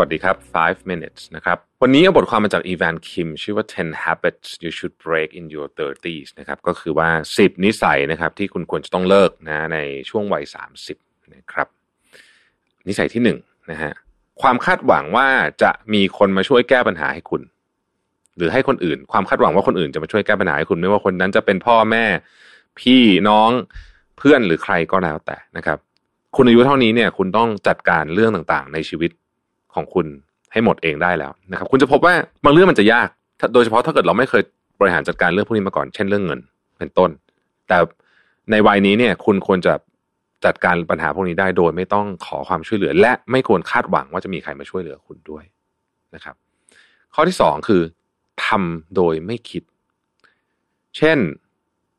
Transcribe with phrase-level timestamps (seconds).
[0.00, 7.08] วัสดีครับ 5 minutes นะครับ วันนี้เอาบทความมาจากอีวานคิมชื่อว่า 10 habits you should break in your 30s นะครับ ก็คือว่า
[7.36, 9.78] 10 นิสัยนะครับที่คุณควรจะต้องเลิกนะใน
[10.10, 10.44] ช่วงวัย
[10.88, 11.68] 30 นะครับ
[12.88, 13.92] นิสัยที่1นะฮะ
[14.42, 15.28] ความคาดหวังว่า
[15.62, 17.42] จะมีคนมาช่วยแก้ปัญหาให้คุณ
[18.36, 22.04] หรือให้คนอื่น ความคาดหวังว่าคนอื่นจะมาช่วยแก้ปัญหาให้คุณ ไม่ว่าคนนั้นจะเป็นพ่อแม่
[22.80, 23.50] พี่น้อง
[24.18, 25.78] เพื่อนหรือใครก็แล้วแต่นะครับ
[26.36, 29.10] คุณอายุเท่านี้เนี่ย คุณต้องจัดการเรื่องต่างๆ ในชีวิต
[29.74, 30.06] ของคุณ
[30.52, 33.08] ให้หมดเองได้แล้วนะครับ คุณจะพบว่าบางเรื่องมันจะยาก
[33.54, 34.42] โดยเฉพาะถ้าเกิดเราไม่เคย
[34.80, 36.40] บริหารจัดการเรื่องพวกนี้มาก่อน เช่นเรื่องเงิน
[36.78, 37.10] เป็นต้น
[37.68, 37.78] แต่
[38.50, 39.74] ในวัยนี้เนี่ย คุณควรจะ
[40.44, 45.44] จัดการปัญหาพวกนี้ได้โดยไม่ต้องขอความช่วยเหลือ และไม่ควรคาดหวังว่าจะมีใครมาช่วยเหลือคุณด้วย
[46.14, 46.34] นะครับ
[47.14, 47.82] ข้อที่สองคือ
[48.46, 49.62] ทำโดยไม่คิด
[50.96, 51.18] เช่น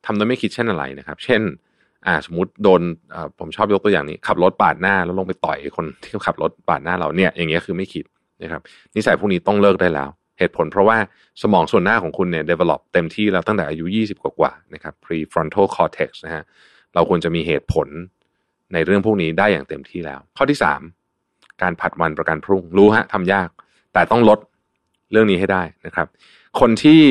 [0.06, 1.42] ทำโดยไม่คิดเช่นอะไรนะครับ เช่น
[2.08, 2.82] อ่าสมมติโดน
[3.40, 8.06] ผมชอบยกตัวอย่างนี้ ขับรถปาดหน้าแล้วลงไปต่อยคนที่ขับรถปาดหน้าเราเนี่ย อย่างเงี้ยคือไม่คิด
[8.44, 8.62] นะครับ
[8.96, 10.98] นิสัยพวกนี้ต้องเลิกได้แล้ว เหตุผลเพราะว่า
[11.42, 16.44] สมองส่วนหน้าของคุณเนี่ย develop เต็มที่แล้วตั้งแต่อายุ 20 กว่าๆนะครับ prefrontal cortex นะฮะ
[16.94, 17.88] เราควรจะมีเหตุผล
[18.74, 20.82] ในเรื่องพวกนี้ได้อย่างเต็มที่แล้ว ข้อที่สาม
[21.62, 23.50] การผัดวันประกันพรุ่งรู้ฮะทำยาก
[23.94, 24.40] แต่ต้องลด
[25.12, 26.08] เรื่องนี้ให้ได้นะครับ
[26.60, 27.02] คนที่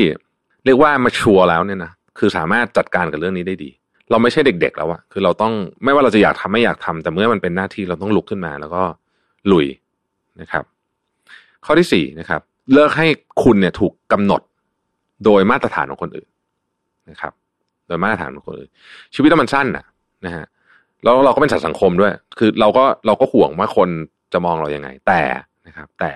[0.65, 3.71] เรียกว่ามาชัวร์แล้วเนี่ยนะคือสามารถจัดการกับเรื่องนี้ได้ดี
[4.11, 8.83] เราไม่ใช่เด็ก ๆ แล้วอะคือเราต้องไม่ว่าเราจะอยากทำไม่อยากทำแต่เมื่อมันเป็นหน้าที่เราต้องลุกขึ้นมา แล้วก็
[9.51, 9.67] ลุย
[10.41, 10.63] นะครับ
[11.65, 12.41] ข้อที่สี่นะครับ
[12.73, 13.07] เลิกให้
[13.43, 14.41] คุณเนี่ยถูกกำหนด
[15.25, 16.29] โดยมาตรฐานของคนอื่น
[17.09, 17.33] นะครับ
[17.87, 18.69] โดยมาตรฐานของคนอื่น
[19.15, 19.85] ชีวิตเรามันสั้นอะ
[20.25, 20.45] นะฮะ
[21.03, 23.89] แล้วเราก็เป็นสัตว์สังคมด้วย คือเราก็เราก็ห่วงว่าคน
[24.33, 25.21] จะมองเรายังไง แต่
[25.67, 26.11] นะครับ แต่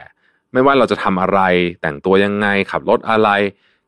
[0.53, 1.40] ไม่ว่าเราจะทำอะไร
[1.81, 3.30] แต่งตัวยังไงขับรถอะไร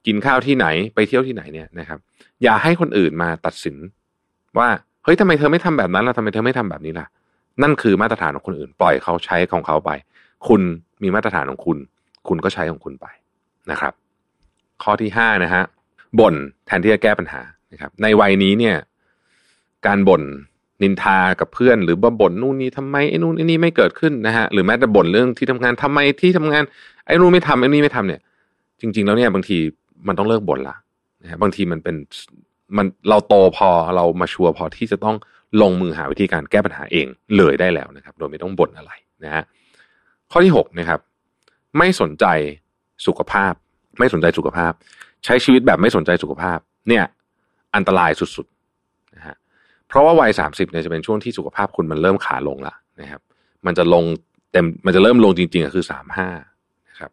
[0.06, 2.00] กินข้าวที่ไหนไปเที่ยวที่ไหนเนี่ยนะครับ
[2.44, 3.76] อย่าให้คนอื่นมาตัดสิน
[4.58, 4.68] ว่า
[5.03, 7.08] เฮ้ยทำไมเธอไม่ทำแบบนั้นล่ะทำไมเธอไม่ทำแบบนี้ล่ะ
[7.62, 9.91] นั่นคือมาตรฐานของคนอื่น ปล่อยเขาใช้ของเขาไป
[10.47, 10.62] คุณ
[11.03, 11.78] มีมาตรฐานของคุณ
[12.28, 13.07] คุณก็ใช้ของคุณไป
[13.72, 13.94] นะครับ
[14.84, 15.63] ข้อที่ห้านะฮะ
[16.19, 17.41] บ่นแทนที่จะแก้ปัญหา
[17.72, 18.75] นะครับ ในวัยนี้เนี่ย
[19.86, 20.22] การบ่น
[20.84, 26.63] นินทากับเพื่อน หรือว่าบ่นนู่นนี่ทำไมไอ้นู่นไอ้นี่ไม่เกิดขึ้นนะฮะหรือแม้แต่บ่นเรื่องที่ทำงานทำไมที่ทำงาน
[27.06, 28.22] ไอ้นู่นไม่ทำไอ้นี่ไม่ทำเนี่ย
[28.81, 29.57] จริง ๆ แล้วเนี่ยบางที
[30.07, 30.75] มันต้องเลิกบ่นละ
[31.24, 31.96] นะฮะบางทีมันเป็น
[32.78, 35.16] มันเราโตพอเรามาชัวร์พอที่จะต้อง
[35.62, 37.08] ลงมือหาวิธีการแก้ปัญหาเอง
[37.38, 38.92] เลยได้แล้วนะครับ โดยไม่ต้องบ่นอะไร
[39.24, 39.44] นะฮะ
[40.32, 41.00] ข้อที่หกนะครับ
[41.78, 42.26] ไม่สนใจ
[43.08, 43.54] สุขภาพ
[44.00, 44.72] ไม่สนใจสุขภาพ
[45.26, 47.04] ใช้ชีวิตแบบไม่สนใจสุขภาพ เนี่ย
[47.76, 49.36] อันตรายสุดๆนะฮะ
[49.88, 53.22] เพราะว่าวัยสามสิบเนี่ยจะเป็นช่วงที่สุขภาพคุณมันเริ่มขาลงละนะครับ
[53.66, 54.04] มันจะลง
[54.52, 56.30] เต็มมันจะเริ่มลงจริงๆก็คือสามห้า
[56.90, 57.12] นะครับ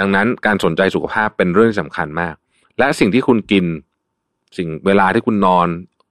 [0.00, 2.34] ดังนั้นการสนใจสุขภาพเป็นเรื่องที่สำคัญมาก
[2.78, 3.64] และสิ่งที่คุณกิน
[4.56, 5.68] สิ่งเวลาที่คุณนอน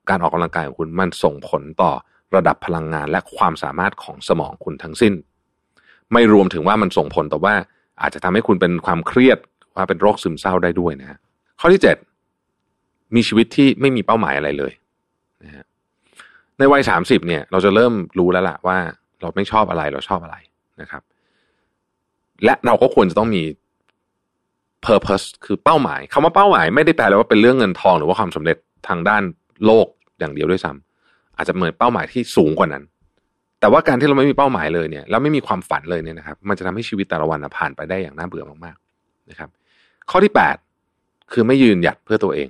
[0.10, 1.92] การออกกำลังกายของคุณมันส่งผลต่อ
[2.36, 5.14] ระดับพลังงานและความสามารถของสมองคุณทั้งสิ้น
[6.14, 7.56] ไม่รวมถึงว่ามันส่งผลต่อว่า
[8.02, 9.38] อาจจะทำให้คุณเป็นความเครียด
[9.76, 11.20] ว่าเป็นโรคซึมเศร้าได้ด้วยนะ
[11.60, 11.98] ข้อที่เจ็ด
[13.16, 14.74] มีชีวิตที่ไม่มีเป้าหมายอะไรเลย
[15.44, 15.66] นะฮะ
[16.58, 18.78] ในวัยสามสิบเนี่ย เราจะเริ่มรู้แล้วล่ะว่า
[19.22, 20.36] เราไม่ชอบอะไรเราชอบอะไร
[20.82, 21.04] นะครับ
[22.44, 23.44] และเราก็ควรจะต้องมี
[24.88, 28.58] purpose คือเป้าหมายคำว่าเป้าหมายไม่ได้แปลว่าเป็นเรื่องเงินทองหรือว่าความสำเร็จ
[28.88, 29.24] ทางด้าน
[29.66, 29.88] โลก
[30.20, 32.84] อย่างเดียวด้วยซ้ำอาจจะเหมือนเป้าหมายที่สูงกว่านั้น
[33.60, 39.50] แต่ว่าการที่เราไม่มีเป้าหมายเลยเนี่ยแล้วไม่มีความฝันเลยเนี่ยนะครับ มันจะทำให้ชีวิตแต่ละวันผ่านไปได้อย่างน่าเบื่อมากๆนะครับ
[40.10, 40.56] ข้อที่แปด
[41.32, 42.50] คือไม่ยืนหยัดเพื่อตัวเอง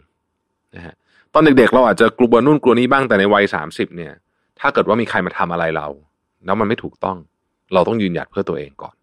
[0.76, 0.94] นะฮะ
[1.34, 4.14] ตอนเด็กๆเราอาจจะกลัวนู่นกลัวนี้บ้างแต่ในวัยสามสิบเนี่ย
[4.60, 5.88] ถ้าเกิดว่ามีใครมาทำอะไรเรา
[6.46, 7.18] แล้วมันไม่ถูกต้อง
[7.74, 8.96] เราต้องยืนหยัดเพื่อตัวเองก่อน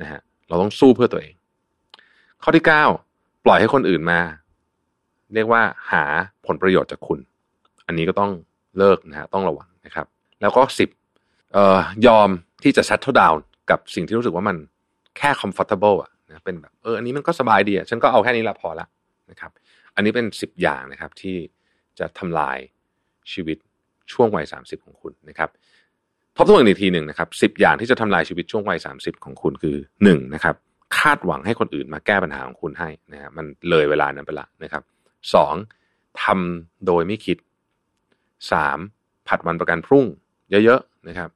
[0.00, 1.34] นะฮะเราต้องสู้เพื่อตัวเอง
[2.42, 2.84] ข้อที่เก้า
[3.44, 4.20] ปล่อยให้คนอื่นมา
[5.34, 6.04] เรียกว่าหา
[6.46, 7.18] ผลประโยชน์จากคุณ
[7.86, 8.30] อันนี้ก็ต้อง
[8.78, 10.06] เลิกนะฮะต้องระวังนะครับ
[10.40, 10.88] แล้วก็สิบ
[11.52, 12.28] เอ่อยอม
[12.62, 13.38] ที่จะ settle down
[13.70, 14.56] กับสิ่งที่รู้สึกว่ามัน
[15.18, 18.86] แค่ comfortable อะนะเป็นแบบเอออันนี้มันก็สบายดีอะฉันก็เอาแค่นี้ละพอละ
[19.30, 19.50] นะครับ
[19.94, 21.36] อันนี้เป็นสิบอย่างนะครับที่
[21.98, 22.58] จะทำลาย
[23.32, 23.56] ชีวิต
[24.12, 25.50] ช่วงวัยสามสิบของคุณนะครับ
[26.36, 30.54] ทบทวนอีกทีหนึ่งนะครับสิบอย่างที่จะทำลายชีวิตช่วงวัยสามสิบของคุณคือหนึ่งนะครับ
[30.98, 34.82] คาดหวังให้คนอื่นมาแก้ปัญหาของคุณให้นะฮะมันเลยเวลานั้นไปละนะครับ
[35.34, 35.54] สอง
[36.22, 37.36] ทำโดยไม่คิด
[38.52, 39.28] 3.
[39.28, 40.06] ผัดวันประกันพรุ่ง
[40.50, 41.30] เยอะๆนะครับ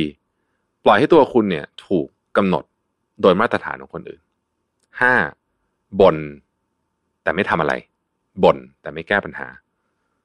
[0.00, 0.84] 4.
[0.84, 2.64] ปล่อยให้ตัวคุณเนี่ยถูกกำหนด
[3.22, 4.20] โดยมาตรฐานของคนอื่น
[5.10, 6.00] 5.
[6.00, 6.16] บ่น
[7.22, 7.74] แต่ไม่ทำอะไร
[8.44, 9.48] บ่นแต่ไม่แก้ปัญหา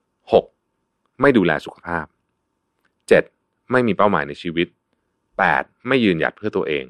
[0.01, 1.21] 6.
[1.21, 2.05] ไม่ดูแลสุขภาพ
[3.09, 3.71] 7.
[3.71, 4.67] ไม่มีเป้าหมายในชีวิต
[5.27, 5.87] 8.
[5.87, 6.85] ไม่ยืนหยัดเพื่อตัวเอง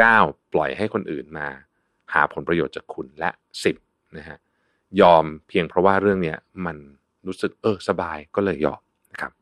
[0.00, 0.52] 9.
[0.52, 1.48] ปล่อยให้คนอื่นมา
[2.14, 3.30] หาผลประโยชน์จากคุณและ
[3.72, 4.16] 10.
[4.16, 4.38] นะฮะ
[5.00, 6.76] ยอมเพียงเพราะว่าเรื่องเนี้ยมัน
[7.26, 8.80] รู้สึกเออสบายก็เลยยอม
[9.12, 9.32] นะครับ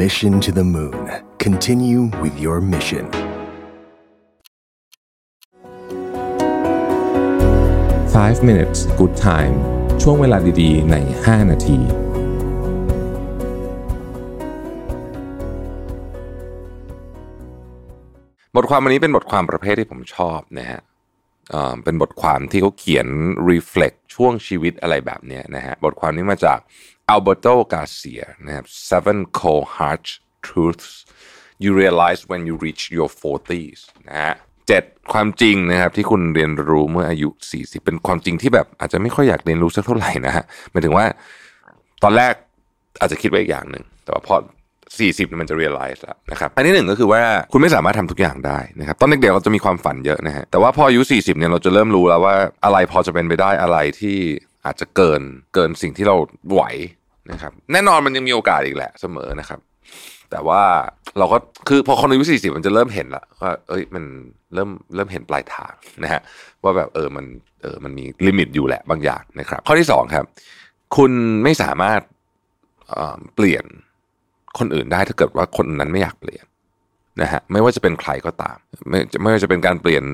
[0.00, 1.04] Mission to the Moon.
[1.46, 3.04] Continue with your mission.
[8.12, 9.54] 5 minutes good time
[10.02, 11.78] ช่วงเวลาดีๆ ใน 5 นาที
[18.56, 20.80] บทความวันนี้เป็นบทความประเภทที่ผมชอบนะฮะ
[21.50, 23.06] เอ่อเป็นบทความที่เขาเขียน
[23.50, 26.58] reflect ช่วงชีวิตอะไรแบบเนี้ยนะฮะบทความนี้มาจาก
[27.12, 30.02] Alberto Garcia นะครับ Seven Cold Hard
[30.46, 30.92] Truths
[31.62, 34.34] You Realize When You Reach Your 40s นะฮะ
[34.68, 37.28] เจ็ดความจริงนะครับที่คุณเรียนรู้เมื่ออายุ
[37.58, 41.06] 40 เป็นความจริงที่แบบอาจจะไม่ค่อยอยากเรียนรู้สักเท่าไหร่นะฮะหมายถึงว่า
[42.02, 42.34] ตอนแรก
[43.00, 44.34] อาจจะคิดไว้อีกอย่างหนึ่งแต่ว่าพอ
[44.96, 54.16] 40 มันจะ realize แล้วนะครับอันที่หนึ่งก็คือว่าคุณไม่สามารถทำทุกอย่างได้นะครับตอนเด็กๆเราจะมีความฝันเยอะนะฮะแต่ว่าพออายุ 40 เนี่ยเราจะเริ่มรู้แล้วว่าอะไรพอจะเป็นไปได้อะไรที่
[54.64, 55.22] อาจจะเกิน
[55.54, 56.16] เกินสิ่งที่เรา
[56.52, 56.62] ไหว
[57.32, 59.60] นะครับแน่นอนมันยังมีโอกาสอีกแหละเสมอนะครับ
[60.30, 60.62] แต่ว่า
[61.18, 61.38] เราก็
[61.68, 64.04] คือพอคนอายุ40มันจะเริ่มเห็นละว่าเอ้ยมัน
[64.54, 66.20] เริ่มเริ่มเห็นปลายทางนะฮะ
[66.62, 67.24] ว่าแบบเออมัน
[67.62, 70.24] เออมันมีลิมิตอยู่แหละบางอย่างนะครับ ข้อที่สองครับ
[70.96, 71.12] คุณ
[71.44, 72.00] ไม่สามารถ
[72.88, 73.64] เเปลี่ยน
[74.58, 76.44] คนอื่นได้ถ้าเกิดว่าคนนั้นไม่อยากเปลี่ยน
[77.20, 78.56] นะฮะไม่ว่าจะเป็นใครก็ตาม
[78.88, 80.04] ไม่ไม่ว่าจะเป็นการเปลี่ยน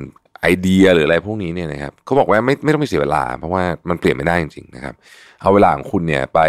[0.40, 4.94] ไอเดียหรืออะไรพวกนี้เนี่ยนะครับเขาบอกว่าไม่ไม่ต้องไปเสียเวลา เพราะว่ามันเปลี่ยนไม่ได้จริงๆนะครับ
[5.40, 6.40] เอาเวลาของคุณเนี่ยไป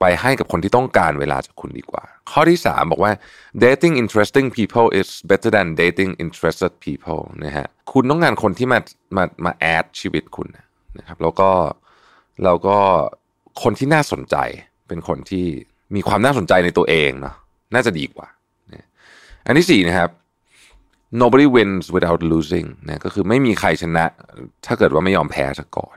[0.00, 3.12] ไปให้กับคนที่ต้องการเวลาจากคุณดีกว่า ข้อที่สามบอกว่า
[3.64, 8.78] dating interesting people is better than dating interested people นะฮะคุณต้องการคนที่มา
[9.16, 10.48] มามาแอดชีวิตคุณ
[10.98, 11.50] นะครับแล้วก็
[12.44, 12.76] แล้วก็
[13.62, 14.36] คนที่น่าสนใจ
[14.88, 15.46] เป็นคนที่
[15.94, 17.34] มีความน่าสนใจในตัวเองเนาะ
[17.74, 18.28] น่าจะดีกว่า
[19.46, 20.10] อันที่สี่นะครับ
[21.22, 24.04] nobody wins without losing นะก็คือไม่มีใครชนะ
[24.66, 25.96] ถ้าเกิดว่าไม่ยอมแพ้ซะก่อน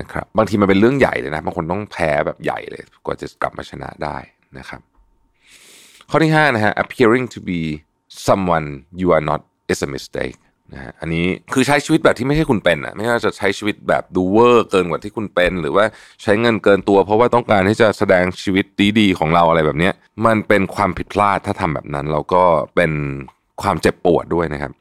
[0.00, 4.16] นะครับบางทีมันเป็นเรื่องใหญ่เลยนะบางคนต้องแพ้แบบใหญ่เลย กว่าจะกลับมาชนะได้
[4.58, 4.80] นะครับ
[6.10, 7.60] ข้อที่5นะฮะ appearing to be
[8.26, 8.66] someone
[9.00, 9.40] you are not
[9.72, 10.38] is a mistake
[10.72, 15.84] นะฮะอันนี้คือใช้ชีวิตแบบที่ไม่ใช่คุณเป็นอะไม่ว่าจะใช้ชีวิตแบบดูเวอร์เกินกว่าที่คุณเป็น หรือว่า
[16.22, 18.64] ใช้เงินเกินตัว เพราะว่าต้องการที่จะแสดงชีวิต
[18.98, 19.94] ดีๆของเราอะไรแบบเนี้ย
[20.26, 22.44] มันเป็นความผิดพลาดถ้าทำแบบนั้นเราก็
[22.76, 22.92] เป็น
[23.62, 24.72] ความเจ็บปวดด้วยนะครับ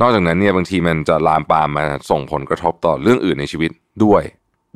[0.00, 3.70] นอกจากนั้นเนี่ยบางทีมันจะลามปามมาส่งผลกระทบต่อเรื่องอื่นในชีวิต
[4.04, 4.22] ด้วย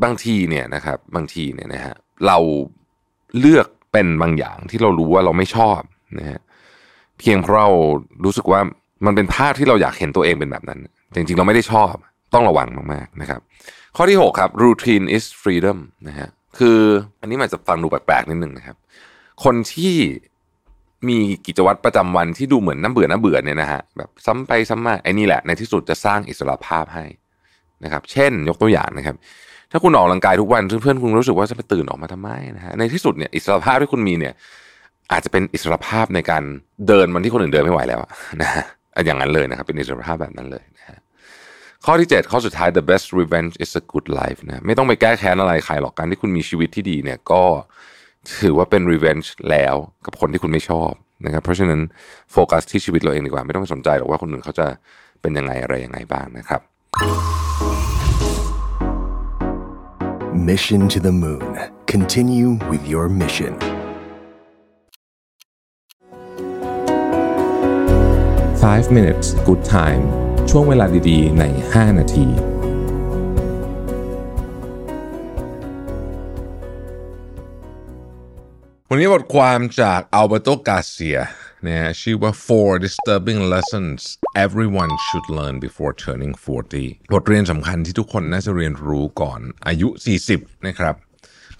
[0.02, 1.94] บางทีเนี่ยนะครับ บางทีเนี่ยนะฮะ
[2.26, 2.38] เรา
[3.38, 5.80] เลือกเป็นบางอย่างที่เรารู้ว่าเราไม่ชอบ
[6.18, 6.40] นะฮะ
[7.18, 7.70] เพียงเพราะเรา
[8.24, 8.60] รู้สึกว่า
[9.06, 10.78] มันเป็นภาพที่เราอยากเห็นตัวเองเป็นแบบนั้น
[11.14, 11.94] จริงๆ เราไม่ได้ชอบ
[12.34, 13.40] ต้องระวังมากๆนะครับ
[13.96, 15.78] ข้อที่ 6 ครับ routine is freedom
[16.08, 16.28] นะฮะ
[16.58, 16.78] คือ
[17.20, 18.76] อันนี้มันจะฟังดูแปลกๆนิดนึงนะครับ
[19.44, 19.94] คนที่
[21.08, 27.04] มีกิจวัตรประจำวันที่ดูเหมือนน้ำเบื่อน้ำเบื่อเนี่ยนะฮะแบบซ้ำไปซ้ำมาไอ้นี่แหละในที่สุดจะสร้างอิสระภาพให้
[27.84, 29.16] นะครับ เช่น ยกตัวอย่างนะครับ
[29.70, 34.34] ถ้าคุณออกกำลังกายทุกวันเพื่อนๆคุณรู้สึกว่าจะไปตื่นออกมาทำไมนะฮะในที่สุดเนี่ยอิสระภาพที่คุณมีเนี่ย
[35.12, 36.42] อาจจะเป็นอิสระภาพในการ
[36.88, 38.00] เดินมันที่คนอื่นเดินไม่ไหวแล้ว
[38.42, 38.64] นะฮะ
[39.06, 40.98] อย่างนั้นเลยนะครับ เป็นอิสระภาพแบบนั้นเลยนะฮะ
[41.84, 47.42] ข้อที่ 7 ข้อสุดท้าย the best revenge is a good life นะไม่ต้องไปแก้แค้นอะไรใครหรอกการที่คุณมีชีวิตที่ดีเนี่ยก็
[48.40, 49.74] ถือว่าเป็น revenge แล้ว
[50.06, 50.92] กับคนที่คุณไม่ชอบ
[51.26, 51.80] นะครับเพราะฉะนั้น
[52.32, 54.66] โฟกัสที่ชีวิตเราเองดีกว่า ไม่ต้องไปสนใจหรอกว่าคนอื่นเขาจะ
[55.20, 56.60] เป็นยังไงอะไรยังไงบ้างนะครับ
[60.50, 61.56] Mission to the Moon.
[61.86, 63.73] Continue with your mission.
[68.72, 70.02] 5 minutes good time
[70.50, 72.26] ช่วงเวลาดีๆ ใน 5 นาที
[78.90, 81.18] วันนี้บทความจากอัลเบโตกาเซีย
[81.66, 84.00] นะฮะชื่อว่า four disturbing lessons
[84.44, 86.34] everyone should learn before turning
[86.74, 89.88] 40 บทเรียนสำคัญที่ทุกคนน่าจะเรียนรู้ก่อนอายุ
[90.28, 90.94] 40 นะครับ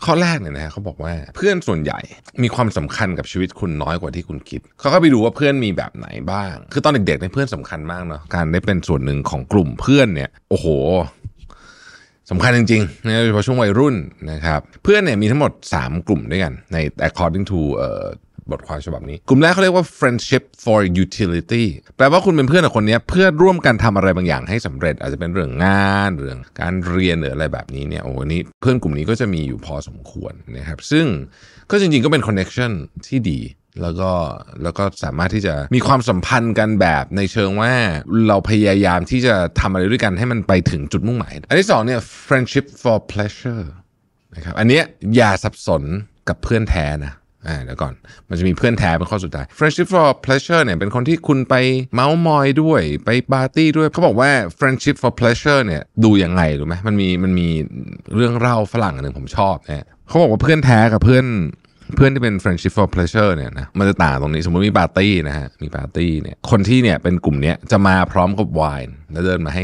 [0.06, 2.00] ข้อแรกเนี่ยนะฮะเขาบอกว่าเพื่อนส่วนใหญ่
[2.42, 10.66] มีความสำคัญกับชีวิตคุณน้อยกว่าที่คุณคิด เขาก็ไปดูว่าเพื่อนมีแบบไหนบ้าง คือตอนเด็กๆเนี่ยเพื่อนสำคัญมากเนาะการได้เป็นส่วนหนึ่งของกลุ่มเพื่อนเนี่ยโอ้โห
[12.30, 13.96] สำคัญจริงๆนะโดยเฉพาะช่วงวัยรุ่น
[14.30, 16.76] นะครับ เพื่อนเนี่ยมีทั้งหมด 3 กลุ่มด้วยกันใน
[17.08, 18.04] according to เอ่อ
[18.51, 21.65] บทความฉบับนี้ กลุ่มแรกเขาเรียกว่า friendship for utility
[21.97, 31.07] แปลว่าคุณเป็นเพื่อนกับคนนี้เพื่อร่วมกันทำอะไรบางอย่างให้สำเร็จ อาจจะเป็นเรื่องงานเรื่องการเรียนหรืออะไรแบบนี้เนี่ยโอ้โหนี่เพื่อนกลุ่มนี้ก็จะมีอยู่พอสมควรนะครับซึ่ง
[31.71, 32.73] ก็จริงๆก็เป็น connection
[33.09, 33.41] ที่ดี
[33.83, 34.11] แล้วก็
[34.63, 37.73] แล้วก็สามารถที่จะมีความสัมพันธ์กันแบบในเชิงว่า
[38.29, 43.65] เราพยายามที่จะทำอะไรด้วยกันให้มันไปถึงจุดมุ่งหมาย อันที่สองเนี่ย friendship for pleasure
[44.37, 44.85] นะครับอันเนี้ย
[45.17, 45.83] อย่าสับสน
[46.29, 47.13] กับเพื่อนแท้นะ
[47.49, 47.93] อ่าเดี๋ยวก่อน
[48.29, 51.55] มันจะมีเพื่อนแท้เป็นข้อสุดท้าย friendship for pleasure เนี่ยเป็นคนที่คุณไป
[51.95, 57.49] เมาส์มอยด้วยไปปาร์ตี้ด้วยเขาบอกว่า friendship for pleasure เนี่ยดูยังไงรู้ไหมมันมีมันมี
[58.15, 61.27] เรื่องเล่าฝรั่งหนึ่งผมชอบนะเขาบอกว่าเพื่อนแท้กับเพื่อน
[61.95, 69.62] เพื่อนที่เป็น friendship for pleasure เนี่ยนะมันจะต่างตรงนี้สมมติมีปาร์ตี้นะฮะมีปาร์ตี้เนี่ยคนที่เนี่ยเป็นกลุ่มเนี้ยจะมาพร้อมกับไวน์แล้วเดินมาให้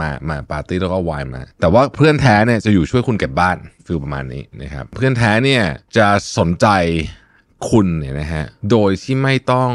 [0.00, 3.56] มามาปาร์ตี้แล้วก็ไวน์มา แต่ว่าเพื่อนแท้เนี่ยจะอยู่ช่วยคุณเก็บบ้าน
[3.86, 5.62] ฟิลประมาณนี้นะครับเพื่อนแท้เนี่ย
[5.96, 6.66] จะสนใจ
[7.70, 9.70] คุณเนี่ยนะฮะ โดยที่ไม่ต้อง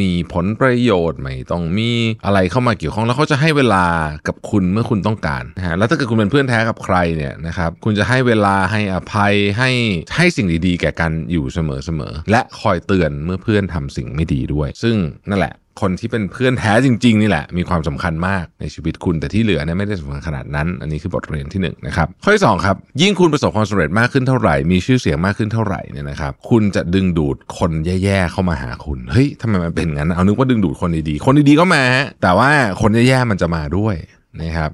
[0.00, 1.90] มีผลประโยชน์ไม่ต้องมี
[2.24, 3.84] อะไรเข้ามาเกี่ยวข้องแล้วเขาจะให้เวลา
[4.26, 9.70] กับคุณเมื่อคุณต้องการนะฮะแล้วถ้าเกิดคุณเป็นเพื่อนแท้กับใครเนี่ยนะครับคุณจะให้เวลาให้อภัยให้
[10.16, 14.96] ให้สิ่งดีๆ แก่กันอยู่เสมอๆและคอยเตือนเมื่อเพื่อนทำสิ่งไม่ดีด้วย ซึ่ง
[15.30, 33.94] นั่นแหละ คนที่เป็นเพื่อนแท้จริง ๆ นี่แหละ มีความสำคัญมากในชีวิตคุณแต่ที่เหลือเนี่ยไม่ได้สำคัญขนาดนั้น อันนี้คือบทเรียนที่หนึ่งนะครับข้อที่สองครับ ยิ่งคุณประสบความสำเร็จมากขึ้นเท่าไหร่มีชื่อเสียงมากขึ้นเท่าไหร่เนี่ยนะครับ คุณจะดึงดูดคนแย่ๆเข้ามาหาคุณเฮ้ยทำไมมันเป็นงั้นเอานึกว่าดึงดูดคนดีๆคนดีๆก็มาฮะแต่ว่าคนแย่ๆมันจะมาด้วย
[34.42, 34.70] นะครับ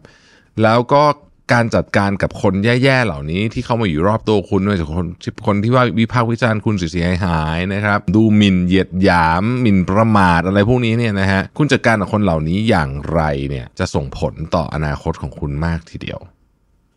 [0.63, 1.03] แล้วก็
[1.53, 5.09] การจัดการกับคนแย่ๆเหล่านี้ที่เข้ามาอยู่รอบตัวคุณไม่ว่าจะคน
[5.47, 13.21] คนที่ว่าวิพากษ์วิจารณ์คุณเสียหายนะครับ ดูหมิ่นเหยียดหยามหมิ่นประมาทอะไรพวกนี้เนี่ยนะฮะคุณจัดการกับคนเหล่านี้อย่างไร
[13.51, 16.21] เนี่ยจะส่งผลต่ออนาคตของคุณมากทีเดียว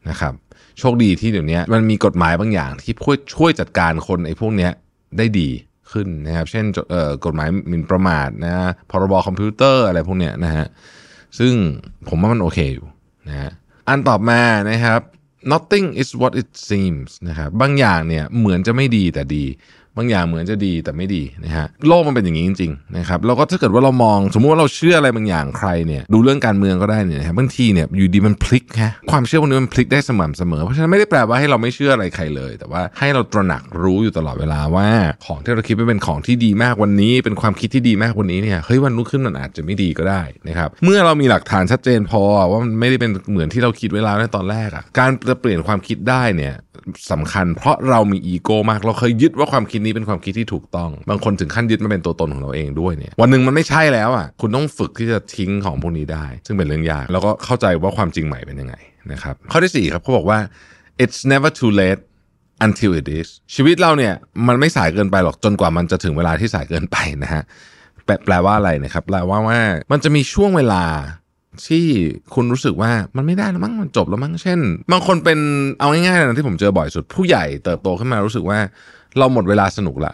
[0.09, 0.33] นะครับ
[0.79, 4.71] โชคดีที่เดี๋ยวนี้มันมีกฎหมายบางอย่างที่ช่วยช่วยจัดการคนไอ้พวกเนี้ย
[5.17, 5.49] ได้ดี
[5.91, 10.65] ขึ้นนะครับ เช่นเอ่อกฎหมายหมิ่นประมาทนะฮะพรบคอมพิวเตอร์อะไรพวกเนี้ยนะฮะ
[11.39, 11.53] ซึ่ง
[12.09, 12.87] ผมว่ามันโอเคอยู่
[13.29, 13.51] นะฮะ
[13.87, 14.41] อันต่อมา
[14.71, 15.01] นะครับ
[15.53, 19.45] nothing is what it seems นะครับบางอย่างเนี่ยเหมือนจะไม่ดีแต่ดี
[19.97, 34.87] บางอย่างเหมือนจะดีแต่ไม่ดีนะฮะโลกมันเป็นอย่างนี้จริงๆนะครับแล้วก็ถ้าเกิดว่าเรามอง สมมุติว่าเราเชื่ออะไรบางอย่างใครเนี่ยดูเรื่องการเมืองก็ได้เนี่ยครับบางทีเนี่ยอยู่ดีมันพลิกฮะความเชื่อพวกนี้มันพลิกได้สม่ำเสมอ เพราะฉะนั้นไม่ได้แปลว่าให้เราไม่เชื่ออะไรใครเลย แต่ว่าให้เราตระหนักรู้อยู่ตลอดเวลาว่า
[35.25, 46.53] ของที่เราคิดว่าเป็นของที่ดีมากวันนี้ เป็นความคิดที่ดีมากวันนี้เนี่ยเฮ้ยวันรุ่งขึ้นมันอาจจะไม่ดีก็ได้นะครับเมื่อเรามีหลักฐานชัดเจนพอว่ามันไม่ได้เป็นเหมือนที่เราคิดไว้แล้วในตอนแรกอะการจะเปลี่ยนความคิดได้เนี่ย
[47.11, 58.75] สำคัญ เพราะเรามีอีโก้มาก เราเคยยึดว่าความคิดนี้เป็นความคิดที่ถูกต้อง บางคนถึงขั้นยึดมาเป็นตัวตนของเราเองด้วยเนี่ย วันหนึ่งมันไม่ใช่แล้วอะ คุณต้องฝึกที่จะทิ้งของพวกนี้ได้ ซึ่งเป็นเรื่องยาก แล้วก็เข้าใจว่าความจริงใหม่เป็นยังไง
[59.11, 60.39] นะครับ ข้อที่สี่ครับเขาบอกว่า
[61.03, 62.01] it's never too late
[62.65, 64.13] until it is ชีวิตเราเนี่ย
[64.47, 67.43] มันไม่สายเกินไปหรอกจนกว่ามันจะถึงเวลาที่สายเกินไปนะฮะ
[68.05, 69.59] แปลแปลว่าอะไรนะครับ แปลว่าว่า
[69.91, 70.83] มันจะมีช่วงเวลา
[71.67, 71.85] ที่
[72.33, 74.59] คุณรู้สึกว่ามันไม่ได้แล้วมั้งมันจบแล้วมั้งเช่น
[74.91, 75.39] บางคนเป็น
[75.79, 78.59] เอาง่ายๆนะที่ผมเจอบ่อยสุด ผู้ใหญ่เติบโตขึ้นมารู้สึกว่า
[79.17, 80.13] เราหมดเวลาสนุกละ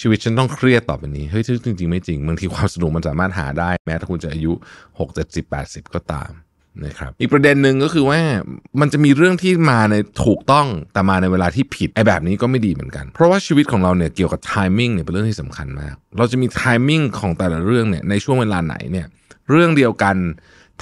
[0.00, 4.52] ชีวิตฉันต้องเครียดต่อไปนี้เฮ้ยจริงๆไม่จริงบางทีความสนุกมันสามารถหาได้ แม้ถ้าคุณจะอายุ
[4.98, 6.30] 6 7 0 80 ก็ตาม
[6.84, 8.20] นะครับอีกประเด็นหนึ่งก็คือว่า
[8.80, 19.06] มันจะมีเรื่องที่มาในถูกต้องแต่มาในเวลาที่ผิดไอ้แบบนี้ก็ไม่ดีเหมือนกัน เพราะว่าชีวิตของเราเนี่ยเกี่ยวกับ timing เนี่ยเป็นเรื่องที่สำคัญมาก เราจะมี timing ของแต่ละเรื่องเนี่ยในช่วงเวลาไหนเนี่ย
[19.50, 20.16] เรื่องเดียวกัน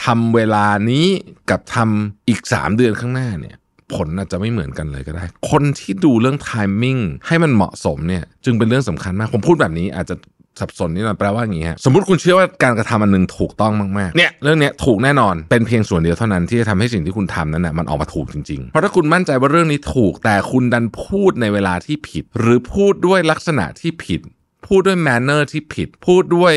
[0.04, 1.06] ทำเวลานี้
[1.50, 3.56] กับทำอีก 3 เดือนข้างหน้าเนี่ย
[3.94, 10.16] ผลอาจจะไม่เหมือนกันเลยก็ได้ คนที่ดูเรื่อง timing ให้มันเหมาะสมเนี่ยจึงเป็นเรื่องสำคัญมาก ผมพูดแบบนี้อาจจะ
[10.61, 24.20] สับสนนิดหน่อยแปลว่าอย่างนี้ฮะสมมติคุณเชื่อว่าการกระทำอันหนึงถูกต้องมากๆเนี่ยเรื่องเนี้ยถูกแน่นอนเป็นเพียงส่วนเดียวเท่านั้นที่จะทำให้สิ่งที่คุณทำนั้นนะมันออกมาถูกจริงๆ เพราะถ้าคุณมั่นใจว่าเรื่องนี้ถูกแต่คุณดันพูดในเวลาที่ผิด หรือพูดด้วยลักษณะที่ผิด
[24.66, 26.54] พูดด้วย manner ที่ผิด พูดด้วย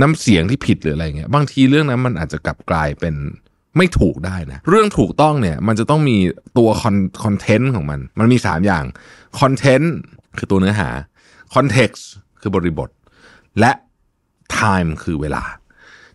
[0.00, 3.14] น้ำเสียงที่ผิดหรืออะไรเงี้ยบางทีเรื่องนั้นมันอาจจะกลับกลายเป็น
[3.76, 6.16] ไม่ถูกได้นะ เรื่องถูกต้องเนี่ยมันจะต้องมี
[6.58, 8.84] ตัวคอน content ของมัน มันมี 3 อย่าง
[9.40, 9.94] content
[10.38, 10.88] คือตัวเนื้อหา
[11.54, 12.06] context
[12.40, 12.90] คือบริบท
[13.60, 13.72] และ
[14.58, 15.44] time คือเวลา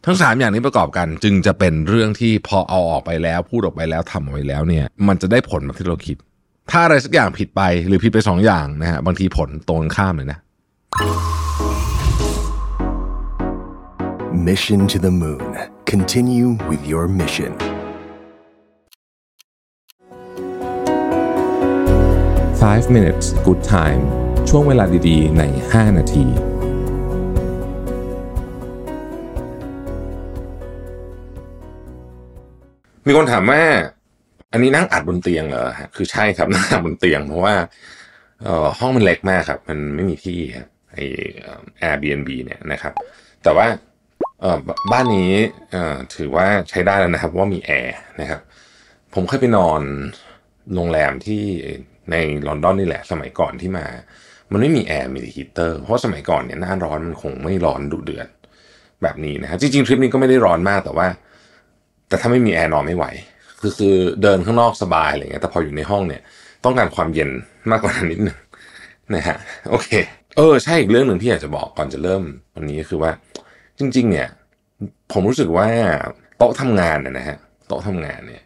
[0.05, 6.17] ทั้ง 3 อย่างนี้ประกอบกันจึงจะเป็นเรื่องที่พอเอาออกไปแล้วพูดออกไปแล้วทำออกไปแล้วเนี่ย มันจะได้ผลแบบที่เราคิด
[6.71, 10.39] ถ้าอะไรสักอย่างผิดไปหรือผิดไปสองอย่างนะฮะบางทีผลตรงข้ามเลยนะ
[14.33, 15.55] Mission to the Moon.
[15.85, 17.55] Continue with your mission.
[22.57, 24.01] 5 minutes good time
[24.49, 26.25] ช่วงเวลาดีๆ ใน 5 นาที
[33.05, 33.61] มีคนถามว่า
[34.51, 37.55] อันนี้นั่งอัดบนเตียงเหรอฮะคือใช่ครับนั่งอัดบนเตียงเพราะว่า
[38.43, 41.01] เอ่อห้องมันเล็กมากครับ มันไม่มีที่ครับ ไอ
[41.89, 42.93] Airbnb เนี่ยนะครับ
[43.43, 43.67] แต่ว่า
[44.91, 45.31] บ้านนี้
[46.15, 48.41] ถือว่าใช้ได้แล้วนะครับว่ามีแอร์นะครับ
[49.13, 49.81] ผมเคยไปนอน
[50.75, 51.43] โรงแรมที่
[52.11, 52.15] ใน
[52.47, 53.85] ลอนดอนนี่แหละ สมัยก่อนที่มา
[54.51, 58.27] มันไม่มีแอร์มีฮีเตอร์ เพราะสมัยก่อนเนี่ยหน้าร้อนมันคงไม่ร้อนดุเดือด
[59.03, 61.07] แบบนี้นะฮะจริงๆ ทริปนี้ก็ไม่ได้ร้อนมากแต่ว่า
[62.09, 63.05] แต่ถ้าไม่มีแอร์นอนไม่ไหว
[63.59, 66.21] คือคือเดินข้างนอกสบายอะไรเงี้ยแต่พออยู่ในห้องเนี่ย
[66.63, 67.29] ต้องการความเย็น
[67.71, 68.37] มากกว่านั้นนิดหนึ่ง
[69.15, 69.37] นะฮะ
[69.69, 69.89] โอเค
[70.37, 72.23] เออใช่อีกเรื่องหนึ่งที่อยากจะบอกก่อนจะเริ่ม
[72.55, 73.11] วันนี้ก็คือว่า
[73.79, 74.27] จริง ๆ เนี่ย
[75.11, 75.67] ผมรู้สึกว่า
[76.37, 78.43] โต๊ะทำงานเนี่ยนะฮะโต๊ะทำงานเนี่ย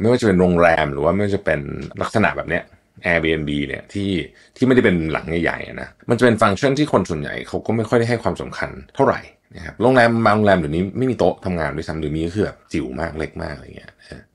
[0.00, 1.60] ไม่ว่าจะเป็นโรงแรมหรือว่าไม่ว่าจะเป็น
[2.02, 2.62] ลักษณะแบบเนี้ย
[3.04, 4.10] Airbnb เนี่ยที่
[4.56, 9.20] ที่ไม่ได้เป็นหลังใหญ่ๆนะมันจะเป็นฟังก์ชันที่คนส่วนใหญ่เขาก็ไม่ค่อยได้ให้ความสำคัญเท่าไหร่
[9.56, 13.92] นะครับโรงแรมบางโรงแรมเดี๋ยวนี้ไม่มีโต๊ะทำงานด้วยซ้ำหรือมีก็คือแบบจิ๋วมากเล็กมากอะไรเงี้ย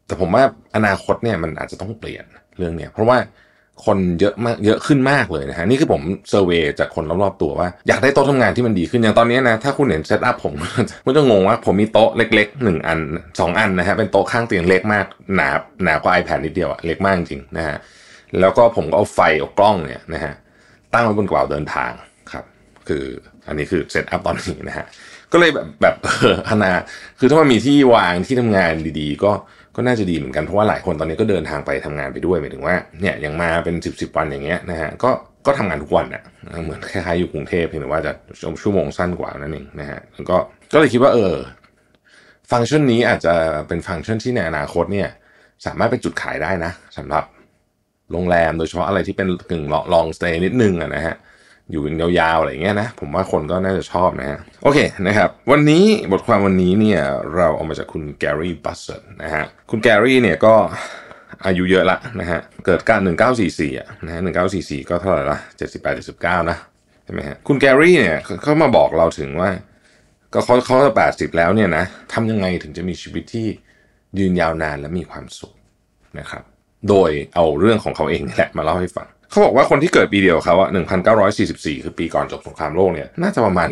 [0.08, 0.44] แต่ผมว่า
[0.76, 2.26] อนาคตเนี่ยมันอาจจะต้องเปลี่ยน
[2.58, 3.18] เรื่องเนี้ยเพราะว่า
[3.86, 10.54] คนเยอะมากเยอะขึ้นมากเลยนะฮะนี่คือผม survey จากคนรอบๆตัวว่า อยากได้โต๊ะทำงานที่มันดีขึ้นอย่างตอนนี้นะถ้าคุณเห็น setup ผม
[11.06, 13.00] มันจะงงว่าผมมีโต๊ะเล็กๆหนึ่งอัน
[13.40, 15.50] สองอันนะฮะเป็นโต๊ะข้างเตียงเล็กมากหนา
[15.84, 17.78] หนากว่า iPad นิดเดียวอะเล็กมากจริงนะฮะ
[18.40, 20.34] แล้วก็ผมก็เอาไฟเอากล้องเนี่ยนะฮะ
[20.94, 21.92] ตั้งไว้บนกระเป๋าเดินทาง
[22.32, 22.46] ครับ
[22.88, 23.04] คือ
[23.48, 24.86] อันนี้คือ setup ตอนนี้นะฮะ
[25.32, 26.72] ก็เลยแบบแบบเออนา
[27.20, 29.32] คือถ้ามันมีที่วางที่ทำงานดีๆ ก็
[29.76, 35.10] ก็น่าจะดีเหมือนกันเพราะว่าหลายคนตอนนี้ก็เดินทางไปทำงานไปด้วยหมายถึงว่าเนี่ยอย่างมาเป็นสิบสิบวันอย่างเงี้ยนะฮะก็
[35.46, 36.24] ก็ทำงานทุกวันอะ
[36.64, 38.12] เหมือนคล้ายๆอยู่กรุงเทพเพียงแต่ว่าจะ
[38.62, 40.38] ชั่วโมงสั้นกว่านั่นเองนะฮะแล้วก็
[40.74, 41.36] ก็เลยคิดว่าเออ
[42.52, 43.34] ฟังก์ชันนี้อาจจะ
[43.68, 45.10] เป็นฟังก์ชันที่ในอนาคตเนี่ย
[45.66, 47.24] สามารถเป็นจุดขายได้นะสำหรับ
[48.12, 49.64] โรงแรมโดยเฉพาะอะไรที่เป็นกึ่ง
[49.94, 51.16] long stay นิดนึงอะนะฮะ
[51.72, 57.02] อยู่กันยาวๆอะไรอย่างเงี้ยนะ ผมว่าคนก็น่าจะชอบนะฮะโอเคนะครับ วันนี้บทความวันนี้เนี่ย
[57.36, 60.54] เราเอามาจากคุณแกรี่บัสเซตนะฮะคุณแกรี่เนี่ยก็
[61.46, 63.00] อายุเยอะละนะฮะเกิดการ
[63.40, 64.22] 1944อะนะฮะ
[64.56, 65.38] 1944 ก็เท่าไหร่ละ
[65.74, 66.58] 78 79 นะ
[67.04, 69.50] ใช่ไหมฮะคุณแกรี่เนี่ยเขามาบอกเราถึงว่า
[70.34, 73.48] ก็เขาเขาแปดสิบแล้วเนี่ยนะทำยังไงถึงจะมีชีวิตที่
[74.20, 75.54] ยืนยาวนานและมีความสุข
[76.20, 76.44] นะครับ
[76.90, 80.70] โดยเอาเรื่องของเขาเองนี่แหละมาเล่าให้ฟัง เขาบอกว่าคนที่เกิดปีเดียวเขาอะ
[81.26, 83.70] 1944คือปีก่อนจบสงครามโลกเนี่ย น่าจะประมาณ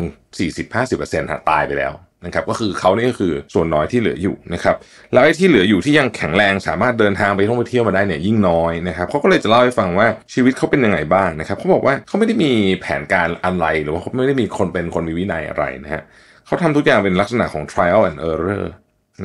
[0.64, 1.92] 40-50%หาตายไปแล้ว
[2.26, 4.76] นะครับก็คือเขานี่ก็คือส่วนน้อยที่เหลืออยู่นะครับ
[5.12, 16.02] แล้วไอ้ที่เหลืออยู่ที่ยังแข็งแรงสามารถเดินทางไปท่องไปเที่ยวมาได้เนี่ยยิ่งน้อยนะครับเขาก็เลยจะเล่าให้ฟังว่าชีวิตเขาเป็นยังไงบ้างนะครับเขาบอกว่าเขาไม่ได้มีแผนการอะไรหรือว่าเขาไม่ได้มีคนเป็นคนมีวินัยอะไรนะฮะ
[16.46, 18.66] เขาทำทุกอย่างเป็นลักษณะของ trial and error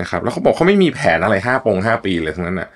[0.01, 2.69] นะครับแล้วเขาบอกเขาไม่มีแผนอะไรห้าปงห้าปีเลยทั้งนั้นน่ะ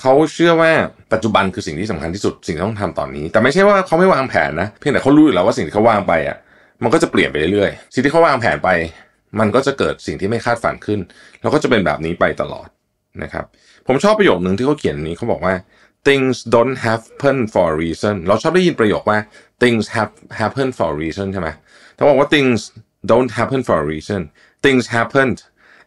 [0.00, 0.72] เขาเชื่อว่า
[1.12, 6.36] ปัจจุบันคือสิ่งที่สำคัญที่สุดสิ่งที่ต้องทำตอนนี้ แต่ไม่ใช่ว่าเขาไม่วางแผนนะ เพียงแต่เขารู้อยู่แล้วว่าสิ่งที่เขาวางไปอะ
[6.82, 8.68] มันก็จะเปลี่ยนไปเรื่อยๆสิ่งที่เขาวางแผนไป
[9.40, 11.00] มันก็จะเกิดสิ่งที่ไม่คาดฝันขึ้น
[11.40, 12.68] แล้วก็จะเป็นแบบนี้ไปตลอด
[13.22, 13.44] นะครับ
[13.86, 15.54] ผมชอบประโยคหนึ่งที่เขาเขียนนี้เขาบอกว่า
[16.08, 19.18] things don't happen for a reason เราชอบได้ยินประโยคว่า
[19.62, 21.48] things have happen for a reason ใช่ไหม
[21.94, 22.58] เขาบอกว่า things
[23.10, 24.20] don't happen for a reason
[24.64, 25.38] things happened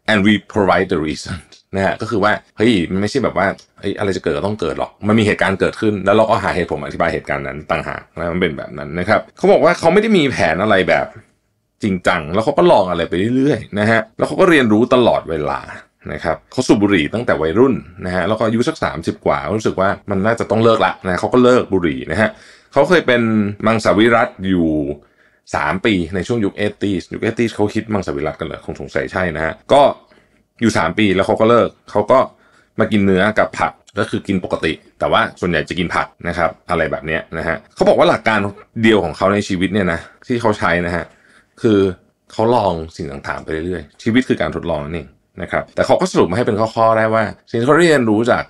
[0.10, 1.36] and we provide the reason
[1.76, 3.48] นะฮะก็คือว่าเฮ้ยมันไม่ใช่แบบว่า
[3.80, 11.06] เฮ้ยอะไรจะเกิดก็ต้องเกิดหรอก มันมีเหตุการณ์เกิดขึ้น แล้วเราก็หาเหตุผลอธิบายเหตุการณ์นั้นต่างหากนะมันเป็นแบบนั้นนะครับเขาบอกว่าเขาไม่ได้มีแผนอะไรแบบ
[11.84, 15.60] จริงจัง แล้วเขาก็ลองอะไรไปเรื่อยๆนะฮะแล้วเขาก็เรียนรู้ตลอดเวลา
[16.14, 17.74] นะครับเขาสูบบุหรี่ตั้งแต่วัยรุ่น
[18.06, 22.30] นะฮะแล้วก็อายุสัก 30 กว่ารู้สึกว่ามันน่าจะต้องเลิกละนะเขาก็เลิกบุหรี่นะฮะ
[22.74, 23.22] เขาเคยเป็น
[23.66, 24.70] มังสวิรัตอยู่
[25.56, 29.82] สามปีในช่วงยุคเอตีสยุคเอตีสเขาคิดมังสวิรัตกันเหรอคงสงสัยใช่นะฮะก็
[30.62, 32.20] อยู่สามปีแล้วเขาก็เลิกเขาก็
[32.80, 38.40] มากินเนื้อกับผักก็คือกินปกติ แต่ว่าส่วนใหญ่จะกินผักนะครับ อะไรแบบนี้นะฮะเขาบอกว่าหลักการ
[38.84, 41.06] เดียวของเขาในชีวิตเนี่ยนะที่เขาใช้นะฮะ
[41.62, 41.80] คือ
[42.32, 45.08] เขาลองสิ่งต่างๆไปเรื่อยๆ ชีวิตคือการทดลองนั่นเอง
[45.42, 48.44] นะครับแต่เขาก็สรุปมาให้เป็นข้อๆได้ว่า สิ่งที่เขาเรียนรู้จาก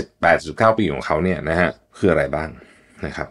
[0.00, 2.48] 78.9 ปีของเขาเนี่ยนะฮะคืออะไรบ้าง
[3.06, 3.28] นะครับ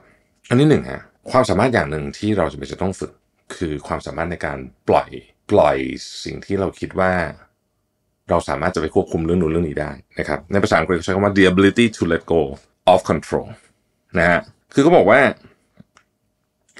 [0.50, 3.12] อันที่หนึ่งฮะความสามารถอย่างหนึ่งที่เราจะเป็นจะต้องฝึก
[3.56, 4.58] คือความสามารถในการ
[4.90, 5.10] ปล่อย
[5.52, 5.78] ปล่อย
[6.24, 7.12] สิ่งที่เราคิดว่า
[8.32, 12.42] เราสามารถจะไปควบคุมเรื่องนู้นเรื่องนี้ได้นะครับ ในภาษาอังกฤษเขาใช้คำว่า the ability to let go
[12.92, 13.48] of control
[14.18, 14.40] นะฮะ
[14.74, 15.20] คือเขาบอกว่า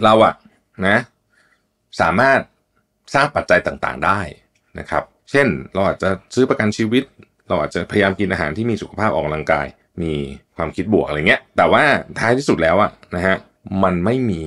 [0.04, 0.34] เราอะ
[0.88, 0.98] นะ
[2.02, 2.40] สามารถ
[3.14, 4.20] สร้างปัจจัยต่างๆได้
[4.80, 7.04] นะครับ เช่น เราอาจจะซื้อประกันชีวิต
[7.48, 9.66] เราอาจจะพยายามกินอาหารที่มีสุขภาพออกกำลังกาย
[10.02, 10.14] มี
[10.56, 11.84] ความคิดบวกอะไรเงี้ย แต่ว่า
[12.20, 13.38] ท้ายที่สุดแล้วอะนะฮะ
[13.84, 14.44] มันไม่มี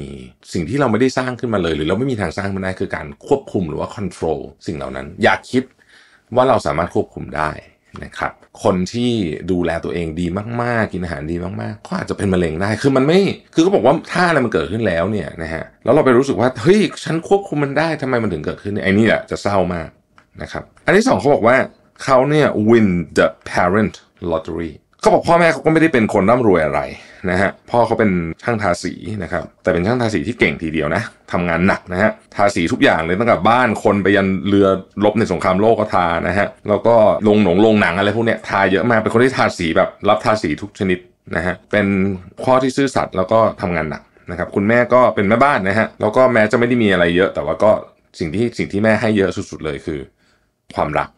[0.52, 5.62] สิ่งที่เราไม่ได้สร้างขึ้นมาเลย หรือเราไม่มีทางสร้างมันได้คือการควบคุมหรือว่า control สิ่งเหล่านั้น อย่าคิด
[6.36, 7.50] ว่าเราสามารถควบคุมได้
[8.04, 8.32] นะครับ
[8.62, 9.12] คนที่
[9.50, 10.26] ดูแลตัวเองดี
[10.62, 13.20] มากๆ กินอาหารดีมากๆ ก็อาจจะเป็นมะเร็งได้ คือมันไม่
[13.54, 19.88] คือเขาบอกว่าถ้าอะไรมันเกิดขึ้นแล้วเนี่ยนะฮะ แล้วเราไปรู้สึกว่า เฮ้ย ฉันควบคุมมันได้ทำไมมันถึงเกิดขึ้นเนี่ยไอ้นี่แหละจะเศร้ามาก
[20.42, 21.56] นะครับ อันที่สองเขาบอกว่า
[22.04, 23.94] เขาเนี่ย win the parent
[24.30, 24.72] lottery
[25.04, 26.80] เขาบอกพ่อแม่เขาก็ไม่ได้เป็นคนร่ำรวยอะไร
[27.30, 28.10] นะฮะพ่อเขาเป็น
[28.42, 34.66] ช่างทาสีนะครับแต่เป็นช่างทาสีที่เก่งทีเดียวนะทำงานหนักนะฮะทาสีทุกอย่างเลยตั้งแต่บ้านคนไปยันเรือ
[35.04, 36.94] รบในสงครามโลกก็ทานะฮะแล้วก็
[37.28, 40.98] ลงหนงลงหนังอะไรพวกเนี้ยทาเยอะมากเป็นคนที่ทาสีแบบรับทาสีทุกชนิด
[41.36, 41.86] นะฮะเป็น
[42.42, 47.70] พ่อที่ซื่อสัตย์แล้วก็ทำงานหนักนะครับคุณแม่ก็เป็นแม่บ้านนะฮะแล้วก็แม้จะไม่ได้มีอะไรเยอะ แต่ว่าก็
[48.18, 50.00] สิ่งที่สิ่งที่แม่ให้เยอะสุด ๆ เลยคือ
[50.74, 51.08] ความรัก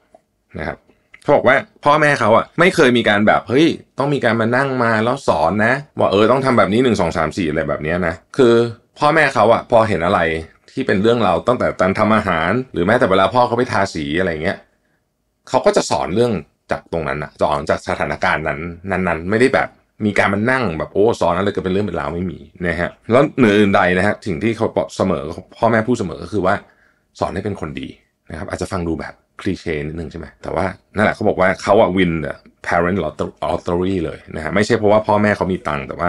[0.58, 0.78] นะครับ
[1.26, 3.66] เขาบอกว่าพ่อแม่เขาอะไม่เคยมีการแบบเฮ้ย
[3.98, 8.54] ต้องมีการมานั่งมาแล้วสอนนะว่าเออต้องทำแบบนี้หนึ่งสองสามสี่อะไรแบบนี้นะคือ
[8.98, 10.20] พ่อแม่เขาอะพอเห็นอะไร
[10.72, 14.58] ที่เป็นเรื่องเราตั้งแต่การทำอาหาร หรือแม้แต่เวลาพ่อเขาไปทาสีอะไรเงี้ย
[15.48, 16.32] เขาก็จะสอนเรื่อง
[16.70, 18.60] จากตรงนั้นอะสอนจากสถานการณ์นั้น
[18.90, 19.68] นั้นๆ ไม่ได้แบบ
[20.04, 25.22] มีการมานั่งแบบโอ้สอนอะไรก็เป็นเรื่องเป็นราวไม่มีนะฮะแล้วเหนืออื่นใดนะฮะสิ่งที่เขาเสมอ
[25.58, 26.54] พ่อแม่พูดเสมอก็คือว่า
[27.20, 27.88] สอนให้เป็นคนดี
[28.30, 32.12] นะครับ อาจจะฟังดูแบบ คลีเช่นิดนึงใช่ไหมแต่ว่านั่นแหละเขาบอกว่าเขาอะวิน
[32.66, 32.98] parent
[33.44, 36.08] lottery เลยนะฮะไม่ใช่เพราะว่าพ่อแม่เขามีตังค์แต่ว่า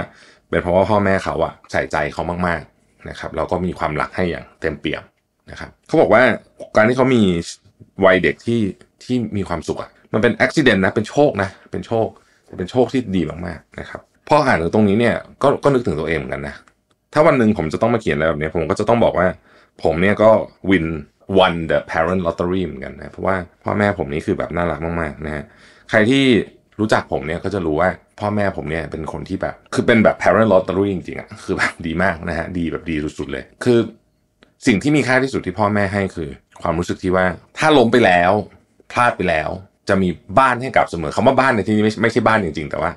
[0.49, 5.03] เป็นเพราะว่าพ่อแม่เขาอะใส่ใจเขามากๆนะครับแล้วก็มีความรักให้อย่างเต็มเปี่ยม
[5.51, 6.23] นะครับเขาบอกว่า
[6.75, 7.21] การที่เขามี
[8.05, 8.61] วัยเด็กที่
[9.03, 12.07] ที่มีความสุขอะมันเป็นอุบิเหตุนะเป็นโชคนะเป็นโชค
[12.57, 16.55] เป็นโชคที่ดีมากๆนะครับพออ่านถึงตรงนี้เนี่ยก็ก็นึกถึงตัวเองเหมือนกันนะ
[17.13, 19.27] ถ้าวันหนึ่งผมจะต้องมาเขียนอะไรแบบนี้ผมก็จะต้องบอกว่า
[19.83, 20.29] ผมเนี่ยก็
[20.69, 20.85] วิน
[21.37, 25.43] won the parent lottery เหมือนกันนะเพราะว่าพ่อแม่ผมนี่คือแบบน่ารักมากๆนะฮะ
[25.89, 26.23] ใครที่
[26.79, 33.79] รู้จักผมเนี่ยก็จะรู้ว่าพ่อแม่ผมเนี่ยเป็นคนที่แบบ คือเป็นแบบ parent lottery จริงๆอะคือแบบดีมากนะฮะดีแบบดีสุดๆเลย คือ
[34.67, 36.29] สิ่งที่มีค่าที่สุดที่พ่อแม่ให้คือ
[36.61, 37.25] ความรู้สึกที่ว่า
[37.57, 38.31] ถ้าล้มไปแล้ว
[38.91, 39.49] พลาดไปแล้ว
[39.89, 40.09] จะมี
[40.39, 42.91] บ้านให้กลับเสมอคำว่าบ้านในที่นี้ไม่ไม่ใช่บ้านจริงๆ แต่ว่า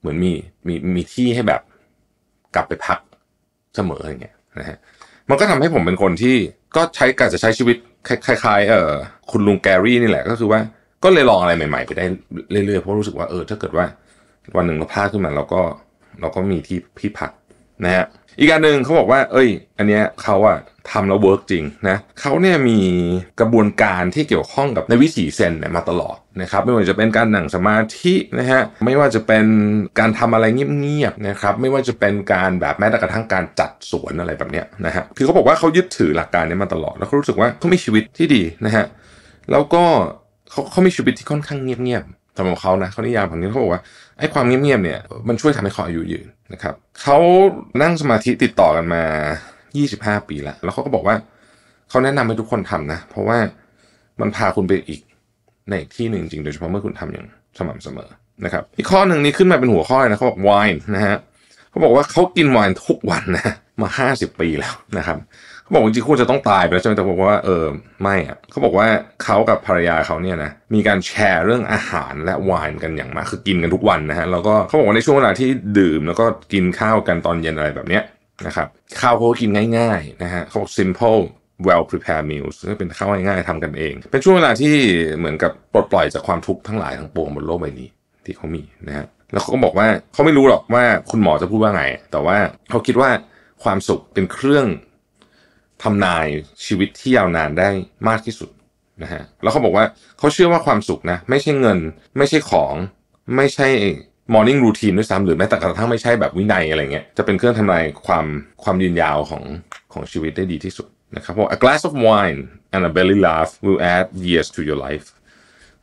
[0.00, 0.32] เหมือนมี
[0.66, 1.60] มีมีที่ให้แบบ
[2.54, 2.98] กลับไปพัก
[3.76, 4.78] เสมออย่างเงี้ยนะฮะ
[5.28, 6.36] มันก็ทำให้ผมเป็นคนที่
[6.76, 7.76] ก็ใช้การจะใช้ชีวิต
[8.26, 8.90] คล้ายๆเออ
[9.30, 10.60] คุณลุงแกรี่นี่แหละก็คือว่า
[11.04, 12.04] ก็เลยลองอะไรใหม่ๆ ไปได้
[12.50, 13.86] เรื่อยๆเพราะรู้สึกว่าเออถ้าเกิดว่า
[14.56, 15.62] วันหนึ่งเราพลาดขึ้นมาเราก็
[16.20, 17.30] เราก็มีที่พี่พัก
[17.84, 18.06] นะฮะ
[18.38, 19.48] อีกการหนึ่งเขาบอกว่า เอ้ย
[19.78, 20.58] อันเนี้ยเขาอะ
[20.90, 22.78] ทำแล้วเวิร์กจริงนะเขาเนี่ยมี
[23.40, 29.46] กระบวนการที่เกี่ยวข้องกับในวิถีเซนเนี่ยมาตลอดนะครับไม่ว่าจะเป็นการหนังสมาธินะฮะไม่ว่าจะเป็น
[29.98, 38.86] การทำอะไรเงียบๆนะครับไม่ว่าจะเป็นการแบบแม้แต่กระทั่งการจัดสวนอะไรแบบเนี้ยนะฮะคือเขาบอกว่าเขายึดถือหลักการนี้มาตลอด แล้วเขารู้สึกว่าเขามีชีวิตที่ดีนะฮะ
[39.50, 39.82] แล้วก็
[40.50, 43.82] เขาเขามีชีวิตที่ค่อนข้างเงียบๆ สำหรับเขานะเขานิยามของนี้เขาบอกว่า
[44.18, 44.98] ไอ้ความเงียบๆเนี่ย
[45.28, 47.18] มันช่วยทำให้เขาอายุยืนนะครับเขา
[47.82, 49.02] นั่งสมาธิติดต่อกันมา
[49.62, 51.16] 25 ปีแล้ว แล้วเขาก็บอกว่า
[51.88, 53.38] เขาแนะนำให้ทุกคนทำนะ เพราะว่า
[54.20, 55.00] มันพาคุณไปอีก
[55.68, 57.26] ในอีกที่หนึ่งจริงโดยเฉพาะเมื่อคุณทำอย่าง
[57.58, 58.08] สม่ำเสมอ
[58.44, 61.16] นะครับอีกข้อหนึ่งนี้ขึ้นมาเป็นหัวข้อเลยนะเขาบอกไวน์นะฮะ
[61.70, 65.18] เขาบอกว่าเขากินไวน์ทุกวันนะมา 50 ปีแล้วนะครับ
[65.68, 67.64] เขาบอกจริงๆคุณจะต้องตายไปแล้วใช่ไหมแต่บอกว่าเออ
[68.02, 68.86] ไม่อะเขาบอกว่า
[69.22, 78.02] เขากับภรรยาเขาเนี่ยนะมีการแชร์เรื่องอาหารและไวน์กันอย่างมากคือกินกันทุกวันนะฮะแล้วก็เขาบอกว่าในช่วงเวลาที่ดื่มแล้วก็กินข้าวกันตอนเย็นอะไรแบบเนี้ย
[78.46, 78.68] นะครับ
[79.00, 81.20] ข้าวเขาก็กินง่ายๆนะฮะเขาบอก simple
[81.66, 84.74] well prepared meals ก็เป็นข้าวง่ายๆทำกันเอง เป็นช่วงเวลาที่
[85.18, 87.88] เหมือนกับปลดปล่อยจากความทุกข์ทั้งหลายทั้งปวงบนโลกใบนี้
[88.24, 92.36] ที่เขามีนะฮะแล้วเขาก็บอกว่าเขาไม่รู้หรอกว่าคุณหมอจะพูดว่าไง แต่ว่า
[92.70, 93.10] เขาคิดว่า
[93.64, 94.66] ความสุขเป็นเครื่อง
[95.82, 96.26] ทำนาย
[96.64, 97.68] ชีวิตที่ยาวนานได้
[98.08, 98.50] มากที่สุด
[99.02, 99.84] นะฮะแล้วเขาบอกว่า
[100.18, 101.78] เขาเชื่อว่าความสุขนะไม่ใช่เงิน
[102.18, 102.74] ไม่ใช่ของ
[103.36, 103.68] ไม่ใช่
[104.34, 108.26] morning routine ด้วยซ้ำหรือแม้แต่กระทั่งไม่ใช่แบบวินัยอะไรเงี้ยจะเป็นเครื่องทำนายความ
[108.62, 109.42] ความยืนยาวของ
[109.92, 110.86] ของชีวิตได้ดีที่สุด
[111.16, 112.40] นะครับเพราะ a glass of wine
[112.74, 115.06] and a belly laugh will add years to your life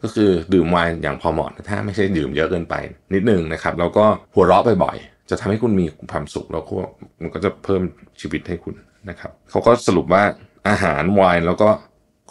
[0.02, 2.76] ก็คือดื่มไวน์อย่างพอเหมาะถ้าไม่ใช่ดื่มเยอะเกินไป
[3.14, 6.78] นิดนึงนะครับแล้วก็หัวเราะบ่อยๆ จะทำให้คุณมีความสุขแล้วก็
[7.22, 7.82] มันก็จะเพิ่ม
[8.22, 8.76] ชีวิตให้คุณ
[9.10, 10.24] นะครับเขาก็สรุปว่า
[10.70, 11.70] อาหารไวน์แล้วก็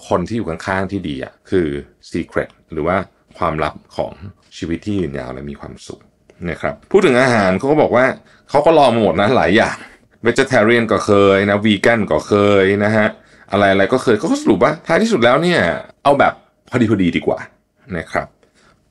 [0.08, 1.66] คนที่อยู่ข้างๆที่ดีอะคือ
[2.10, 2.96] secret หรือว่า
[3.38, 4.12] ความลับของ
[4.56, 6.00] ชีวิตที่ยืนยาวและมีความสุข
[6.50, 8.06] นะครับพูดถึงอาหารเขาก็บอกว่า
[8.50, 9.76] เขาก็ลองมาหมดนะหลายอย่าง
[10.26, 13.08] vegetarian ก็เคยนะ vegan ก็เคยนะฮะ
[13.50, 15.60] อะไรอะไรก็เคยเขาก็สรุปว่าท้ายที่สุดแล้วเนี่ย
[16.04, 16.32] เอาแบบ
[16.70, 17.38] พอดีพอดีดีกว่า
[17.96, 18.26] นะครับ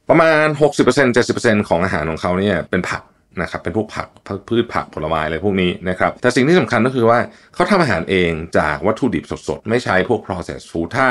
[0.10, 0.46] ประมาณ
[0.86, 3.02] 60% 70%ของอาหารของเขาเนี่ยเป็นผัก
[3.42, 4.08] นะครับเป็นพวกผัก
[4.50, 7.20] พืชผักผลไม้อะไรพวกนี้นะครับแต่สิ่งที่สำคัญก็คือว่า
[7.56, 11.08] เขาทำอาหารเองจากวัตถุดิบสดๆ ไม่ใช้พวก processed food ถ้า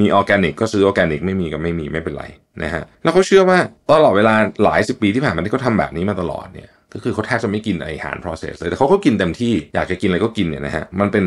[0.00, 2.24] มีออร์แกนิกก็ซื้อออร์แกนิกไม่มีก็ไม่มีไม่เป็นไร
[2.62, 3.58] นะฮะแล้วเขาเชื่อว่า
[3.90, 11.24] ตลอดเวลาหลายสิบปีที่ผ่านมาที่เขาทาแบบนี้มาตลอดเนี่ยก็คือเขาแทบจะไม่กินอาหาร process เลยแต่เขาก็กินเต็มที่อยากจะกินอะไรก็กินเนี่ยนะฮะมันเป็น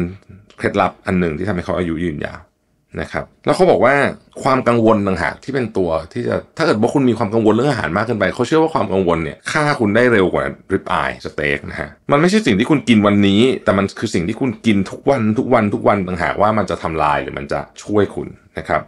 [0.57, 2.39] เคล็ดลับอันหนึ่งที่ทำให้เขาอายุยืนยาว
[3.01, 3.95] นะครับแล้วเขาบอกว่า
[4.43, 18.27] ความกังวลต่างหากที่เป็นตัวที่จะถ้าเกิดว่าคุณมีความกังวลเรื่องอาหารมากเกินไปเขาเชื่อว่าความกังวลเนี่ยฆ่าคุณได้เร็วกว่า ribeye steak นะฮะมันไม่ใช่สิ่งที่คุณกินวันนี้ แต่มันคือสิ่งที่คุณกินทุกวันทุกวันทุกวันต่างหากว่ามันจะทำลายหรือมันจะช่วยคุณ
[18.57, 18.81] นะครับ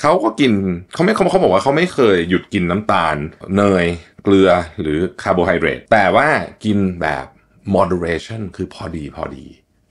[0.00, 0.52] เขาก็กิน
[0.94, 3.16] เขาไม่เขาเขาบอกว่าเขาไม่เคยหยุดกินน้ำตาล
[3.56, 3.86] เนย
[4.24, 6.26] เกลือหรือคาร์โบไฮเดรตแต่ว่า
[6.64, 7.26] กินแบบ
[7.74, 9.46] moderation คือพอดีพอดี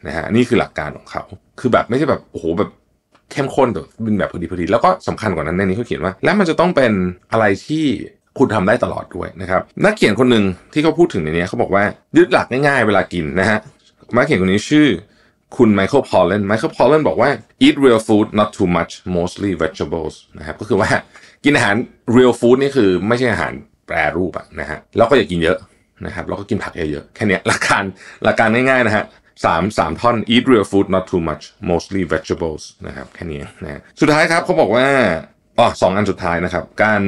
[0.08, 1.24] นะฮะนี่คือหลักการของเขา
[1.60, 2.70] คือแบบไม่ใช่แบบโอ้โหแบบ
[3.32, 6.92] เข้มข้นแต่เป็นแบบพอดีพอดีแล้วก็สำคัญกว่านั้นในนี้เขาเขียนว่า และมันจะต้องเป็น
[7.32, 7.86] อะไรที่
[8.38, 11.84] คุณทำได้ตลอดด้วยนะครับนักเขียนคนหนึ่งที่เขาพูดถึงในนี้เขาบอกว่า
[12.18, 13.60] ยึดหลักง่ายๆเวลากินนะฮะ
[14.16, 14.88] นักเขียนคนนี้ชื่อ
[15.58, 17.30] คุณไมเคิลพอลเลนไมเคิลพอลเลนบอกว่า
[17.66, 20.90] eat real food not too much mostly vegetables นะครับก็คือว่า
[21.44, 21.76] กินอาหาร
[22.16, 23.54] real food นี่คือไม่ใช่อาหาร
[23.88, 25.58] แปรรูปอะนะฮะแล้วก็อย่ากินเยอะ
[26.06, 27.84] นะครับแล้วก็กินผักเยอะๆแค่นี้หลักการ
[28.24, 29.04] หลักการง่ายๆนะฮะ
[29.44, 34.88] สามสามท่อน eat real food not too much mostly vegetables นะครับแค่นี้นะสุดท้ายครับเขาบอกว่า
[35.60, 37.02] อ๋อสองอันสุดท้ายนะครับ การ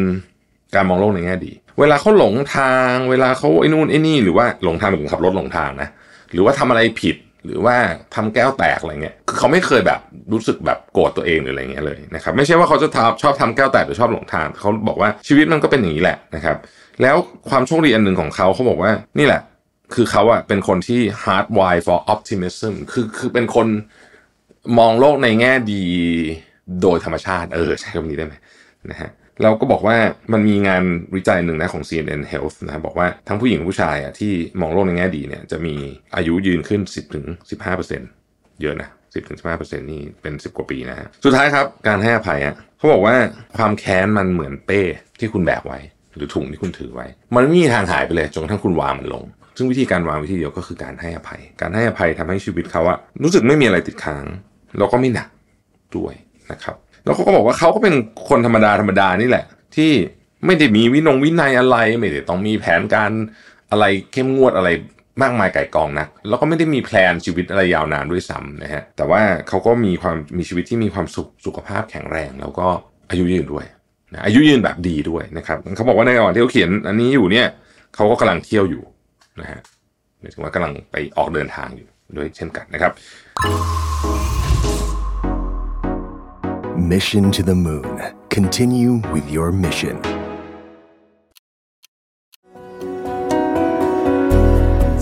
[0.75, 5.89] การมองโลกในแง่ดี เวลาเขาหลงทาง เวลาเขาไอ้นู่นไอ้นี่หรือว่าหลงทางหมายถึงขับรถหลงทางนะ
[6.31, 7.15] หรือว่าทำอะไรผิด
[7.45, 7.75] หรือว่า
[8.15, 9.99] ทำแก้วแตกอะไรเงี้ย คือเขาไม่เคยแบบ
[10.33, 16.57] รู้สึกแบบโกรธตัวเองหรืออะไรเงี้ยเลยนะครับ ไม่ใช่ว่าเขาจะทำชอบทำแก้วแตกหรือชอบหลงทางเขาบอกว่าชีวิตมันก็เป็นอย่างนี้แหละนะครับ
[17.01, 17.15] แล้ว
[17.49, 19.41] ความโชคดีอันหนึ่งของเขาเขาบอกว่านี่แหละ
[19.93, 23.67] คือเขาอะเป็นคนที่ hard wire for optimism คือคือเป็นคน
[24.79, 25.83] มองโลกในแง่ดี
[26.81, 28.35] โดยธรรมชาติ เออใช้คำนี้ได้ไหม
[28.91, 29.11] นะฮะ
[29.43, 29.97] เราก็บอกว่า
[30.33, 30.83] มันมีงาน
[31.15, 35.75] วิจัยหนึ่งนะของ CNN Health นะบอกว่าทั้งผู้หญิงผู้ชายอะที่มองโลกในแง่ดีเนี่ยจะมี
[36.15, 38.09] อายุยืนขึ้น 10ถึง15เปอร์เซ็นต์
[38.61, 43.15] เยอะนะ 10ถึง15เปอร์เซ็นต์นี่เป็น 10 กว่าปีนะฮะสุดท้ายครับการให้อภัยอะเขาบอกว่า
[43.57, 44.81] ความแค้นมันเหมือนเป้
[45.19, 45.79] ที่คุณแบกไว้
[46.15, 49.23] หรือถุงที่คุณถือไว้ มันไม่มีทางหายไปเลยจนกระทั่งคุณวางมันลง
[49.57, 54.25] ซึ่งวิธีการวางวิธีเดียวก็คือการให้อภัย การให้อภัยทำให้ชีวิตเขาอะรู้สึกไม่มีอะไรติดค้าง
[54.77, 55.27] แล้วก็ไม่หนัก
[55.97, 56.13] ด้วย
[56.51, 57.95] นะครับ แล้วเขาก็บอกว่าเขาก็เป็น
[58.29, 59.91] คนธรรมดาธรรมดานี่แหละ ที่
[60.45, 63.11] ไม่ได้มีวินงวินัยอะไร ไม่ได้ต้องมีแผนการ
[63.71, 64.69] อะไรเข้มงวดอะไร
[65.21, 72.67] มากมายไก่กองนะแล้วก็ไม่ได้มีแพลนชีวิตอะไรยาวนานด้วยซ้ำนะฮะ แต่ว่าเขาก็มีความมีชีวิตที่มีความสุขสุขภาพแข็งแรง แล้วก็
[73.09, 73.65] อายุยืนด้วย
[74.13, 77.47] นะอายุยืนแบบดีด้วยนะครับเขาบอกว่าในระหว่างที่เขาเขียนอันนี้อยู่เนี่ย
[77.95, 78.83] เขาก็กำลังเที่ยวอยู่
[79.39, 79.59] นะฮะ
[80.19, 82.91] หมายถึงว่ากำลังไปออกเดินทางอยู่ด้วยเช่นกันนะครับ
[86.93, 87.91] Mission to the Moon.
[88.29, 89.95] Continue with your mission.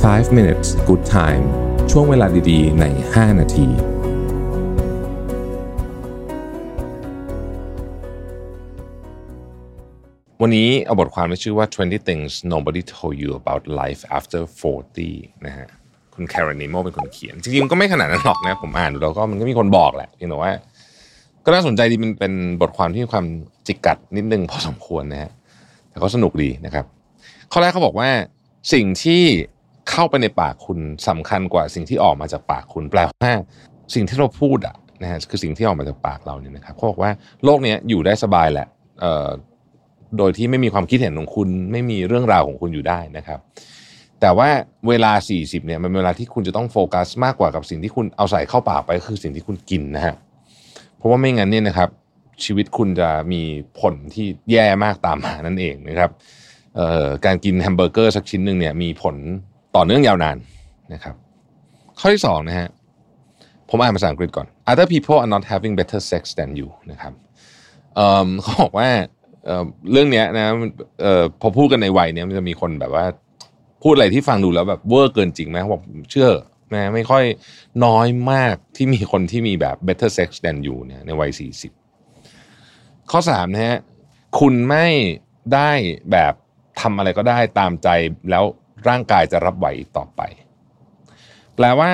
[0.02, 1.44] 5 minutes good time
[1.92, 3.91] ช่วงเวลาดีๆ ใน 5 นาที
[10.44, 14.42] วันนี้เอาบทความที่ชื่อว่า 20 things nobody told you about life after
[14.94, 15.68] 40 นะฮะ
[16.14, 20.52] คุณแคร n นิโมเป็นคนเขียน จริงๆ ก็ไม่ขนาดนั้นหรอกนะ ผมอ่านดูแล้วก็มันก็มีคนบอกแหละเพียงแต่ว่า
[21.46, 23.26] ก็น่าสนใจดีมันเป็นบทความที่มีความ
[23.68, 25.32] จิกกัดนิดนึงพอสมควรนะฮะ
[25.90, 26.86] แต่ก็สนุกดีนะครับ
[27.52, 28.10] ข้อแรกเขาบอกว่า
[28.74, 29.22] สิ่งที่
[29.90, 33.34] เข้าไปในปากคุณสำคัญกว่าสิ่งที่ออกมาจากปากคุณแปลว่า
[33.94, 37.12] สิ่งที่เราพูดอะนะฮะคือสิ่งที่ออกมาจากปากเราเนี่ยนะครับเขาบอกว่า
[37.46, 38.68] โลกนี้อยู่ได้สบายแหละ
[39.02, 39.30] เอ่อ
[40.18, 43.40] โดยที่ไม่มีความคิดเห็นของคุณ ไม่มีเรื่องราวของคุณอยู่ได้นะครับ
[44.22, 44.50] แต่ว่า
[44.88, 50.16] เวลา 40เนี่ยมันเป็นเวลาที่คุณจะต้องโฟกัสมากกว่ากับสิ่งที่คุณเอาใส่เข้าปากไปคือสิ่งที่คุณกินนะฮะ
[50.98, 51.90] เพราะว่าไม่งั้นเนี่ยนะครับ
[52.44, 53.42] ชีวิตคุณจะมี
[53.80, 56.12] ผลที่แย่มากตามมานั่นเองนะครับ
[57.26, 59.16] การกินแฮมเบอร์เกอร์สักชิ้นหนึ่งเนี่ยมีผล
[59.76, 60.38] ต่อเนื่องยาวนาน
[60.94, 61.16] นะครับ
[62.00, 62.68] ข้อที่สองนะฮะ
[63.70, 67.14] ผมอ่านภาษาอังกฤษก่อน other people are not having better sex than you นะครับ
[68.42, 68.90] เขาบอกว่า
[69.92, 70.46] เรื่องเนี้ยนะ
[71.04, 73.06] ออพอพูดกันในวัยเนี้ยมันจะมีคนแบบว่า
[73.84, 76.30] พูดอะไรที่ฟังดูแล้วแบบเวอร์เกินจริงไหมบอกเชื่อ
[76.74, 77.24] นะไม่ค่อย
[77.86, 81.32] น้อยมากที่มีคนที่มีแบบ better sex than you เนี่ยในวัย
[82.02, 83.80] 40ข้อสามนะฮะ
[84.40, 84.88] คุณไม่
[85.54, 85.72] ได้
[86.12, 86.34] แบบ
[86.82, 87.88] ทำอะไรก็ได้ตามใจ
[88.30, 88.44] แล้ว
[88.88, 90.22] ร่างกายจะรับไหวต่อไป
[91.56, 91.92] แปลว่า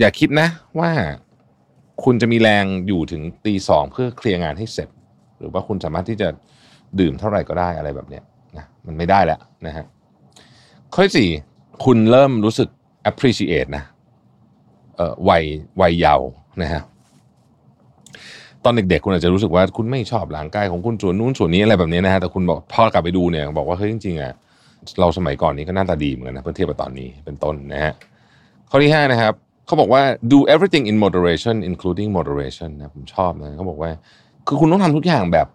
[0.00, 0.48] อย่าคิดนะ
[0.78, 0.90] ว่า
[2.04, 4.88] คุณจะมีแรงอยู่ถึงตีสองเพื่อเคลียร์งานให้เสร็จ
[5.38, 6.28] หรือว่าคุณสามารถที่จะ
[7.00, 8.22] ดื่มเท่าไหร่ก็ได้อะไรแบบเนี้ย
[8.56, 9.84] นะมันไม่ได้แล้วนะฮะ
[10.92, 11.28] ข้อที่สี่
[11.84, 12.68] คุณเริ่มรู้สึก
[13.10, 13.84] appreciate นะ
[14.96, 15.42] เอ่อวัย
[15.80, 16.28] วัยเยาว์
[16.62, 16.82] นะฮะ
[18.64, 24.32] ตอนเด็กๆคุณอาจจะรู้สึกว่าคุณไม่ชอบร่างกายของคุณส่วนนู้นส่วนนี้อะไรแบบนี้นะฮะแต่คุณบอกพอกลับไปดูเนี่ยบอกว่าเฮ้ยจริงๆอะ
[25.00, 27.92] เราสมัยก่อนนี้ก็หน้าตาดีเหมือนกันนะเพื่อเทียบกับตอนนี้เป็นต้นนะฮะ
[28.70, 29.34] ข้อที่ห้านะครับ
[29.66, 30.02] เขาบอกว่า
[30.32, 33.90] do everything in moderation including moderation นะผมชอบนะเขาบอกว่า
[34.46, 35.46] คือคุณต้องทำทุกอย่างแบบ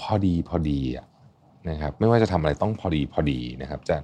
[0.00, 1.06] พอดีพอดีอะ
[1.70, 3.96] นะครับไม่ว่าจะทำอะไรต้องพอดีพอดีนะครับ จะ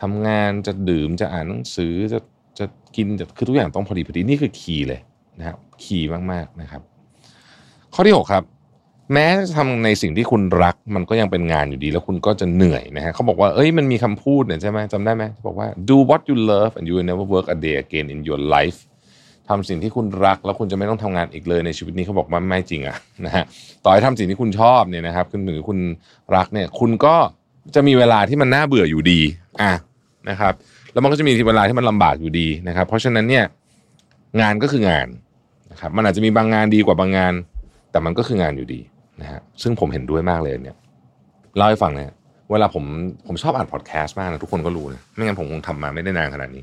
[0.00, 2.18] ทำงานจะดื่มจะอ่านหนังสือจะ
[2.58, 2.64] จะ
[2.96, 5.00] กินจะคือทุกอย่างต้องพอดีพอดีนี่คือคีย์เลย
[5.38, 6.82] นะครับคีย์มากๆนะครับ
[7.94, 8.44] ข้อที่6ครับ
[9.12, 18.06] แม้จะทำในสิ่งที่คุณรัก มันก็ยังเป็นงานอยู่ดี แล้วคุณก็จะเหนื่อยนะฮะเขาบอกว่าเอ้ยมันมีคำพูดเนี่ยใช่ไหมจำได้ไหมบอกว่า do what you love and you will never work a day again
[18.14, 18.78] in your life
[19.50, 23.44] ทำสิ่งที่คุณรัก แล้วคุณจะไม่ต้องทำงานอีกเลยในชีวิตนี้เขาบอกว่าไม่จริงอะนะฮะ
[23.84, 25.78] ต่อให้ทำสิ่งที่คุณชอบเนี่ยนะครับคุณหรือคุณ
[26.36, 27.16] รักเนี่ย คุณก็
[27.74, 29.20] จะมีเวลาที่มันน่าเบื่ออยู่ดี
[29.62, 29.72] อะ
[30.30, 30.52] นะครับ
[30.92, 33.44] แล้วมันก็จะมีเวลาที่มันลำบากอยู่ดีนะครับ เพราะฉะนั้นเนี่ย
[34.40, 35.08] งานก็คืองาน
[35.72, 37.34] นะครับมันอาจจะมีบางงานดีกว่าบางงาน
[37.90, 38.80] แต่มันก็คืองานอยู่ดี
[39.20, 40.76] นะฮะซึ่งผมเห็นด้วยมากเลยเนี่ย
[41.56, 42.12] เล่าให้ฟังเนี่ย
[42.50, 42.84] เวลาผม
[43.26, 46.62] ผมชอบอ่านพอดแคสต์มากนะทุกคนก็รู้นะไม่งั้นผมคงทำมาไม่ได้นานขนาดนี้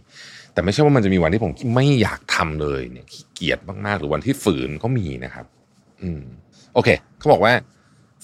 [0.58, 5.46] แต่ไม่ใช่ว่ามันจะมีวันที่ผมไม่อยากทำเลยเนี่ยขี้เกียจมากๆ หรือวันที่ฝืนก็มีนะครับ
[6.04, 6.22] อืม
[6.74, 7.54] โอเคเขาบอกว่า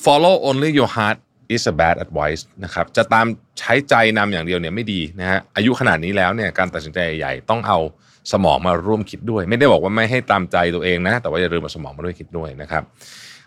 [0.05, 1.17] follow only your heart
[1.55, 3.25] is a bad advice นะครับจะตาม
[3.59, 7.79] ใช้ใจนำอย่างเดียวเนี่ยไม่ดีนะฮะอายุขนาดนี้แล้วเนี่ยการตัดสินใจใหญ่ต้องเอา
[8.31, 12.83] สมองมาร่วมคิดด้วย ไม่ได้บอกว่าไม่ให้ตามใจตัวเองนะ แต่ว่าอย่าลืมเอาสมองมาด้วยคิดด้วยนะครับ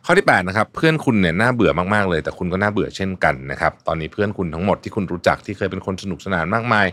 [0.04, 6.86] ข้อที่8นะครับเพื่อนคุณเนี่ยน่าเบื่อมากๆเลย แต่คุณก็น่าเบื่อเช่นกันนะครับตอนนี้เพื่อนคุณทั้งหมดที่คุณรู้จักที่เคยเป็นคนสนุกสนานมากมาย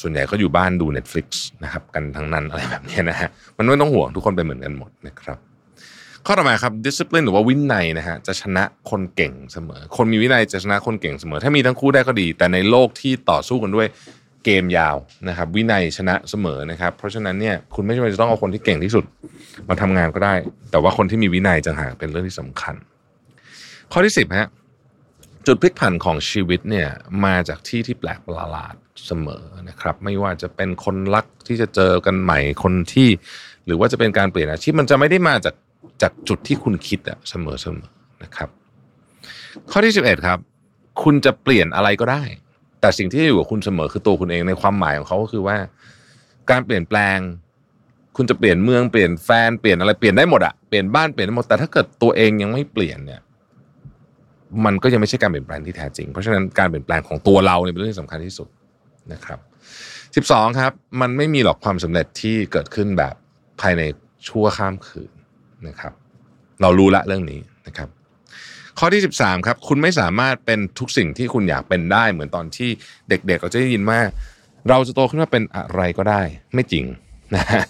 [0.00, 1.26] ส่วนใหญ่ก็อยู่บ้านดู Netflix
[1.64, 5.38] นะครับกันทั้งนั้นอะไรแบบนี้นะฮะมันไม่ต้องห่วงทุกคนเป็นเหมือนกันหมดนะครับ
[6.26, 13.86] ข้อต่อมาครับ discipline หรือว่าวินัยนะฮะจะชนะคนเก่งเสมอ คนมีวินัยจะชนะคนเก่งเสมอ ถ้ามีทั้งคู่ได้ก็ดี แต่ในโลกที่ต่อสู้กันด้วย
[14.44, 14.96] เกมยาว
[15.28, 19.04] นะครับ วินัยชนะเสมอนะครับ เพราะฉะนั้นเนี่ยคุณไม่จำเป็นจะต้องเอาคนที่เก่งที่สุด
[19.68, 20.34] มาทำงานก็ได้
[20.70, 22.74] แต่ว่าคนที่มีวินัยจังหากเป็นเรื่องที่สำคัญ
[23.92, 24.48] ข้อที่สิบฮะ
[25.46, 26.88] จุดพลิกผันของชีวิตเนี่ย
[27.24, 28.74] มาจากที่ที่แปลกประหลาด
[29.06, 33.08] เสมอนะครับ ไม่ว่าจะเป็นคนรักที่จะเจอกันใหม่คนที่
[33.66, 35.54] หรือว่าจะเป็นการเปลี่ยนอาชีพมันจะไม่ได้มาจาก
[36.02, 37.90] จากจุดที่คุณคิดอะเสมอเสมอ
[38.22, 38.48] นะครับ
[39.70, 40.38] ข้อที่สิบเอ็ดครับ
[41.02, 42.22] คุณจะเปลี่ยนอะไรก็ได้
[42.80, 45.56] แต่สิ่งที่อยู่กับคุณเสมอคือตัวคุณเองในความหมายของเขาก็คือว่า
[46.50, 47.18] การเปลี่ยนแปลง
[48.16, 53.20] คุณจะเปลี่ยนเมืองเปลี่ยนแฟนเปลี่ยนอะไรเปลี่ยนได้หมดอะเปลี่ยนบ้านเปลี่ยนได้หมดแต่ถ้าเกิดตัวเองยังไม่เปลี่ยนเนี่ย
[54.64, 58.48] มันก็ยังไม่ใช่การเปลี่ยนแปลงที่แท้จริง เพราะฉะนั้นการเปลี่ยนแปลงของตัวเราเนี่ยเป็นเรื่องที่สำคัญที่สุด
[59.12, 59.38] นะครับ
[60.16, 63.14] สิบสองครับ มันไม่มีหรอกความสำเร็จที่เกิดขึ้นแบบ
[63.60, 63.82] ภายใน
[64.28, 65.10] ชั่วข้ามคืน
[65.68, 65.92] นะครับ
[66.62, 67.88] เรารู้ละเรื่องนี้นะครับ
[68.78, 72.70] ข้อที่ 13 ครับ คุณไม่สามารถเป็นทุกสิ่งที่คุณอยากเป็นได้ เหมือนตอนที่
[73.08, 74.00] เด็กๆ เราจะได้ยินว่า
[74.68, 76.22] เราจะโตขึ้นมาเป็นอะไรก็ได้
[76.54, 76.84] ไม่จริง
[77.36, 77.64] นะฮะ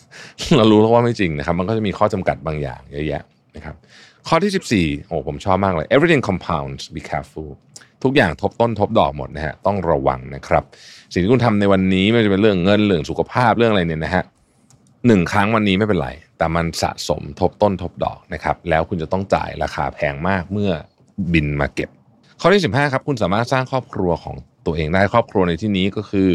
[0.56, 3.22] เรารู้แล้วว่าไม่จริงนะครับ มันก็จะมีข้อจำกัดบางอย่างเยอะแยะ
[3.56, 3.74] นะครับ
[4.28, 7.50] ข้อที่ 14โอ้ผมชอบมากเลย everything compounds be careful
[8.02, 10.64] ทุกอย่างทบต้นทบดอกหมดนะฮะต้องระวังนะครับ
[11.12, 14.24] สิ่งที่คุณทำในวันนี้ไม่ว่าจะเป็นเรื่องเงินเรื่องสุขภาพเรื่องอะไรเนี่ยนะฮะ
[15.06, 20.70] หนึ่งครั้งวันนี้ไม่เป็นไร แต่มันสะสมทบต้นทบดอกนะครับแล้วคุณจะต้องจ่ายราคาแพงมากเมื่อ
[21.32, 21.90] บินมาเก็บ
[22.40, 24.36] ข้อที่ 15ครับคุณสามารถสร้างครอบครัวของ
[24.66, 26.30] ตัวเองได้ครอบครัวในที่นี้ก็คือ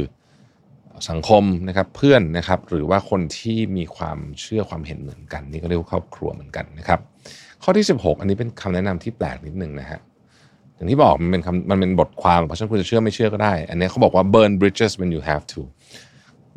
[1.10, 7.00] สังคมนะครับเพื่อนนะครับหรือว่าคนที่มีความเชื่อความเห็นเหมือนกัน นี่ก็เรียกว่าครอบครัวเหมือนกันนะครับ
[7.64, 10.00] ข้อที่ 16 อันนี้เป็นคำแนะนำที่แปลกนิดนึงนะฮะ
[10.76, 15.62] อย่างที่บอกมันเป็นคำมันเป็นบทความเพราะฉะนั้นคุณจะเชื่อไม่เชื่อก็ได้ อันนี้เขาบอกว่า burn bridges when you have to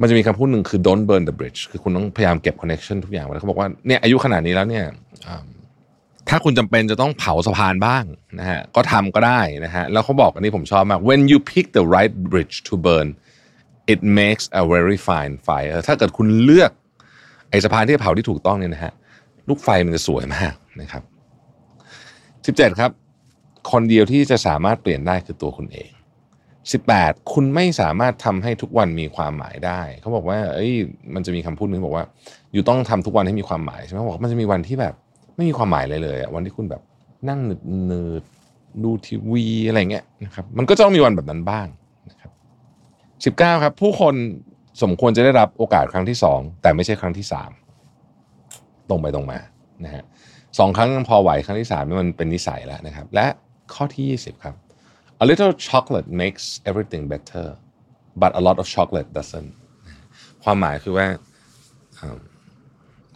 [0.00, 4.84] มันจะมีคำพูดหนึ่งคือ don't burn the bridge คือคุณต้องพยายามเก็บ connection ทุกอย่างไว้เขาบอกว่าเนี่ยอายุขนาดนี้แล้วเนี่ย
[6.28, 8.04] ถ้าคุณจำเป็นจะต้องเผาสะพานบ้าง
[8.38, 13.08] นะฮะก็ทำก็ได้นะฮะแล้วเขาบอกอันนี้ผมชอบมาก when you pick the right bridge to burn
[13.92, 16.70] it makes a very fine fire ถ้าเกิดคุณเลือก
[17.50, 18.92] ไอ้สะพานที่เผาที่ถูกต้องเนี่ยนะฮะ
[19.48, 21.02] ลูกไฟมันจะสวยมากนะครับ
[22.58, 22.90] 17 ครับ
[23.72, 25.90] คนเดียวที่จะสามารถเปลี่ยนได้คือตัวคุณเอง
[26.62, 30.72] 18 คุณไม่สามารถทำให้ทุกวันมีความหมายได้ เขาบอกว่า เอ้ย
[31.14, 32.04] มันจะมีคำพูดหนึงบอกว่า
[32.52, 34.94] อยู่ต้องทำทุกวันให้มีความหมายใช่ไหมบอกมันจะมีวันที่แบบ
[35.36, 36.82] ไม่มีความหมายเลยเลยวันที่คุณแบบ
[37.28, 37.40] นั่ง
[37.86, 38.22] เนืด
[38.84, 41.66] ดูทีวีอะไรเงี้ยนะครับ มันก็จะต้องมีวันแบบนั้นบ้าง
[42.10, 42.28] นะครั
[43.30, 44.14] บ 19 ครับ ผู้คน
[44.82, 47.50] สมควรจะได้รับโอกาสครั้งที่สองแต่ไม่ใช่ครั้งที่สาม
[48.88, 49.38] ตรงไปตรงมา
[49.84, 50.04] นะฮะ
[50.58, 53.26] สองครั้งยังพอไหวครั้งที่สามนี่มันเป็นนิสัยแล้วนะครับ และ
[53.74, 54.54] ข้อที่ 20 ครับ
[55.22, 57.46] a little chocolate makes everything better
[58.22, 59.50] but a lot of chocolate doesn't
[60.44, 61.06] ความหมายคือว่า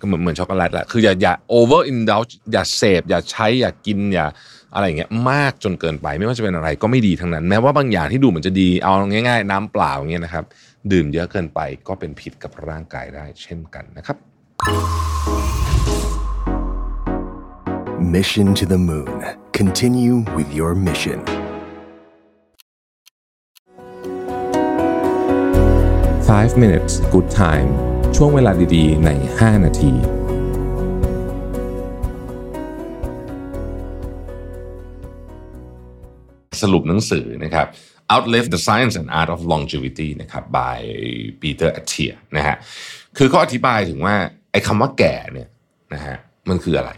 [0.00, 4.26] ก็เหมือนเหมือนช็อกโกแลตแหละคืออย่าอย่า over indulge อย่าเสพอย่าใช้อย่ากินอย่า
[4.74, 10.44] อะไรอย่างเงี้ยมากจนเกินไป ไม่ว่าจะเป็นอะไรก็ไม่ดีทั้งนั้น แม้ว่าบางอย่างที่ดูเหมือนจะดีเอาง่าย ๆ น้ำเปล่าอย่างเงี้ยนะครับ
[10.92, 15.11] ดื่มเยอะเกินไปก็เป็นพิษกับร่างกายได้เช่นกันนะครับ
[18.02, 19.24] Mission to the Moon.
[19.52, 21.18] Continue with your mission.
[26.26, 27.68] 5 minutes good time
[28.16, 29.92] ช่วงเวลาดีๆ ใน 5 นาที
[36.62, 37.66] สรุปหนังสือนะครับ
[38.12, 40.78] Outlive the Science and Art of Longevity นะครับ by
[41.42, 42.56] Peter Attia นะฮะ
[43.18, 44.14] คือเขาอธิบายถึงว่า
[44.52, 45.48] ไอ้คำว่าแก่เนี่ย
[45.94, 46.16] นะฮะ
[46.48, 46.92] มันคืออะไร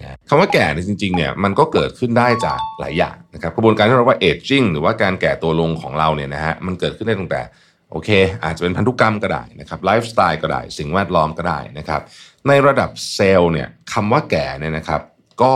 [0.00, 7.42] นะคำว่าแก่เนี่ยจริงๆเนี่ยมันก็เกิดขึ้นได้จากหลายอย่างนะครับกระบวนการที่เราเรียกว่า aging หรือว่าการแก่ตัวลงของเราเนี่ยนะฮะมันเกิดขึ้นได้ตั้งแต่
[7.90, 8.10] โอเค
[8.44, 12.00] อาจจะเป็นพันธุกรรมก็ได้นะครับไลฟ์สไตล์ก็ได้ สิ่งแวดล้อมก็ได้นะครับ
[12.48, 15.00] ในระดับเซลล์เนี่ยคำว่าแก่เนี่ยนะครับ
[15.42, 15.52] ก็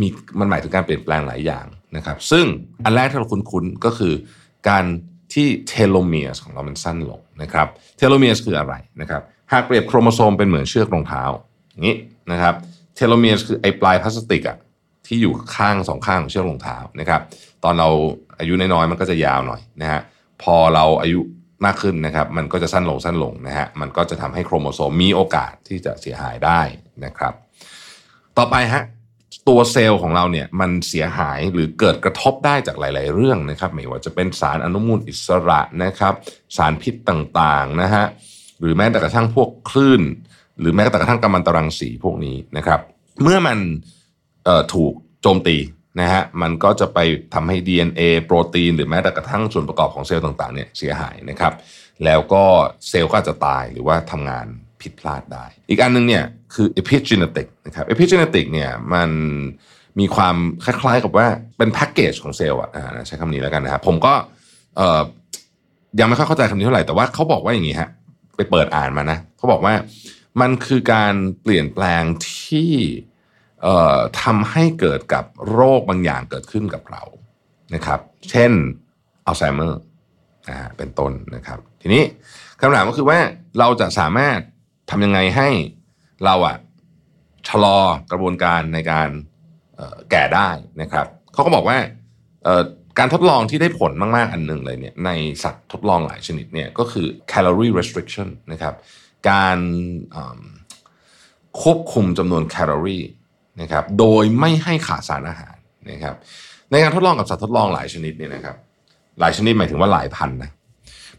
[0.00, 1.66] มีมันหมายถึงการเปลี่ยนแปลงหลายอย่าง
[1.96, 2.44] นะครับซึ่ง
[2.84, 4.14] อันแรกที่เราคุ้นๆก็คือ
[4.68, 4.84] การ
[5.34, 9.22] ที่เทโลเมียร์ของเรามันสั้นลงนะครับเทโลเมียร์คืออะไรนะครับ
[9.52, 11.22] หากเปรียบโครโมโซมเป็นเหมือนเชือกรองเท้า
[11.70, 11.96] อย่างนี้
[12.32, 12.54] นะครับ
[12.96, 14.58] เทโลเมียร์คือไอ้ปลายพลาสติกอะ
[15.06, 17.20] ที่อยู่ข้างสองข้างของเชือกรองเท้านะครับ
[17.64, 17.88] ตอนเรา
[18.38, 20.00] อายุน้อยๆมันก็จะยาวหน่อยนะฮะ
[20.42, 21.20] พอเราอายุ
[21.64, 26.60] มากขึ้นนะครับ มันก็จะสั้นลงสั้นลงนะฮะมันก็จะทำให้โครโมโซมมีโอกาสที่จะเสียหายได้
[27.04, 27.34] นะครับ
[28.38, 28.82] ต่อไปฮะ
[29.48, 36.14] ตัวเซลล์ของเราเนี่ยมันเสียหายหรือเกิดกระทบได้จากหลาย ๆ เรื่องนะครับ ไม่ว่าจะเป็นสารอนุมูลอิสระนะครับ
[36.56, 38.04] สารพิษต่างๆนะฮะ
[38.60, 40.02] หรือแม้แต่กระทั่งพวกคลื่น
[40.60, 42.80] หรือแม้แต่กระทั่งกัมมันตรังสีพวกนี้นะครับ
[43.22, 43.58] เมื่อมัน
[44.74, 44.92] ถูก
[45.22, 45.56] โจมตี
[46.00, 46.98] นะฮะมันก็จะไป
[47.34, 51.52] ทำให้ DNA โปรตีน หรือแม้แต่กระทั่งส่วนประกอบของเซลล์ต่างๆเนี่ยเสียหายนะครับ
[52.04, 52.44] แล้วก็
[52.88, 54.46] เซลล์ก็จะตายหรือว่าทำงาน
[54.82, 56.24] ผิดพลาดได้ อีกอันนึงเนี่ย
[56.54, 59.10] คือ epigenetic นะครับ epigenetic เนี่ยมัน
[60.00, 61.26] มีความคล้ายๆกับว่า
[61.58, 64.14] เป็นแพ็กเกจของเซลล์อะอ่าใช้คำนี้แล้วกันนะครับผมก็
[66.00, 67.88] ยังไม่ค่อยเข้าใจคำนี้เท่าไหร่แต่ว่าเขาบอกว่าอย่างนี้ฮะ
[68.36, 69.74] ไปเปิดอ่านมานะเขาบอกว่า
[70.40, 72.02] มันคือการเปลี่ยนแปลง
[72.44, 72.72] ที่
[74.22, 77.02] ทำให้เกิดกับโรคบางอย่างเกิดขึ้นกับเรา
[77.74, 78.52] นะครับ เช่น
[79.26, 79.80] อัลไซเมอร์
[80.48, 82.02] นะฮะเป็นต้นนะครับ ทีนี้
[82.60, 83.18] คำถามก็คือว่า
[83.58, 84.38] เราจะสามารถ
[84.90, 85.48] ทำยังไงให้
[86.24, 86.56] เราอะ
[87.48, 87.78] ชะลอ
[88.12, 89.08] กระบวนการในการ
[90.10, 90.48] แก่ได้
[90.80, 91.78] นะครับเขาก็บอกว่า
[92.98, 95.10] การทดลองที่ได้ผลมาก ๆ อันหนึ่งเลยเนี่ยใน
[95.44, 98.74] สัตว์ทดลองหลายชนิดเนี่ยก็คือ calorie restriction นะครับ
[99.28, 99.58] การ
[101.62, 103.02] ควบคุมจำนวนแคลอรี่
[103.60, 105.56] นะครับโดยไม่ให้ขาดสารอาหาร
[105.90, 106.14] นะครับ
[106.70, 108.56] ในการทดลองกับสัตว์ทดลองหลายชนิดเนี่ยนะครับ
[109.20, 110.50] หลายชนิดหมายถึงว่าหลายพันนะ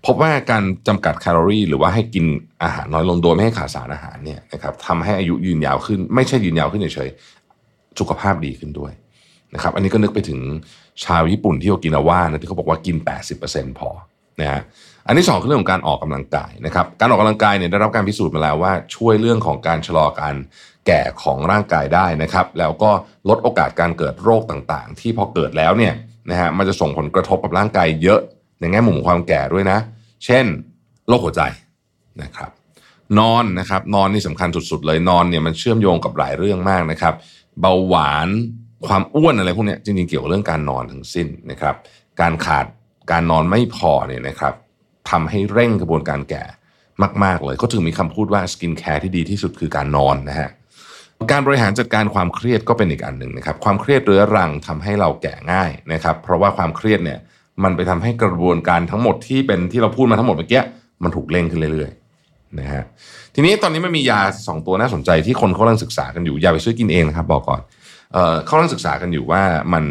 [0.05, 2.25] พบว่าการจำกัดแคลอรี่หรือว่าให้กิน
[2.63, 8.91] อาหารน้อยลงโดยไม่ให้ขาดสารอาหารเนี่ยนะครับทำให้อายุยืนยาวขึ้น ไม่ใช่ยืนยาวขึ้นเฉยๆสุขภาพดีขึ้นด้วย
[9.53, 10.39] นะครับอันนี้ก็นึกไปถึง
[11.05, 12.95] ชาวญี่ปุ่นที่โอกินาว่านะที่เขาบอกว่ากิน
[13.37, 13.89] 80%พอ
[14.41, 14.61] นะฮะ
[15.07, 20.35] อันที่สองคือเรื่องของการออกกำลังกายนะครับการออกกำลังกายเนี่ยได้รับการพิสูจน์มาแล้วว่าช่วยเรื่องของการชะลอการ
[20.87, 22.91] แก่ของร่างกายได้นะครับแล้วก็
[23.29, 25.93] ลดโอกาสการเกิดโรคต่างๆ ที่พอเกิดแล้วเนี่ย
[26.29, 28.19] นะฮะมันจะส่งผลกระทบกับร่างกายเยอะ
[28.59, 29.79] ในแง่มุมความแก่ด้วยนะ
[30.25, 30.45] เช่น
[31.07, 31.41] โรคหัวใจ
[32.21, 32.49] นะครับ
[33.19, 37.13] นอนนะครับนอนนี่สำคัญสุดๆเลยนอนเนี่ยมันเชื่อมโยงกับหลายเรื่องมากนะครับ
[37.61, 38.27] เบาหวาน
[38.87, 41.75] ความอ้วนอะไรพวกนี้จริงๆเกี่ยวกับเรื่องการนอนทั้งสิ้นนะครับ
[42.21, 42.65] การขาด
[43.11, 44.53] การนอนไม่พอเนี่ยนะครับ
[45.09, 46.43] ทำให้เร่งกระบวนการแก่
[47.23, 50.49] มากๆเลยเขาถึงมีคำพูดว่าสกินแคร์ที่ดีที่สุดคือการนอนนะฮะ
[51.31, 57.19] การบริหารจัดการความเครียดก็เป็นอีกอันหนึ่งนะครับความเครียดเรื้อรังทำให้เราแก่ง่ายนะครับเพราะว่าความเครียดเนี่ย
[57.63, 60.61] มันไปทำให้กระบวนการทั้งหมดที่เป็นที่เราพูดมาทั้งหมดเมื่อกี้
[61.03, 62.83] มันถูกเร่งขึ้นเรื่อยๆนะฮะ
[63.35, 67.61] ทีนี้ตอนนี้มันมียาสองตัวน่าสนใจที่คนเขากำลังศึกษากันอยู่อย่าไปซื้อกินเองนะครับบอกก่อน
[68.13, 69.41] เออเขากำลังศึกษากันอยู่ว่า
[69.73, 69.85] มัน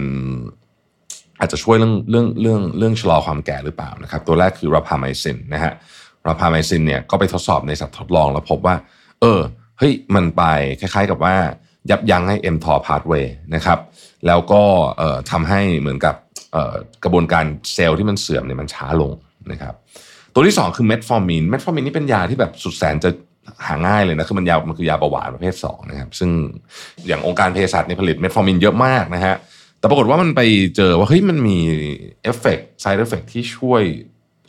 [1.45, 5.72] อาจจะช่วยเรื่องเรื่องเรื่องเรื่องชะลอความแก่หรือเปล่านะครับ ตัวแรกคือราพาไมซินนะฮะ
[6.26, 8.76] ราพาไมซินเนี่ยก็ไปทดสอบในสัตว์ทดลองแล้วพบว่า
[9.20, 9.40] เออ
[9.78, 10.42] เฮ้ยมันไป
[10.80, 11.34] คล้ายๆกับว่า
[11.90, 13.78] ยับยั้งให้ mTOR pathway นะครับ
[14.26, 14.62] แล้วก็
[14.99, 16.14] เอ่อทำให้เหมือนกับ
[16.53, 16.74] เอ่อ
[17.05, 19.12] กระบวนการเซลล์ที่มันเสื่อมเนี่ยมันช้าลง
[19.53, 19.74] นะครับ
[20.34, 23.11] ตัวที่ 2 คือเมทฟอร์มินเมทฟอร์มินนี่เป็นยาที่แบบสุดแสนจะ
[23.66, 26.30] หาง่ายเลยนะคือมันยามันคือยาเบาหวานประเภท2นะครับซึ่ง
[27.07, 29.34] อย่างองค์การเภสัชเนี่ยผลิตเมทฟอร์มินเยอะมากนะฮะ
[29.85, 30.41] แต่ปรากฏว่ามันไป
[30.76, 31.59] เจอว่าเฮ้ยมันมี
[32.22, 33.82] effect side effect ที่ช่วย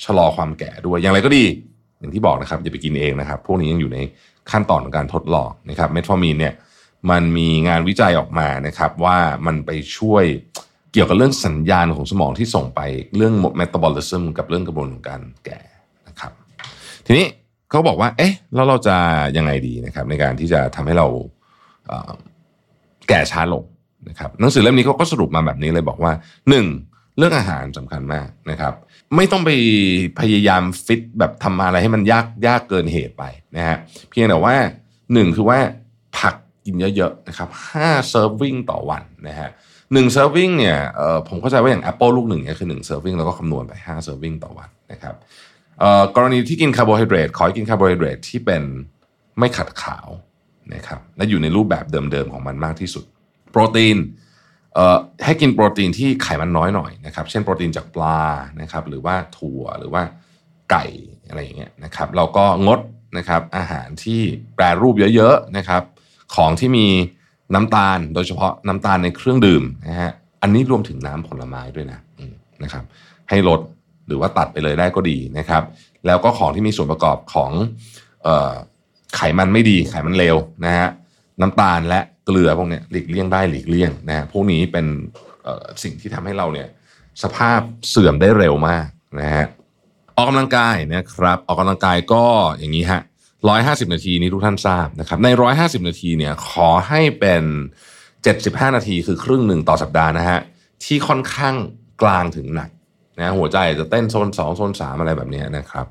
[0.06, 1.44] ชะลอความแก่ด้วย อย่างไรก็ดี
[2.00, 4.00] อย่างที่บอกนะครับอย่าไปกินเองนะครับ พวกนี้ยังอยู่ใน
[4.52, 6.54] ขั้นตอนของการทดลองนะครับเมทฟอร์มินเนี่ย
[7.10, 10.24] มันมีงานวิจัยออกมานะครับ ว่ามันไปช่วย
[10.94, 12.82] เกี่ยวกับเรื่องสัญญาณของสมองที่ส่งไป
[13.16, 15.60] เรื่องเมตาบอลิซึมกับเรื่องกระบวนการแก่
[16.08, 16.32] นะครับ
[17.06, 17.26] ทีนี้
[17.70, 18.96] เขาบอกว่า เอ๊ะแล้วเราจะ
[19.38, 21.08] ยังไงดีนะครับ ในการที่จะทำให้เรา
[23.10, 23.64] แก่ช้าลง
[24.10, 26.12] นะครับหนังสือเล่มนี้เขาก็สรุปมาแบบนี้เลยบอกว่า
[26.50, 26.66] หนึ่ง
[27.18, 28.74] เรื่องอาหารสำคัญมากนะครับ
[29.16, 29.50] ไม่ต้องไป
[30.20, 33.24] พยายามฟิตแบบทำอะไรให้มันยากยากเกินเหตุไป
[33.56, 33.78] นะฮะ
[34.10, 34.56] เพียงแต่ว่า
[35.14, 35.60] หนึ่งคือว่า
[36.18, 36.36] ผัก
[36.66, 39.50] กินเยอะๆนะครับห้า serving ต่อวันนะฮะ
[39.94, 45.16] หนึ่ง serving เนี่ยเออผมเข้าใจว่าอย่าง แอปเปิล ลูกหนึ่งเนี่ยคือหนึ่ง serving แล้วก็คำนวณไปห้า serving ต่อวันนะครับ
[45.80, 48.64] เออกรณีที่กินคาร์โบไฮเดรตขอให้กินคาร์โบไฮเดรตที่เป็น
[49.40, 50.08] ไม่ขัดขาว
[50.74, 53.06] นะครับและอยู่ในรูปแบบเดิมๆของมันมากที่สุด
[53.56, 53.98] โปรตีน
[54.74, 58.22] เอ่อให้กินโปรตีนที่ไขมันน้อยหน่อยนะครับเช่นโปรตีนจากปลา
[58.62, 60.02] นะครับหรือว่าถั่วหรือว่า
[60.72, 60.86] ไก่
[61.28, 62.80] อะไรอย่างเงี้ยนะครับเราก็งด
[63.18, 64.22] นะครับอาหารที่
[64.56, 65.82] แปรรูปเยอะๆนะครับ
[66.36, 66.88] ของที่มี
[67.54, 72.00] น้ำตาลโดยเฉพาะน้ำตาลในเครื่องดื่มนะฮะอันนี้รวมถึงน้ำผลไม้ด้วยนะ
[72.64, 72.84] นะครับ
[73.30, 73.60] ให้ลด
[74.08, 75.64] หรือว่าตัดไปเลยได้ก็ดีนะครับ
[76.06, 77.52] แล้วก็ของที่มีส่วนประกอบของ
[78.24, 78.54] เออ
[79.16, 80.36] ไขมันไม่ดีไขมันเลว
[80.66, 80.88] นะฮะ
[81.42, 84.86] น้ำตาลและ เกลือพวกนี้หลีกเลี่ยงได้หลีกเลี่ยงนะฮะพวกนี้เป็น
[85.84, 86.68] สิ่งที่ทำให้เราเนี่ย
[87.24, 87.60] สภาพ
[87.90, 88.88] เสื่อมได้เร็วมาก
[89.22, 89.46] นะฮะ
[90.16, 92.24] ออกกำลังกายนะครับออกกำลังกายก็
[92.60, 93.02] อย่างนี้ฮะ
[93.50, 97.44] ร้อยห้าสิบนาทีนี้ทุกท่านทราบนะครับในร้อยห้าสิบนาทีเนี่ยขอให้เป็น
[98.24, 100.40] เจ็ดสิบห้านาทีคือครึ่งหนึ่งต่อสัปดาห์นะฮะ
[100.84, 101.56] ที่ค่อนข้าง
[102.02, 102.70] กลางถึงหนัก
[103.20, 105.86] นะหัวใจจะเต้นโซนสองโซนสามอะไรแบบนี้นะครับ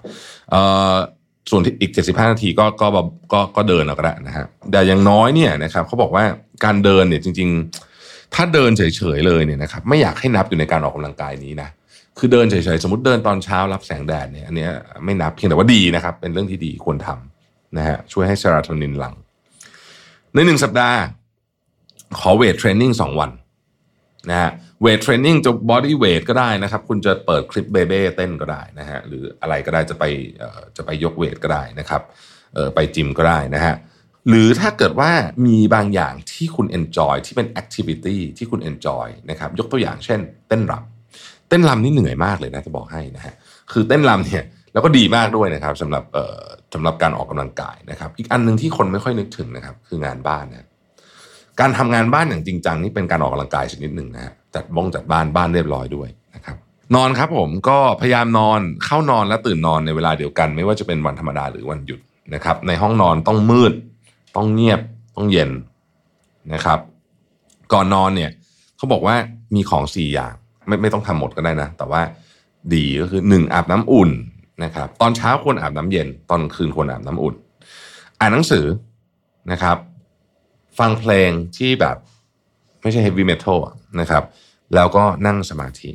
[0.50, 0.62] เอ่
[0.92, 0.94] อ
[1.50, 3.00] ส่วนที่อีก75นาทีก็ก็ก็
[3.32, 4.44] ก็ก็เดินเอาก็ได้นะฮะ
[4.74, 6.24] แต่อย่างน้อยเนี่ยนะครับเขาบอกว่า
[6.64, 7.48] การเดินเนี่ยจริง
[7.92, 8.82] ๆ ถ้าเดินเฉ
[9.16, 11.68] ยๆเลยเนี่ยนะครับไม่อยากให้นับอยู่ในการออกกำลังกายนี้นะ
[12.18, 14.70] คือเดินเฉยๆสมมติเดินตอนเช้ารับแสงแดดเนี่ยอันเนี้ย
[15.04, 19.14] ไม่นับเพียงแต่ว่าดีนะครับ เป็นเรื่องที่ดีควรทำนะฮะช่วยให้เซโรโทนินหลัง
[20.34, 20.98] ในหนึ่งสัปดาห์
[22.18, 23.30] ขอ weight training สองวัน
[24.30, 24.50] นะฮะ
[24.82, 30.04] weight training จะ body weight ก็ได้นะครับ คุณจะเปิดคลิปเบเบ้เต้นก็ได้นะฮะหรืออะไรก็ได้จะไป
[30.76, 32.02] จะไปยก weight ก็ได้นะครับ
[32.74, 33.74] ไปจิมก็ได้นะฮะ
[34.28, 35.10] หรือถ้าเกิดว่า
[35.46, 43.34] มีบางอย่างที่คุณ enjoy ที่เป็น activity ที่คุณ enjoy นะครับยกตัวอย่างเช่น เต้นรำเต้นรำนี่เหนื่อยมากเลยนะจะบอกให้นะฮะ
[43.72, 46.42] คือเต้นรำเนี่ยแล้วก็ดีมากด้วยนะครับสำหรับเอ่อ
[46.74, 50.66] สำหรับการออกกำลังกายนะครับ อีกอันหนึ่งที่คนไม่ค่อยนึกถึงนะครับคืองานบ้านนะ
[51.60, 56.56] การทำงานบ้านอย่างจริงจังนี่เป็นการออกกำลังกายชนิดหนึ่งนะฮะจัดบ้องจัดบ้านบ้านเรียบร้อยด้วยนะครับ
[56.94, 62.00] นอนครับผมก็พยายามนอนเข้านอนและตื่นนอนในเวลาเดียวกัน ไม่ว่าจะเป็นวันธรรมดาหรือวันหยุด
[62.34, 63.72] นะครับในห้องนอนต้องมืด
[64.36, 64.80] ต้องเงียบ
[65.16, 65.50] ต้องเย็น
[66.52, 66.78] นะครับ
[67.72, 68.30] ก่อนนอนเนี่ย
[68.76, 69.16] เขาบอกว่า
[69.54, 70.34] มีของสี่อย่าง
[70.66, 72.02] ไม่ไม่ต้องทำหมดก็ได้นะ แต่ว่า
[72.74, 74.10] ดีก็คือหนึ่งอาบน้ำอุ่น
[74.64, 77.34] นะครับ ตอนเช้าควรอาบน้ำเย็น ตอนคืนควรอาบน้ำอุ่น
[78.20, 78.64] อ่านหนังสือ
[79.52, 79.76] นะครับ
[80.78, 81.96] ฟังเพลงที่แบบ
[82.82, 83.58] ไม่ใช่ heavy metal
[84.00, 84.22] นะครับ
[84.74, 85.90] แล้วก็นั่งสมาธิ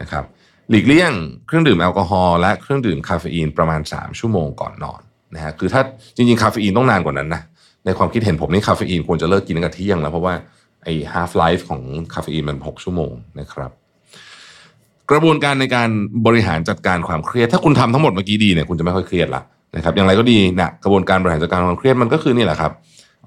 [0.00, 0.24] นะครับ
[0.70, 1.12] หลีกเลี่ยง
[1.46, 5.00] เครื่องดื่มแอลกอฮอล์และเครื่องดื่มคาเฟอีนประมาณ 3 ชั่วโมงก่อนนอน
[5.34, 5.82] นะฮะคือถ้า
[6.16, 7.42] จริงๆ คาเฟอีนต้องนานกว่านั้นนะ
[7.84, 10.34] ในความคิดเห็นผมนี่คาเฟอีนควรจะเลิกกินตั้งแต่เที่ยงแล้วเพราะว่า
[10.84, 11.82] ไอ้ half life ของ
[12.14, 13.70] คาเฟอีนมัน 6 ชั่วโมงนะครับ
[15.10, 15.88] กระบวนการในการ
[16.26, 19.42] บริหารจัดการความเครียด ถ้าคุณทำทั้งหมดเมื่อกี้ดีเนี่ยคุณจะไม่ค่อยเครียดละ
[19.76, 22.72] นะครับอย่างไรก็ดีนะกระบวนการบริหารจัดการความเครียดมันก็คือนี่แหละครับ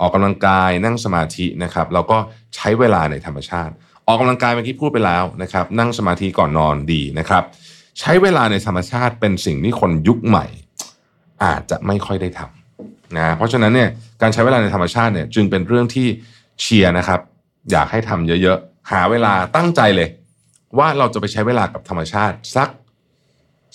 [0.01, 2.17] ออกกำลังกายนั่งสมาธินะครับแล้วก็
[2.55, 3.73] ใช้เวลาในธรรมชาติ
[4.07, 7.43] ออกกำลังกายเมื่อกี้พูดไปแล้วนะครับนั่งสมาธิก่อนนอนดีนะครับ
[7.99, 10.45] ใช้เวลาในธรรมชาติเป็นสิ่งที่คนยุคใหม่
[11.43, 12.54] อาจจะไม่ค่อยได้ทำ
[13.17, 13.89] นะเพราะฉะนั้นเนี่ย
[14.21, 16.07] การใช้เวลาในธรรมชาติเนี่ยจึงเป็นเรื่องที่
[16.61, 17.19] เชียร์นะครับ
[17.71, 20.09] อยากให้ทำเยอะๆ หาเวลาตั้งใจเลย
[20.77, 22.69] ว่าเราจะไปใช้เวลากับธรรมชาติสัก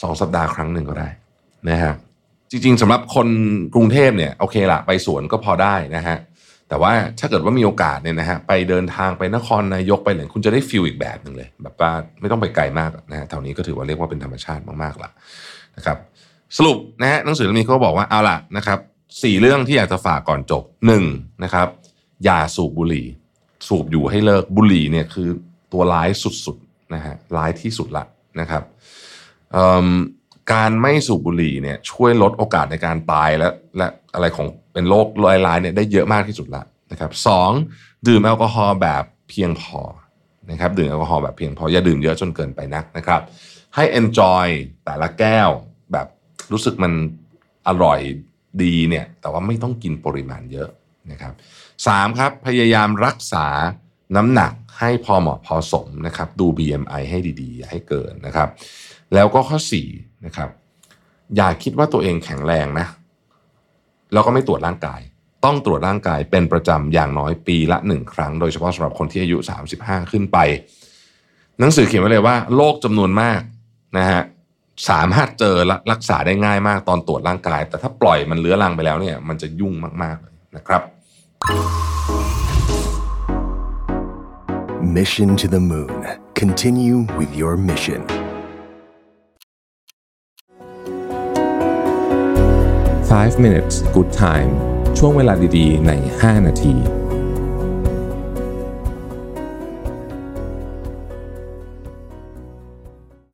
[0.02, 1.08] สองสัปดาห์ครั้งหนึ่งก็ได้
[1.68, 1.94] นะฮะ
[2.50, 3.28] จริงๆสำหรับคน
[3.74, 6.18] กรุงเทพเนี่ยโอเคละไปสวนก็พอได้นะฮะ
[6.68, 15.10] แต่ว่าถ้าเกิดว่ามีโอกาสเนี่ยนะฮะไปเดินทางไปนครนายกไปเลยคุณจะได้ฟิลอีกแบบหนึ่งเลย แบบว่าไม่ต้องไปไกลมากนะฮะแถวนี้ก็ถือว่าเรียกว่าเป็นธรรมชาติมากๆละ
[15.76, 15.96] นะครับ
[16.56, 18.78] สรุปนะฮะหนังสือเล่มนี้เขาบอกว่าเอาล่ะนะครับ
[19.22, 21.04] สี่เรื่องที่อยากจะฝากก่อนจบหนึ่ง
[21.44, 21.68] นะครับ
[22.24, 23.06] อย่าสูบบุหรี่
[23.68, 25.28] สูบอยู่ให้เลิกบุหรี่เนี่ยคือ
[25.72, 26.08] ตัวร้าย
[26.46, 28.04] สุดๆนะฮะร้ายที่สุดละ
[28.40, 28.62] นะครับ
[30.52, 35.06] การไม่สูบบุหรี่เนี่ยช่วยลดโอกาสในการตายและและอะไรของเป็นโรค
[35.46, 37.50] ร้ายๆเนี่ยได้เยอะมากที่สุดละนะครับสอง
[38.08, 39.80] ดื่มแอลกอฮอล์แบบเพียงพอ
[40.50, 43.20] นะครับดื่มแอลกอฮอล์แบบเพียงพออย่าดื่มเยอะจนเกินไปนักนะครับ
[43.74, 44.46] ให้ enjoy
[44.84, 45.50] แต่ละแก้ว
[45.92, 46.06] แบบ
[46.52, 46.92] รู้สึกมัน
[47.68, 48.00] อร่อย
[48.62, 50.68] ดีเนี่ยแต่ว่าไม่ต้องกินปริมาณเยอะ
[51.10, 51.32] นะครับ
[51.86, 53.46] สามครับพยายามรักษา
[54.16, 58.48] น้ำหนักให้พอเหมาะพอสมนะครับดู BMI ให้ดีๆ อย่าให้เกินนะครับ
[59.14, 59.88] แล้วก็ข้อสี่
[60.26, 60.48] นะครับ
[61.36, 62.86] อย่าคิดว่าตัวเองแข็งแรงนะ
[64.12, 65.00] แล้วก็ไม่ตรวจร่างกาย
[65.44, 69.38] ต้องตรวจร่างกายเป็นประจำอย่างน้อยปีละหนึ่งครั้ง โดยเฉพาะสำหรับคนที่อายุ
[69.74, 70.38] 35 ขึ้นไป
[71.58, 73.40] หนังสือเขียนไว้เลยว่าโรคจำนวนมาก
[73.98, 74.22] นะฮะ
[74.88, 80.82] สามารถเจอและรักษาได้ง่ายมากตอนตรวจร่างกาย แต่ถ้าปล่อยมันเลื้อรังไปแล้วเนี่ยมันจะยุ่งมากๆเลยนะครับ
[84.96, 86.00] Mission to the Moon.
[86.42, 88.00] Continue with your mission.
[93.10, 94.50] 5 minutes good time
[94.98, 96.74] ช่วงเวลาดีๆ ใน 5 นาที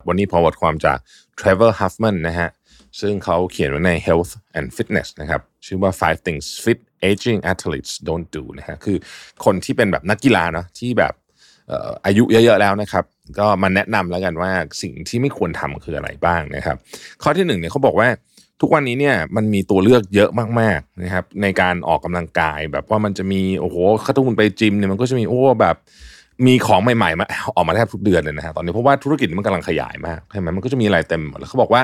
[0.07, 0.97] วันนี้พอบทความจาก
[1.39, 2.49] Trevor Huffman นะฮะ
[3.01, 6.79] ซึ่งเขาเขียนไว้ใน Health and Fitness นะครับชื่อว่า five things fit
[7.09, 8.97] aging athletes don't do นะฮะคือ
[9.45, 11.13] คนที่เป็นแบบนักกีฬาเนาะที่แบบ
[11.67, 13.03] เอ่ออายุเยอะๆแล้วนะครับ
[13.39, 16.77] ก็มาแนะนำแล้วกันว่าสิ่งที่ไม่ควรทำคืออะไรบ้างนะครับ
[17.23, 18.09] ข้อที่หนึ่งเนี่ยเขาบอกว่า
[18.61, 20.29] ทุกวันนี้เนี่ยมันมีตัวเลือกเยอะ
[20.59, 25.75] มากๆนะครับ ในการออกกำลังกายแบบว่ามันจะมีโอ้โหถ้าทุกคนไปจิมเนี่ยมันก็จะมีโอ้แบบ
[26.45, 27.25] มีของใหม่ๆมา
[27.55, 31.81] ออกมาแทบทุกเดือนเลยนะฮะตอนนี้เพราะว่าธุรกิจมันกำลังขยายมากใช่ไหมมันก็จะมีอะไรเต็มหมดแล้วเขาบอกว่า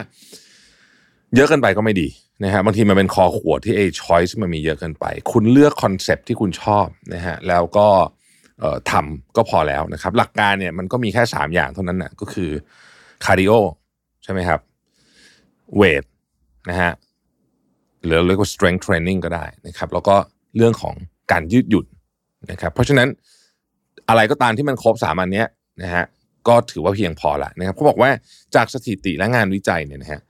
[1.35, 2.07] เยอะเกินไปก็ไม่ดี
[2.43, 7.87] นะฮะบางทีมันเป็นคอขวดที่ไอ้ choice มันมีเยอะเกินไป คุณเลือก concept ที่คุณชอบนะฮะแล้วก็
[8.91, 12.49] ทำก็พอแล้วนะครับ หลักการเนี่ยมันก็มีแค่ 3 อย่างเท่านั้นนะก็คือ
[13.25, 13.51] cardio
[14.23, 14.59] ใช่ไหมครับ
[15.75, 16.03] weight
[16.69, 16.91] นะฮะ
[18.05, 20.15] หรือเรียกว่า strength training ก็ได้นะครับ แล้วก็
[20.57, 20.95] เรื่องของ
[21.31, 21.85] การยืดหยุ่น
[22.51, 23.07] นะครับ เพราะฉะนั้น
[24.09, 25.43] อะไรก็ตามที่มันครบสามอันนี้
[25.83, 26.05] นะฮะ
[26.47, 28.09] ก็ถือว่าเพียงพอละนะครับเขาบอกว่า
[28.55, 30.21] จากสถิติและงานวิจัยเนี่ยนะฮะ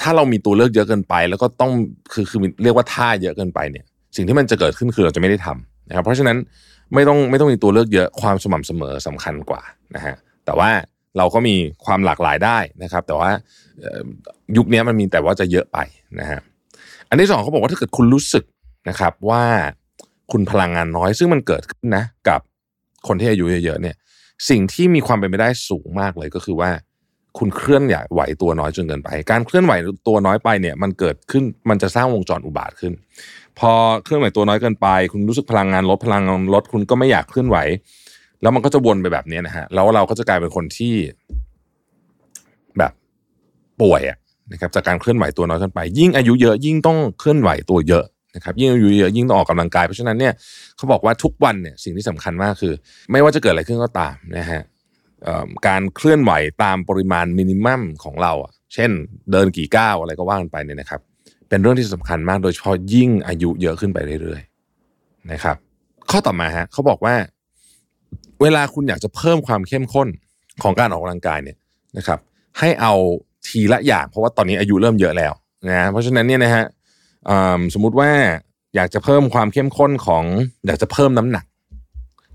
[0.00, 1.72] ถ้าเรามีตัวเลือกเยอะเกินไป แล้วก็ต้อง
[2.12, 3.84] คือคือเรียกว่าท่าเยอะเกินไปเนี่ย
[4.16, 6.36] สิ่งที่มันจะเกิดขึ้นคือเราจะไม่ได้ทำนะครับเพราะฉะนั้น
[6.94, 9.62] ไม่ต้องไม่ต้องมีตัวเลือกเยอะความสม่ำเสมอสำคัญกว่า
[9.94, 10.14] นะฮะ
[10.44, 10.70] แต่ว่า
[11.18, 13.30] เราก็มีความหลากหลายได้นะครับ แต่ว่า
[14.56, 15.78] ยุคนี้มันมีแต่ว่าจะเยอะไป
[16.20, 16.40] นะฮะ
[17.08, 18.44] อันที่สองเขาบอกว่าถ้าเกิดคุณรู้สึก
[18.88, 19.44] นะครับว่า
[20.32, 22.40] คุณพลังงานน้อยซึ่งมันเกิดขึ้นนะกับ
[23.08, 23.96] คนที่อายุเยอะๆเนี่ย
[24.48, 26.70] สิ่งที่มีความเป็นไปได้สูงมากเลยก็คือว่า
[27.38, 27.82] คุณเคลื่อน
[28.12, 29.72] ไหวตัวน้อยจนเกินไป การเคลื่อนไหว
[30.08, 32.92] ตัวน้อยไปเนี่ย มันเกิดขึ้นมันจะสร้างวงจรอุบาทขึ้น
[33.58, 33.72] พอ
[34.04, 37.56] เคลื่อนไหวตัวน้อยเกินไป คุณรู้สึกพลังงานลดพลังงานลดคุณก็ไม่อยากเคลื่อนไหว
[38.42, 40.94] แล้วมันก็จะวนไปแบบนี้นะฮะแล้วเราก็จะกลายเป็นคนที่
[42.78, 42.92] แบบ
[43.80, 44.18] ป่วยอะ
[44.52, 50.32] นะครับจากการเคลื่อนไหวตัวน้อยเกินไป ยิ่งอายุเยอะยิ่งต้องเคลื่อนไหวตัวเยอะ นะครับยิ่งอายุเยอะยิ่งต้องออกกำลังกายเพราะฉะนั้นเนี่ย
[50.76, 52.74] เขาบอกว่าทุกวันเนี่ยสิ่งที่สำคัญมากคือ
[53.10, 54.62] ไม่ว่าจะเกิดอะไรขึ้นก็ตามนะฮะ
[55.66, 58.90] การเคลื่อนไหวตามปริมาณมินิมัมของเราอะเช่น
[59.32, 61.00] เดินกี่ก้าวอะไรก็ว่ากันไปเนี่ยนะครับ
[61.48, 65.56] เป็นเรื่องที่สำคัญมากโดยเฉพาะยิ่งอายุเยอะขึ้นไปเรื่อยๆนะครับ
[66.10, 67.14] ข้อต่อมาฮะเขาบอกว่า
[68.42, 70.08] เวลาคุณอยากจะเพิ่มความเข้มข้น
[70.62, 71.56] ของการออกกำลังกายเนี่ย
[71.98, 72.18] นะครับ
[72.58, 72.94] ให้เอา
[73.46, 75.32] ทีละอย่างเพราะว่าตอนนี้อายุเริ่มเยอะแล้ว
[75.68, 76.64] นะเพราะฉะนั้นเนี่ยนะฮะ
[77.74, 78.10] สมมุติว่า
[78.74, 80.24] อยากจะเพิ่มความเข้มข้นของ
[80.66, 81.44] อยากจะเพิ่มน้ำหนัก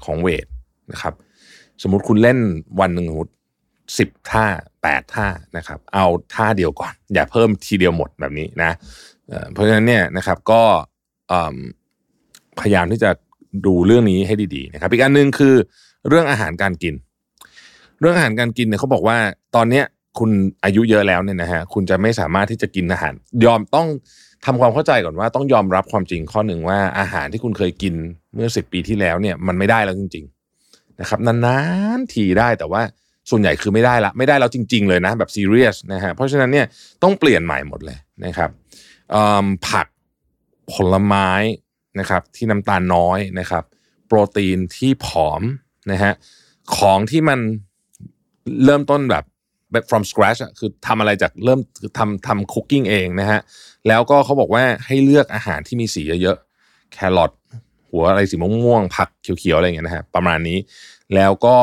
[0.06, 0.46] ของเวท
[0.92, 1.14] นะครับ
[1.82, 2.38] สมมุติคุณเล่น
[2.80, 3.34] วันหนึ่งสมมติ
[3.98, 4.46] สิบท่า
[4.82, 5.28] แปดท่า
[5.58, 8.72] นะครับ เอาท่าเดียวก่อน อย่าเพิ่มทีเดียวหมดแบบนี้นะ
[9.54, 10.62] เพราะฉะนั้นเนี่ยนะครับก็
[12.60, 13.10] พยายามที่จะ
[13.66, 15.56] ดูเรื่องนี้ให้ดีๆนะครับ อีกอันหนึ่งคือ
[16.08, 16.94] เรื่องอาหารการกิน
[18.00, 19.18] เรื่องอาหารการกินเนี่ยเขาบอกว่า
[19.56, 19.86] ตอนเนี้ย
[20.20, 20.32] คุณ
[20.64, 23.14] อายุเยอะแล้วเนี่ยนะฮะคุณจะไม่สามารถที่จะกินอาหาร
[23.46, 23.88] ยอมต้อง
[24.48, 27.94] ทำความเข้าใจก่อนว่าต้องยอมรับความจริงข้อหนึ่งว่าอาหารที่คุณเคยกิน
[28.34, 30.26] เมื่อสิบปีที่แล้วเนี่ยมันไม่ได้แล้วจริง
[30.62, 31.60] ๆ นะครับนา
[31.98, 32.82] นๆทีได้แต่ว่า
[33.30, 36.66] ส่วนใหญ่คือไม่ได้ละไม่ได้แล้วจริง ๆ เลยนะแบบซีเรียสนะฮะเพราะฉะนั้นเนี่ย
[37.04, 38.50] ต้องเปลี่ยนใหม่หมดเลยนะครับ
[39.68, 39.88] ผัก
[40.74, 41.30] ผลไม้
[42.00, 43.64] นะครับที่น้ำตาลน้อยนะครับ
[44.08, 45.42] โปรตีนที่ผอม
[45.92, 46.14] นะฮะ
[46.78, 47.40] ของที่มัน
[48.64, 49.24] เริ่มต้นแบบ
[49.72, 53.40] แบบ from scratch อะคือทำอะไรจากเริ่มคือทำทำคุกกิ้งเองนะฮะ
[53.88, 57.32] แล้วก็เขาบอกว่าให้เลือกอาหารที่มีสีเยอะๆแครอท
[57.90, 60.58] หัวอะไรสีม่วงๆผักเขียวๆอะไรอย่างเงี้ยนะฮะประมาณนี้
[61.16, 61.56] แล้วก็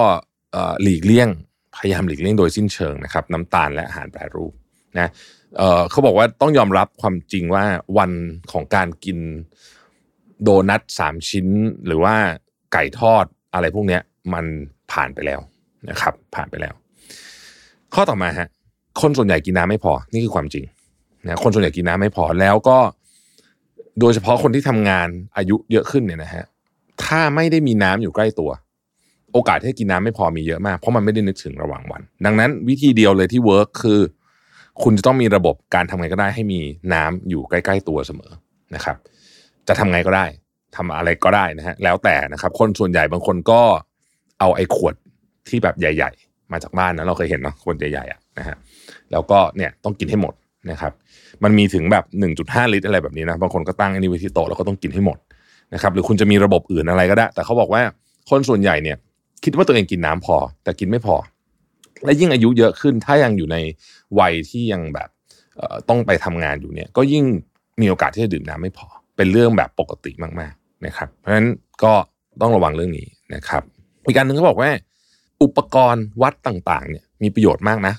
[0.83, 1.29] หลีกเลี่ยง
[1.77, 4.53] พยายามหลีกเลี่ยงโดยสิ้นเชิงนะครับน้ำตาลและอาหารแปรรูป
[4.99, 5.09] นะ
[5.57, 7.65] เเขาบอกว่าต้องยอมรับความจริงว่า
[7.99, 8.11] วัน
[8.53, 9.19] ของการกิน
[10.43, 11.49] โดนัทสามชิ้น
[11.87, 12.15] หรือว่า
[12.73, 13.25] ไก่ทอด
[13.55, 14.03] อะไรพวกเนี้ย
[14.35, 14.45] มัน
[14.93, 15.41] ผ่านไปแล้ว
[15.91, 16.75] นะครับ ผ่านไปแล้ว
[17.95, 18.49] ข้อต่อมาฮะ
[19.01, 20.65] คนส่วนใหญ่กินน้ำไม่พอ นี่คือความจริง
[21.27, 22.79] นะคนส่วนใหญ่กินน้ำไม่พอแล้วก็
[24.01, 26.45] โดยเฉพาะคนที่ทำงานอายุเยอะขึ้นเนี่ยนะฮะ
[27.05, 28.51] ถ้าไม่ได้มีน้ำอยู่ใกล้ตัว
[29.33, 34.01] โอกาสที่กินน้ำไม่พอมีเยอะมาก เพราะมันไม่ได้นึกถึงระหว่างวัน ดังนั้นวิธีเดียวเลยที่เวิร์กคือ
[34.83, 36.61] คุณจะต้องมีระบบการทำไงก็ได้ ให้มี
[36.95, 38.31] น้ำอยู่ใกล้ ๆ ตัวเสมอ
[38.75, 38.97] นะครับ
[39.69, 40.27] จะทำไงก็ได้
[40.77, 43.63] ทำอะไรก็ได้นะฮะแล้วแต่นะครับ คนส่วนใหญ่บางคนก็
[44.41, 44.95] เอาไอ้ขวด
[45.49, 48.57] ที่แบบใหญ่ๆ มาจากบ้านนะเราเคยเห็นเนาะขวดใหญ่ๆอะนะฮะ
[49.13, 50.35] แล้วก็เนี่ยต้องกินให้หมด
[50.71, 50.93] นะครับ
[51.45, 52.05] มันมีถึงแบบ
[52.39, 55.19] 1.5 ลิตรอะไรแบบนี้นะบางคนก็ตั้งอันนี้ไว้ที่โต๊ะแล้วก็ต้องกินให้หมด
[55.75, 57.83] นะครับ หรือคุณจะมีระบบอื่นอะไรก็ได้ แต่เขาบอกว่า
[58.31, 58.97] คนส่วนใหญ่เนี่ย
[59.45, 61.17] คิดว่าตัวเองกินน้ำพอ แต่กินไม่พอ
[62.05, 63.57] และยิ่งอายุเยอะขึ้นถ้ายังอยู่ใน
[64.19, 65.09] วัยที่ยังแบบ
[65.89, 67.25] ต้องไปทำงานอยู่เนี่ย ก็ยิ่ง
[67.81, 68.87] มีโอกาสที่จะดื่มน้ำไม่พอ
[69.17, 71.47] เป็นเรื่องแบบปกติมากๆนะครับ เพราะฉะนั้น
[71.85, 71.93] ก็
[72.41, 73.63] ต้องระวังเรื่องนี้นะครับ
[74.05, 74.71] อีกการหนึ่งเขาบอกว่า
[75.43, 77.95] อุปกรณ์วัดต่างๆเนี่ยมีประโยชน์มากนะ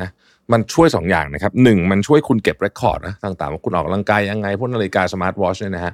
[0.00, 0.08] นะ
[0.52, 5.92] มันช่วยสองอย่างนะครับหนึ่งมันช่วยคุณเก็บ record นะต่างๆว่าคุณออกกำลังกายยังไงพวกนาฬิกาสมาร์ทวอชเนี่ยนะฮะ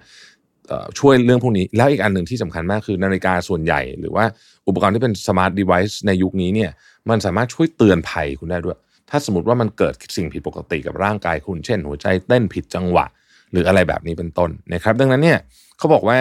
[0.99, 4.25] ช่วยเรื่องพวกนี้ แล้วอีกอันหนึ่งที่สำคัญมากคือนาฬิกาส่วนใหญ่ หรือว่า
[4.69, 6.71] อุปกรณ์ที่เป็น smart device ในยุคนี้เนี่ย
[7.11, 8.79] มันสามารถช่วยเตือนภัยคุณได้ด้วย
[9.11, 13.07] ถ้าสมมติว่ามันเกิดสิ่งผิดปกติกับร่างกายคุณเช่น หัวใจเต้นผิดจังหวะ
[13.53, 15.39] หรืออะไรแบบนี้เป็นต้นนะครับ ดังนั้นเนี่ย
[15.79, 16.19] เขาบอกว่า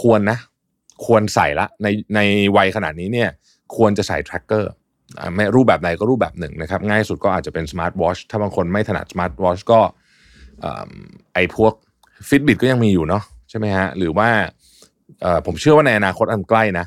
[0.00, 0.38] ควรนะ
[1.04, 2.20] ควรใส่ละในใน
[2.56, 3.28] วัยขนาดนี้เนี่ย
[3.76, 4.64] ควรจะใส่ tracker
[5.34, 9.80] ไม่รูปแบบใดก็รูปแบบหนึ่งนะครับ ง่ายสุดก็อาจจะเป็นสมาร์ทวอชถ้าบางคนไม่ถนัดสมาร์ทวอชก็
[11.34, 11.72] ไอพวก
[12.28, 14.28] Fitbit ก็ยังมีอยู่เนาะใช่ไหมฮะ หรือว่า
[15.46, 16.86] ผมเชื่อว่าในอนาคตอันใกล้นะ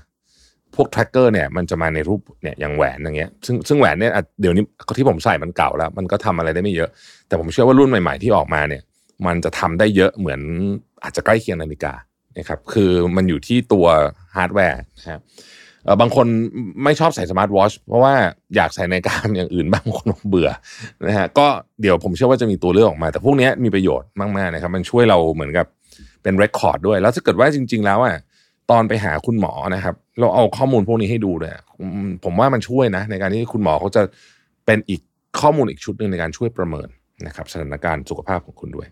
[0.76, 4.12] พวก tracker เนี่ยมันจะมาในรูปเนี่ยอย่างแหวนอย่างเงี้ย ซึ่งซึ่งแหวนเนี่ย
[4.42, 4.64] เดี๋ยวนี้
[4.98, 6.90] ที่ผมใส่มันเก่าแล้ว มันก็ทำอะไรได้ไม่เยอะ
[7.28, 8.84] แต่ผมเชื่อว่ารุ่นใหม่ ๆ ที่ออกมาเนี่ย
[9.26, 10.42] มันจะทำได้เยอะเหมือน
[11.04, 11.94] อาจจะใกล้เคียงนาฬิกา
[12.38, 13.86] นะครับคือมันอยู่ที่ตัว
[14.36, 15.22] ฮาร์ดแวร์นะครับ
[16.02, 16.28] บางคน
[16.84, 18.14] ไม่ชอบใส่สมาร์ทวอชเพราะว่า
[18.56, 20.50] อยากใส่นาฬิกาอย่างอื่นบางคนเบื่อ
[21.08, 21.48] นะฮะก็
[21.82, 25.66] เดี๋ยวผมเชื่อว่าจะมีตัวเลือกออกมา แต่พวกนี้มีประโยชน์มากๆนะครับ มันช่วยเราเหมือนกับ
[26.24, 28.18] เป็น record ด้วย แล้วถ้าเกิดว่าจริง ๆ แล้วอะ
[28.72, 31.52] ตอนไปหาคุณหมอนะครับ เราเอาข้อมูลพวกนี้ให้ดูเลย
[32.24, 34.02] ผมว่ามันช่วยนะ ในการที่คุณหมอเขาจะ
[34.66, 35.02] เป็นอีก
[35.40, 36.88] ข้อมูลอีกชุดหนึ่งในการช่วยประเมิน
[37.28, 38.88] นะครับ สถานการณ์สุขภาพของคุณด้วย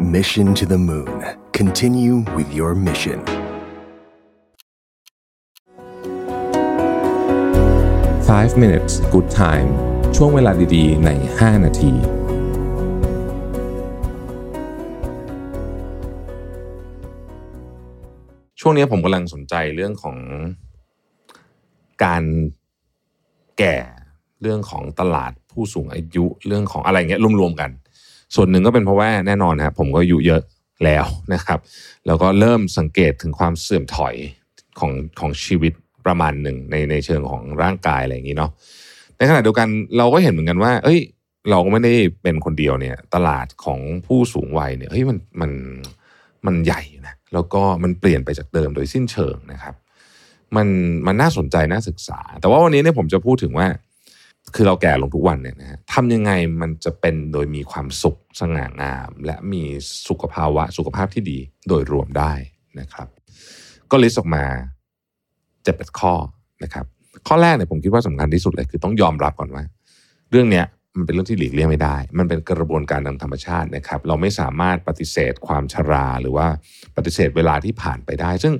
[0.00, 1.24] Mission to the Moon.
[1.52, 3.24] Continue with your mission.
[8.26, 9.68] 5 minutes good time
[10.16, 11.92] ช่วงเวลาดีๆ ใน 5 นาที
[18.60, 20.16] ช่วงนี้ผมกำลังสนใจเรื่องของ
[22.04, 22.22] การ
[23.58, 23.76] แก่
[24.42, 27.70] เรื่องของตลาดผู้สูงอายุ เรื่องของอะไรเงี้ยรวมๆกัน
[28.34, 30.42] ส่วนหนึ่งก็เป็นเพราะว่าแน่นอนนะครับผมก็อายุเยอะ
[30.84, 31.04] แล้ว
[31.34, 31.58] นะครับ
[32.06, 34.14] แล้วก็เริ่มสังเกตถึงความเสื่อมถอย
[34.78, 35.72] ของของชีวิต
[36.06, 38.50] ประมาณหนึ่งในในเชิงของร่างกายอะไรอย่างนี้เนาะ
[39.16, 39.68] ในขณะเดียวกัน
[39.98, 41.00] เราก็เห็นเหมือนกันว่า เอ้ย
[41.50, 45.50] เราก็ไม่ได้เป็นคนเดียวเนี่ย ตลาดของผู้สูงวัยเนี่ยเฮ้ยมันมัน
[46.46, 49.74] มันใหญ่นะแล้วก็มันเปลี่ยนไปจากเดิมโดยสิ้นเชิงนะครับ
[50.56, 50.66] มัน
[51.06, 53.66] มันน่าสนใจน่าศึกษา แต่ว่าวันนี้เนี่ยผมจะพูดถึงว่า
[54.54, 59.62] คือเราแก่ลงทุกวันเนี่ยนะฮะทำยังไงมันจะเป็นโดยมีความสุขสง่างาม และมี
[60.08, 61.38] สุขภาวะสุขภาพที่ดี
[61.68, 62.32] โดยรวมได้
[62.80, 63.08] นะครับ
[63.90, 64.44] ก็ลิสต์ออกมา
[65.64, 66.14] เจ็ดแปดข้อ
[66.62, 66.86] นะครับ
[67.28, 69.64] ข้อแรกเนี่ยผมคิดว่าสำคัญที่สุดเลยคือต้องยอมรับก่อนว่า
[70.30, 70.66] เรื่องเนี้ย
[70.96, 76.46] มันเป็นเรื่องที่หลีกเลี่ยงไม่ได้ มันเป็นกระบวนการทางธรรมชาตินะครับ เราไม่สามารถปฏิเสธความชราหรือว่า
[76.96, 78.54] ปฏิเสธเวลาที่ผ่านไปได้ ซึ่ง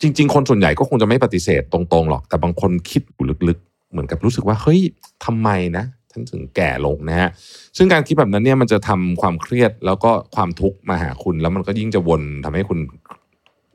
[0.00, 4.80] จริง ๆ คนส่วนใหญ่ก็คงจะไม่ปฏิเสธตรงๆหรอก แต่บางคนคิดอยู่ลึกๆ เหมือนกับรู้สึกว่าเฮ้ย
[5.24, 7.28] ทำไมนะท่านถึงแก่ลงนะฮะ
[7.76, 12.78] ซึ่งการคิดแบบนั้นเนี่ยมันจะทำความเครียดแล้วก็ความทุกข์มาหาคุณ แล้วมันก็ยิ่งจะวนทำให้คุณ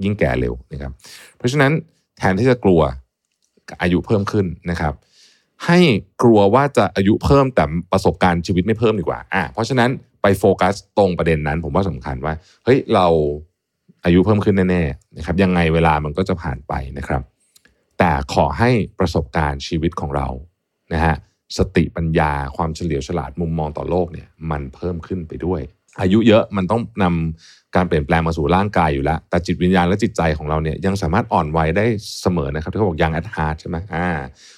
[0.03, 0.91] ยิ่งแก่เร็วนะครับ
[1.37, 1.71] เพราะฉะนั้น
[2.17, 2.81] แทนที่จะกลัว
[3.81, 4.93] อายุเพิ่มขึ้นนะครับ
[5.65, 5.79] ให้
[6.21, 9.89] กลัวว่าจะอายุเพิ่มแต่ประสบการณ์ชีวิตไม่เพิ่มดีกว่าอะเพราะฉะนั้น
[10.21, 12.33] ไปโฟกัสตรงประเด็นนั้น ผมว่าสำคัญว่า
[12.65, 13.07] เฮ้ยเรา
[14.05, 17.21] อายุเพิ่มขึ้นแน่ๆนะครับยังไงเวลามันก็จะผ่านไปนะครับ
[17.99, 18.69] แต่ขอให้
[18.99, 20.27] ประสบการณ์ชีวิตของเรา
[20.93, 21.15] นะฮะ
[21.57, 25.61] สติปัญญาความเฉลียวฉลาดมุมมองต่อโลกเนี่ยมันเพิ่มขึ้นไปด้วย
[26.01, 31.85] อายุเยอะมันต้องนำการเปลี่ยนแปลงมาสู่ร่างกายอยู่แล้ว แต่จิตวิญญาณและจิตใจของเราเนี่ยยังสามารถอ่อนวัยได้
[32.21, 34.07] เสมอนะครับที่เขาบอกยังแอดฮาร์ดใช่ไหมอ่า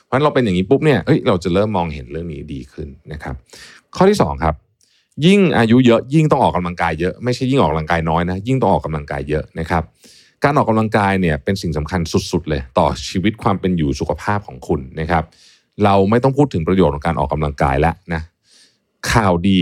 [0.05, 3.35] เพราะฉะนั้นเราเป็นอย่างนี้ปุ๊บเนี่ยเอ้ยเราจะเริ่มมองเห็นเรื่องนี้ดีขึ้นนะครับ
[3.95, 4.55] ข้อที่สองครับ
[5.25, 9.83] ยิ่งอายุเยอะยิ่งต้องออกกำลังกายเยอะไม่ใช่ยิ่งออกกำลังกายน้อยนะยิ่งต้องออกกำลังกายเยอะนะครับ
[10.43, 15.23] การออกกำลังกายเนี่ยเป็นสิ่งสำคัญสุด ๆ เลย ต่อชีวิตความเป็นอยู่สุขภาพของคุณนะครับ
[15.83, 18.21] เราไม่ต้องพูดถึงประโยชน์ของการออกกำลังกายแล้วนะ
[19.11, 19.61] ข่าวดี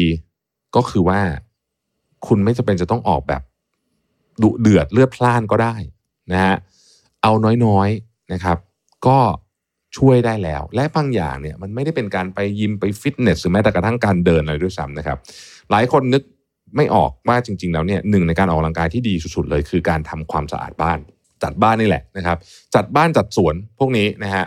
[0.75, 1.19] ก็คือว่า
[2.27, 3.41] คุณไม่จำเป็นจะต้องออกแบบ
[4.43, 5.75] ดุเดือดเลือดพล่านก็ได้
[6.32, 6.55] นะฮะ
[7.23, 7.32] เอา
[7.65, 8.57] น้อยๆนะครับ
[9.07, 9.19] ก็
[9.97, 15.17] ช่วยได้แล้ว และบางอย่างเนี่ยมันไม่ได้เป็นการไปยิมไปฟิตเนสหรือแม้แต่กระทั่งการเดินอะไรด้วยซ้ำนะครับ
[15.71, 16.23] หลายคนนึก
[16.76, 20.99] ไม่ออกว่าจริง ๆ แล้วเนี่ยหนึ่งในการออกกำลังกายที่ดีสุดๆเลย คือการทำความสะอาดบ้าน
[21.43, 22.38] จัดบ้านนี่แหละนะครับ
[22.76, 24.45] จัดบ้านจัดสวนพวกนี้นะฮะ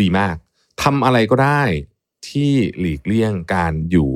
[0.00, 0.34] ดีมาก
[0.82, 1.62] ทำอะไรก็ได้
[2.28, 4.10] ที่หลีกเลี่ยงการอยู่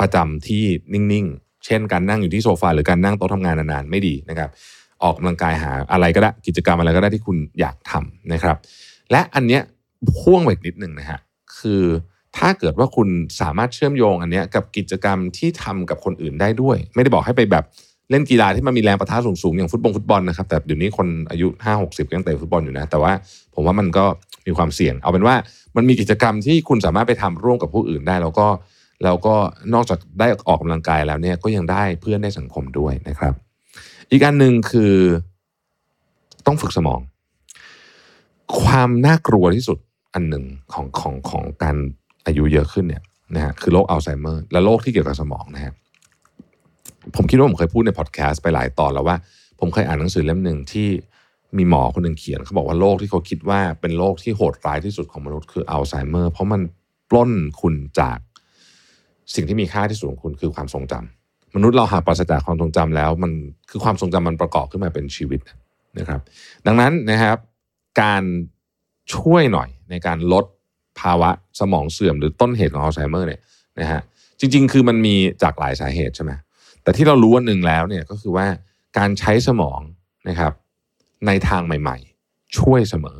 [0.00, 4.50] ประจำที่นิ่งๆ เช่น การนั่งอยู่ที่โซฟาหรือการนั่งโต๊ะทำงานนานๆไม่ดีนะครับ
[5.02, 8.56] ออกกำลังกายหาอะไรก็ได้กิจกรรมอะไรก็ได้ที่คุณอยากทำนะครับ
[9.10, 9.62] และอันเนี้ย
[10.16, 11.20] พ่วงไปอีกนิดหนึ่งนะฮะ
[11.58, 11.82] คือ
[12.38, 13.08] ถ้าเกิดว่าคุณ
[13.40, 17.64] สามารถเชื่อมโยงอันเนี้ยกับกิจกรรมที่ทำกับคนอื่นได้ด้วย ไม่ได้บอกให้ไปแบบ
[18.10, 23.12] เล่นกีฬาที่มันมีแรงประทะสูงๆอย่างฟุตบอลฟุตบอลนะครับแต่เดี๋ยวนี้คนอายุห้าหกสิบยังเตะฟุตบอลอยู่นะ แต่ว่า
[23.54, 24.04] ผมว่ามันก็
[24.46, 25.34] มีความเสี่ยง เอาเป็นว่า
[25.76, 28.46] มันมีกิจกรรมที่คุณสามารถไปทำร่วมกับผู้อื่นได้ แล้วก็
[29.04, 29.34] แล้วก็
[29.74, 33.32] นอกจากได้ออกกำลังกายแล้วเนี่ยก็ยังได้เพื่อนได้สังคมด้วยนะครับ
[34.10, 34.94] อีกอันหนึ่งคือ
[36.46, 37.00] ต้องฝึกสมอง
[38.60, 39.78] ความน่ากลัวที่สุด
[40.14, 41.76] อันหนึ่งของของของการ
[42.26, 43.02] อายุเยอะขึ้นเนี่ย
[43.34, 45.72] นะฮะคือโรคอัลไซเมอร์และโรคที่เกี่ยวกับสมองนะฮะ
[47.16, 49.16] ผมคิดว่าผมเคยพูดในพอดแคสต์ไปหลายตอนแล้วว่า
[49.60, 50.88] ผมเคยอ่านหนังสือเล่มหนึ่งที่
[51.58, 56.60] มีหมอคนหนึ่งเขียนเขาบอกว่าโรคที่เขาคิดว่าเป็นโรคที่โหดร้ายที่สุดของมนุษย์คืออัลไซเมอร์เพราะมัน
[57.10, 58.18] ปล้นคุณจาก
[59.34, 63.32] สิ่งที่มีค่าที่สุดของคุณคือความทรงจำมนุษย์เราหากปราศจากความทรงจำแล้ว มัน
[63.70, 65.40] คือความทรงจำมันประกอบขึ้นมาเป็นชีวิต
[65.98, 66.20] นะครับ
[66.66, 67.38] ดังนั้นนะครับ
[68.02, 68.22] การ
[69.14, 70.44] ช่วยหน่อยในการลด
[71.00, 71.30] ภาวะ
[71.60, 73.40] สมองเสื่อมหรือต้นเหตุของอัลไซเมอร์เนี่ย
[73.80, 74.00] นะฮะ
[74.40, 76.32] จริง ๆ คือมันมีจากหลายสาเหตุใช่ไหม
[76.82, 78.46] แต่ที่เรารู้วันหนึ่งแล้วเนี่ยก็คือว่า
[78.98, 79.80] การใช้สมอง
[80.28, 80.52] นะครับ
[81.26, 81.96] ในทางใหม่
[82.26, 83.18] ๆ ช่วยเสมอ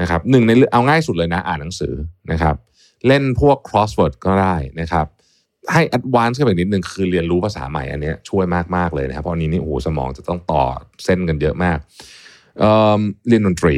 [0.00, 1.94] นะครับหนึ่งในเอาง่ายสุดเลยนะอ่านหนังสือ
[2.32, 2.56] นะครับ
[3.06, 5.06] เล่นพวก crossword ก็ได้นะครับ
[5.72, 8.44] ให้แอดวานซ์ขึ้นไปนิดนึงคือเรียนรู้ภาษาใหม่อันเนี้ยช่วย
[8.76, 10.62] มาก ๆ เลยนะครับ เพราะอันนี้นี่โอ้โหสมองจะต้องต่อ
[11.04, 11.78] เส้นกันเยอะมาก
[12.58, 13.74] เเรียนดนตรี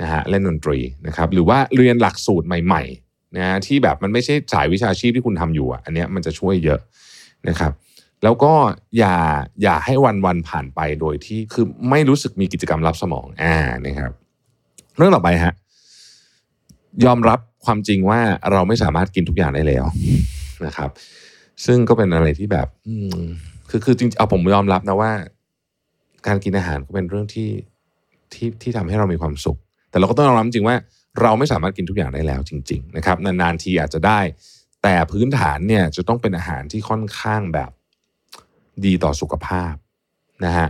[0.00, 6.80] นะฮะเล่นดนตรีนะครับหรือว่าเรียนหลักสูตรใหม่ๆนะฮะที่แบบมันไม่ใช่สายวิชาชีพที่คุณทำอยู่อะอันเนี้ยมันจะช่วยเยอะ
[7.48, 7.72] นะครับ
[8.22, 8.52] แล้วก็
[8.98, 9.16] อย่า
[9.62, 14.12] อย่าให้วันวันๆผ่านไปโดยที่คือไม่รู้สึกมีกิจกรรมรับสมองอ่านะครับ
[14.96, 15.54] เรื่องต่อไปฮะ
[17.04, 18.20] ยอมรับความจริงว่า
[18.52, 19.84] เราไม่สามารถกินทุกอย่างได้แล้ว
[20.66, 20.90] นะครับ
[21.66, 22.68] ซึ่งก็เป็นอะไรที่แบบ
[23.70, 25.12] คือคือจริงเอาผมยอมรับนะว่า
[26.26, 27.50] การกินอาหารก็เป็นเรื่องที่
[28.32, 29.58] ที่ที่ทำให้เรามีความสุข
[29.96, 30.76] แต่เราก็ต้องยอมรับจริงว่า
[31.20, 34.20] เราไม่สามารถกินทุกอย่างได้แล้วจริงๆนะครับนานๆทีอาจจะได้
[34.82, 37.70] แต่พื้นฐานเนี่ยจะต้องเป็นอาหารที่ค่อนข้างแบบ
[38.84, 39.74] ดีต่อสุขภาพ
[40.44, 40.68] นะฮะ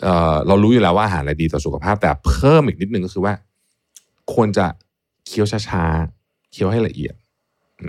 [0.00, 3.34] เเรารู้อยู่แล้วว่าอาหารอะไรดีต่อสุขภาพ แต่เพิ่มอีกนิดนึงก็คือว่า
[4.32, 4.66] ควรจะ
[5.26, 7.14] เคี้ยวช้าๆเคี้ยวให้ละเอียด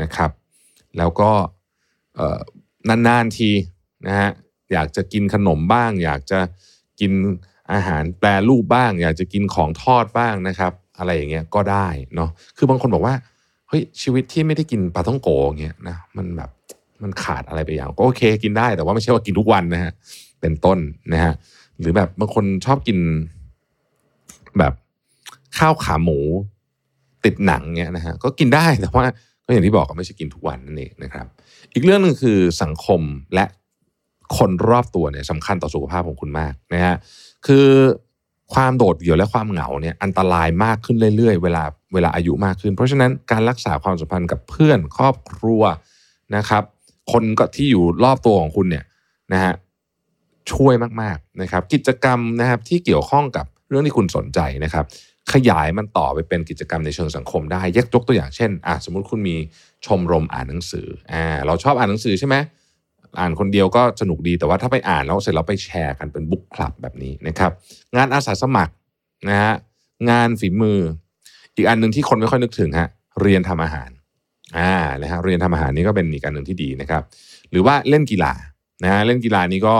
[0.01, 0.31] นะครับ
[0.97, 1.31] แล้วก็
[3.07, 3.49] นานๆที
[4.07, 4.29] นะฮะ
[4.71, 6.39] อยากจะกินขนมบ้าง อยากจะ
[6.99, 7.11] กิน
[7.73, 13.15] อาหารแปรรูปบ้าง อยากจะกินของทอดบ้างนะครับ อะไรอย่างเงี้ยก็ได้เนาะคือบางคนบอกว่า
[13.69, 16.49] เฮ้ยชีวิตที่ไม่ได้กินปลาท่องโกอย่างเงี้ยนะมันแบบ
[17.03, 19.91] มันขาดอะไรไปอย่างก็โอเคกินได้แต่ว่าไม่ใช่ว่ากินทุกวันนะฮะ
[20.41, 20.79] เป็นต้น
[21.13, 21.33] นะฮะ
[21.79, 22.97] หรือแบบบางคนชอบกิน
[24.59, 24.73] แบบ
[25.57, 26.19] ข้าวขาหมู
[27.25, 29.05] ติดหนังเงี้ยนะฮะก็กินได้แต่ว่า
[29.45, 31.25] ก็อย่างที่บอกก็ไม่ใช่กินทุกวันนั่นเองนะครับ
[31.73, 33.01] อีกเรื่องหนึ่งคือสังคม
[33.35, 33.45] และ
[34.37, 36.95] คนรอบตัวเนี่ยสำคัญต่อสุขภาพของคุณมากนะฮะ
[37.47, 37.69] คือ
[38.53, 41.63] ความโดดเดี่ยวและความเหงาเนี่ยอันตรายมากขึ้นเรื่อยๆ เวลา
[41.93, 45.63] เวลาอายุมากขึ้น เพราะฉะนั้นการรักษาความสัมพันธ์กับเพื่อนครอบครัว
[46.35, 46.63] นะครับ
[47.11, 48.85] คนก็ที่อยู่รอบตัวของคุณเนี่ย
[49.33, 49.53] นะฮะ
[50.51, 54.85] ช่วยมากๆนะครับ กิจกรรมนะครับที่เกี่ยวข้องกับเรื่องที่คุณสนใจนะครับ
[55.33, 59.35] ขยายมันต่อไปเป็นกิจกรรมในเชิงสังคมได้ยกยกตัวอย่างเช่นอะสมมุติคุณมี
[59.85, 62.35] ชมรมอ่านหนังสืออ่าเราชอบอ่านหนังสือใช่ไหม
[63.19, 67.51] อ่านคนเดียวก็สนุกดีแต่ว่าถ้าไปอ่านแล้วเสร็จเราไปแชร์กันเป็นบุ๊กคลับแบบนี้นะครับ
[67.95, 68.73] งานอาสาสมัคร
[69.29, 69.53] นะฮะ
[70.09, 70.79] งานฝีมือ
[71.55, 72.87] อีกอันหนึ่งที่คนไม่ค่อยนึกถึงฮะ
[73.21, 73.89] เรียนทำอาหาร
[74.57, 77.03] อ่านะฮะเรียนทำอาหารนี่ก็เป็นอีกอันหนึ่งที่ดีนะครับ
[77.51, 78.33] หรือว่าเล่นกีฬา
[78.83, 79.75] นะฮะเล่นกีฬานี้ก็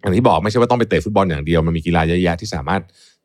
[0.00, 2.82] อย่างที่บอกไม่ใช่ว่าต้องไปเตะฟุตบอลอย่างเดียวมันมีกีฬาเยอะแยะที่สามารถ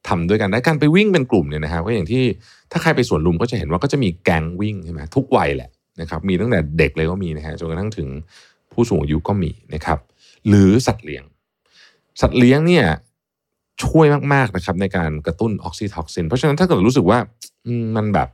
[0.07, 2.23] ทำด้วยกันได้การไปวิ่งเป็นกลุ่มเนี่ยนะครับก็อย่างที่
[2.71, 5.69] ถ้าใครไปสวนลุมก็จะเห็นว่าก็จะมีแก๊งวิ่งใช่ไหมทุกวัยแหละ
[6.01, 8.07] นะครับมีตั้งแต่เด็กเลยก็มีนะฮะจนกระทั่งถึง
[8.74, 9.99] ผู้สูงอายุก็มีนะครับ
[10.47, 11.24] หรือสัตว์เลี้ยง
[12.21, 12.86] สัตว์เลี้ยงเนี่ย
[13.84, 17.19] ช่วยมากๆนะครับในการกระตุ้นออกซิโทซิน เพราะฉะนั้นถ้าเกิดรู้สึกว่า
[17.95, 18.30] มันแบบ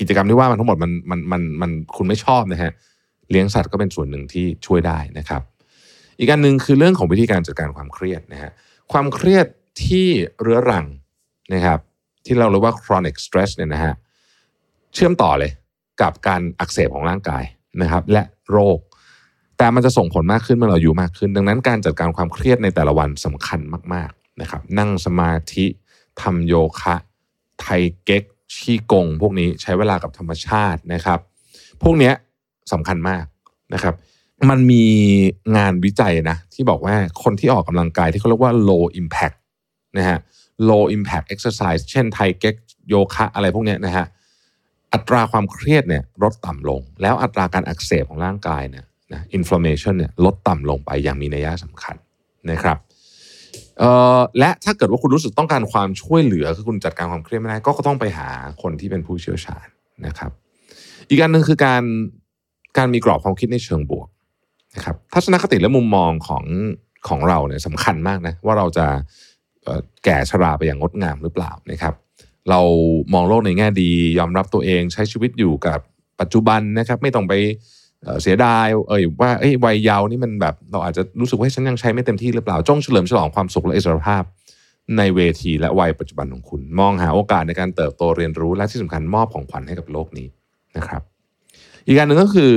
[0.00, 2.72] กิจกรรมที่ว่ามันทั้งหมดมันมันมันมันคุณไม่ชอบนะฮะ
[3.30, 5.42] เลี้ยงสัตว์ก็เป็นส่วนหนึ่งที่ช่วยได้นะครับ
[6.18, 8.50] อีกอันหนึ่งคือเรื่องของวิธีการจัดการความเครียดนะฮะ
[8.92, 9.46] ความเครียด
[9.84, 10.08] ที่
[10.40, 10.86] เรื้อรัง
[11.54, 11.78] นะครับ
[12.26, 13.94] ที่เราเรียกว่า chronic stress เนี่ยนะฮะ
[14.94, 15.52] เชื่อมต่อเลย
[16.00, 17.44] กับการอักเสบของร่างกาย
[17.82, 18.78] นะครับ และโรค
[19.60, 23.60] แต่มันจะส่งผลมากขึ้นเมื่อเราอายุมากขึ้น ดังนั้นการจัดการความเครียดในแต่ละวันสำคัญ
[23.94, 25.66] มากๆนะครับ นั่งสมาธิ
[26.22, 26.94] ทำโยคะ
[27.60, 27.66] ไท
[28.04, 28.24] เก๊ก
[28.56, 31.18] ชีกง พวกนี้ใช้เวลากับธรรมชาตินะครับ
[31.82, 32.14] พวกนี้ย
[32.72, 33.24] สำคัญมาก
[33.74, 33.94] นะครับ
[34.50, 34.84] มันมี
[35.56, 39.36] งานวิจัยนะที่บอกว่าคนที่ออกกำลังกายที่เขาเรียกว่า low impact
[39.98, 40.18] นะฮะ
[40.68, 42.56] low impact exercise เช่นไทเก๊ก
[42.88, 44.06] โยคะอะไรพวกนี้นะฮะ
[44.92, 51.96] อัตราความเครียดเนี่ยลดต่ำลง แล้วอัตราการอักเสบของร่างกายเนี่ย นะ inflammation เนี่ยลดต่ำลงไปอย่างมีนัยสำคัญ
[52.50, 52.78] นะครับ
[54.38, 58.28] และถ้าเกิดว่าคุณรู้สึกต้องการความช่วยเหลือคือคุณจัดการความเครียดไม่ได้ก็ต้องไปหา
[58.62, 59.66] คนที่เป็นผู้เชี่ยวชาญ
[60.06, 60.30] นะครับ
[61.08, 61.82] อีกอันหนึ่งคือการ
[62.78, 64.08] การมีกรอบความคิดในเชิงบวก
[64.74, 66.44] นะครับทัศนคติและมุมมองของ
[67.08, 68.86] ของเราเนี่ยสำคัญมากนะว่าเราจะ
[70.04, 71.94] แก่ชราไปอย่างงดงามหรือเปล่านะครับ
[72.50, 72.60] เรา
[73.12, 75.78] มองโลกในแง่ดียอมรับตัวเองใช้ชีวิตอยู่กับ
[76.20, 77.34] ปัจจุบันนะครับ ไม่ต้องไป
[78.22, 84.22] เสียดายเอ่ยว่าเอ้ยวัยเยาว์นี่มันแบบเราอาจจะรู้สึกว่าฉันยังใช้ไม่เต็มที่หรือเปล่าจงเฉลิมฉลองความสุขและอิสรภาพ
[84.96, 90.26] ในเวทีและวัยปัจจุบันของคุณ มองหาโอกาสในการเติบโตเรียนรู้และที่สำคัญมอบของขวัญให้กับโลกนี้
[90.76, 91.02] นะครับ
[91.86, 92.52] อีกการหนึ่งก็คือ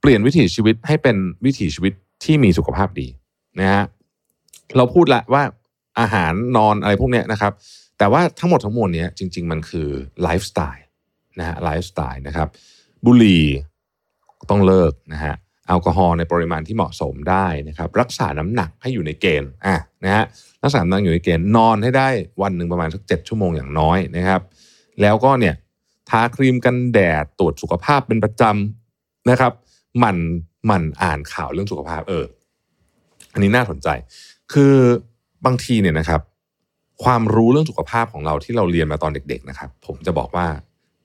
[0.00, 1.92] เปลี่ยนวิถีชีวิตให้เป็นวิถีชีวิต
[2.24, 3.08] ที่มีสุขภาพดี
[3.60, 3.84] นะฮะ
[4.76, 5.42] เราพูดละว่า
[6.00, 7.52] อาหารนอนอะไรพวกเนี้ยนะครับ
[7.98, 9.88] แต่ว่าทั้งหมดทั้งมวลเนี้ยจริง ๆ มันคือ
[10.22, 10.84] ไลฟ์สไตล์
[11.38, 12.48] นะฮะไลฟ์สไตล์นะครับ
[13.04, 13.44] บุหรี่
[14.50, 15.34] ต้องเลิกนะฮะ
[15.66, 20.24] แอลกอฮอล์ในปริมาณที่เหมาะสมได้นะครับรักษาน้ำหนักให้อยู่ในเกณฑ์อะนะฮะ
[20.62, 22.08] รักษาน้ำหนักอยู่ในเกณฑ์นอนให้ได้
[22.42, 24.40] วันหนึ่งประมาณสักเจ็ดชั่วโมงอย่างน้อยนะครับ
[25.00, 25.54] แล้วก็เนี่ย
[26.10, 29.52] ทาครีมกันแดดตรวจสุขภาพเป็นประจำนะครับ
[29.98, 30.18] หมั่น
[30.66, 32.24] หมั่นอ่านข่าวเรื่องสุขภาพเออ
[33.32, 33.88] อันนี้น่าสนใจ
[34.52, 34.74] คือ
[35.44, 36.20] บางทีเนี่ยนะครับ
[37.04, 40.46] ความรู้เรื่องสุขภาพของเราที่เราเรียนมาตอนเด็ก ๆ นะครับ ผมจะบอกว่า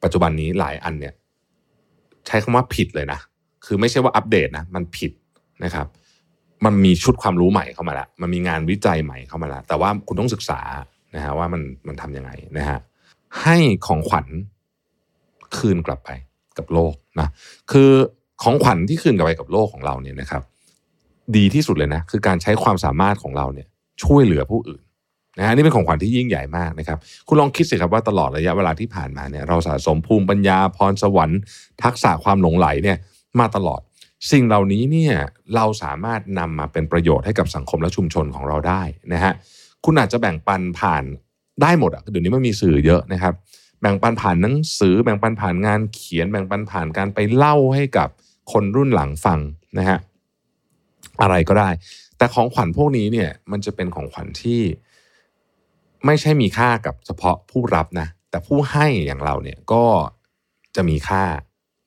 [0.04, 1.14] ปัจจุบันนี้หลายอันเนี่ย
[2.28, 3.20] ใช้คำว่าผิดเลยนะ
[3.72, 5.12] คือไม่ใช่ว่าอัปเดตนะมันผิด
[5.64, 5.88] นะครับ
[6.66, 10.60] มันมีชุดความรู้ใหม่เข้ามาแล้วมันมีงานวิจัยใหม่เข้ามาแล้วแต่ว่าคุณต้องศึกษา
[11.16, 12.80] นะฮะว่ามันมันทำยังไงนะฮะ
[13.42, 13.58] ให้
[13.88, 14.28] ของขวัญ
[15.58, 16.10] คืนกลับไป
[16.58, 17.30] กับโลกนะ
[17.72, 17.90] คือ
[18.44, 20.42] ของขวัญที่คืนกลับไปกับโลกของเราเนี่ยนะครับ
[21.36, 23.68] ดีที่สุดเลยนะคือการใช้ความสามารถของเราเนี่ย
[24.04, 24.82] ช่วยเหลือผู้อื่น
[25.38, 26.98] นะฮะนี่เป็นของขวัญที่ยิ่งใหญ่มากนะครับ
[27.28, 31.40] คุณลองคิดสิครับว่าตลอดระยะเวลาที่ผ่านมาเนี่ยเราสะสมภูมิปัญญาพรสวรรค์
[31.84, 32.98] ทักษะความหลงไหลเนี่ย
[33.40, 33.82] มาตลอด
[34.32, 35.14] สิ่งเหล่านี้เนี่ย
[35.56, 38.82] เราสามารถนำมาเป็นประโยชน์ให้กับสังคมและชุมชนของเราได้
[39.14, 39.34] นะฮะ
[39.86, 41.04] คุณอาจจะแบ่งปันผ่าน
[41.62, 43.34] ได้หมดอะเดี๋ยวนี้มันมีสื่อเยอะนะครับ
[43.82, 48.10] แบ่งปันผ่านหนังสือ แบ่งปันผ่านงานเขียน แบ่งปันผ่านการไปเล่าให้กับ
[48.52, 49.40] คนรุ่นหลังฟัง
[49.78, 49.98] นะฮะ
[51.22, 51.70] อะไรก็ได้
[52.18, 54.62] แต่ของขวัญพวกนี้เนี่ยมันจะเป็นของขวัญที่
[56.06, 59.86] ไม่ใช่มีค่ากับเฉพาะผู้รับนะแต่ผู้ให้อย่างเราเนี่ยก็
[60.76, 61.24] จะมีค่า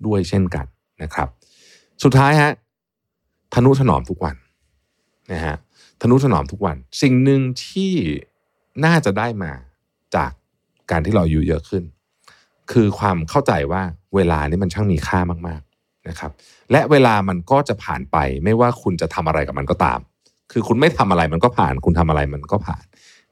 [0.06, 0.66] ด้วยเช่นกัน
[1.02, 1.28] นะครับ
[2.02, 2.52] สุดท้ายฮะ
[3.54, 4.36] ทนุถนอมทุกวัน
[5.32, 5.56] นะฮะ
[6.00, 7.92] ทนุถนอมทุกวัน สิ่งหนึ่งที่
[8.84, 9.52] น่าจะได้มา
[10.16, 10.30] จาก
[10.90, 11.82] การที่เราอายุเยอะขึ้น
[12.72, 13.82] คือความเข้าใจว่า
[14.14, 16.30] เวลานี่มันช่างมีค่ามากๆนะครับ
[16.72, 20.00] และเวลามันก็จะผ่านไป ไม่ว่าคุณจะทำอะไรกับมันก็ตาม
[20.52, 22.84] คือคุณไม่ทำอะไรมันก็ผ่าน คุณทำอะไรมันก็ผ่าน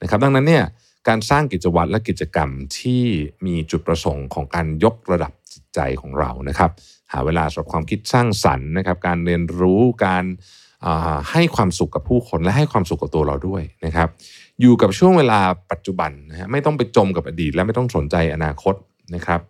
[0.02, 0.64] นะครับ ดังนั้นเนี่ย
[1.08, 3.02] การสร้างกิจวัตรและกิจกรรมที่
[3.46, 6.70] มีจุดประสงค์ของการยกระดับจิตใจของเรานะครับ
[7.12, 10.24] หาเวลาสำหรับความคิดสร้างสรรค์นะครับ การเรียนรู้การ
[11.32, 14.08] ให้ความสุขกับผู้คนและให้ความสุขกับตัวเราด้วยนะครับ
[14.61, 15.40] อยู่กับช่วงเวลา
[15.70, 18.74] ปัจจุบันนะฮะไม่ต้องไปจมกับอดีต และไม่ต้องสนใจอนาคต
[19.14, 19.40] นะครับ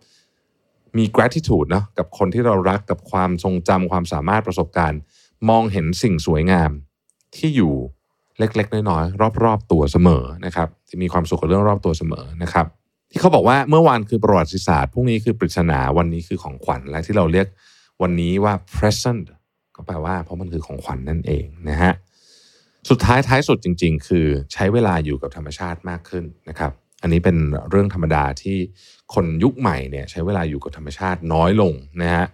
[0.97, 4.99] มี gratitude เนาะกับคนที่เรารักกับความทรงจำความสามารถประสบการณ์
[5.49, 6.71] มองเห็นสิ่งสวยงาม
[7.35, 7.73] ที่อยู่
[8.39, 12.65] เล็กๆ น้อยๆรอบๆ ตัวเสมอนะครับที่มีความสุขกับเรื่องรอบตัวเสมอนะครับ
[13.11, 17.47] ที่เขาบอกว่าเมื่อวานคือประวัติศาสตร์พรุ่งนี้คือปริศนาวันนี้คือของขวัญและที่เราเรียก
[18.01, 19.25] วันนี้ว่า present
[19.75, 21.93] ก็แปลว่าเพราะมันคือของขวัญนนั่นเองนะฮะ
[22.89, 27.37] สุดท้ายท้ายสุดจริง ๆ คือใช้เวลาอยู่กับธรรมชาติมากขึ้นนะครับ อันนี้เป็น
[27.69, 28.57] เรื่องธรรมดาที่
[29.13, 32.25] คนยุคใหม่เนี่ยใช้เวลาอยู่กับธรรมชาติน้อยลงนะฮะ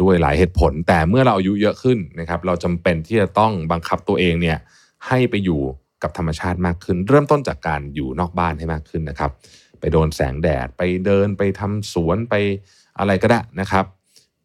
[0.00, 4.58] ด้วยหลายเหตุผล แต่เมื่อเราอายุเยอะขึ้นนะครับ เราจำเป็นที่จะต้องบังคับตัวเองเนี่ย
[5.06, 5.60] ให้ไปอยู่
[6.02, 9.30] กับธรรมชาติมากขึ้น เริ่มต้นจากการอยู่นอกบ้านให้มากขึ้นนะครับ
[9.80, 12.34] ไปโดนแสงแดดไปเดินไปทำสวนไป
[12.98, 13.84] อะไรก็ได้นะครับ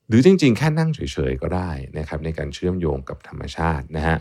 [0.07, 0.99] หรือจริงๆ แค่นั่งเฉ
[1.31, 4.17] ยๆก็ได้นะครับ ในการเชื่อมโยงกับธรรมชาตินะฮะ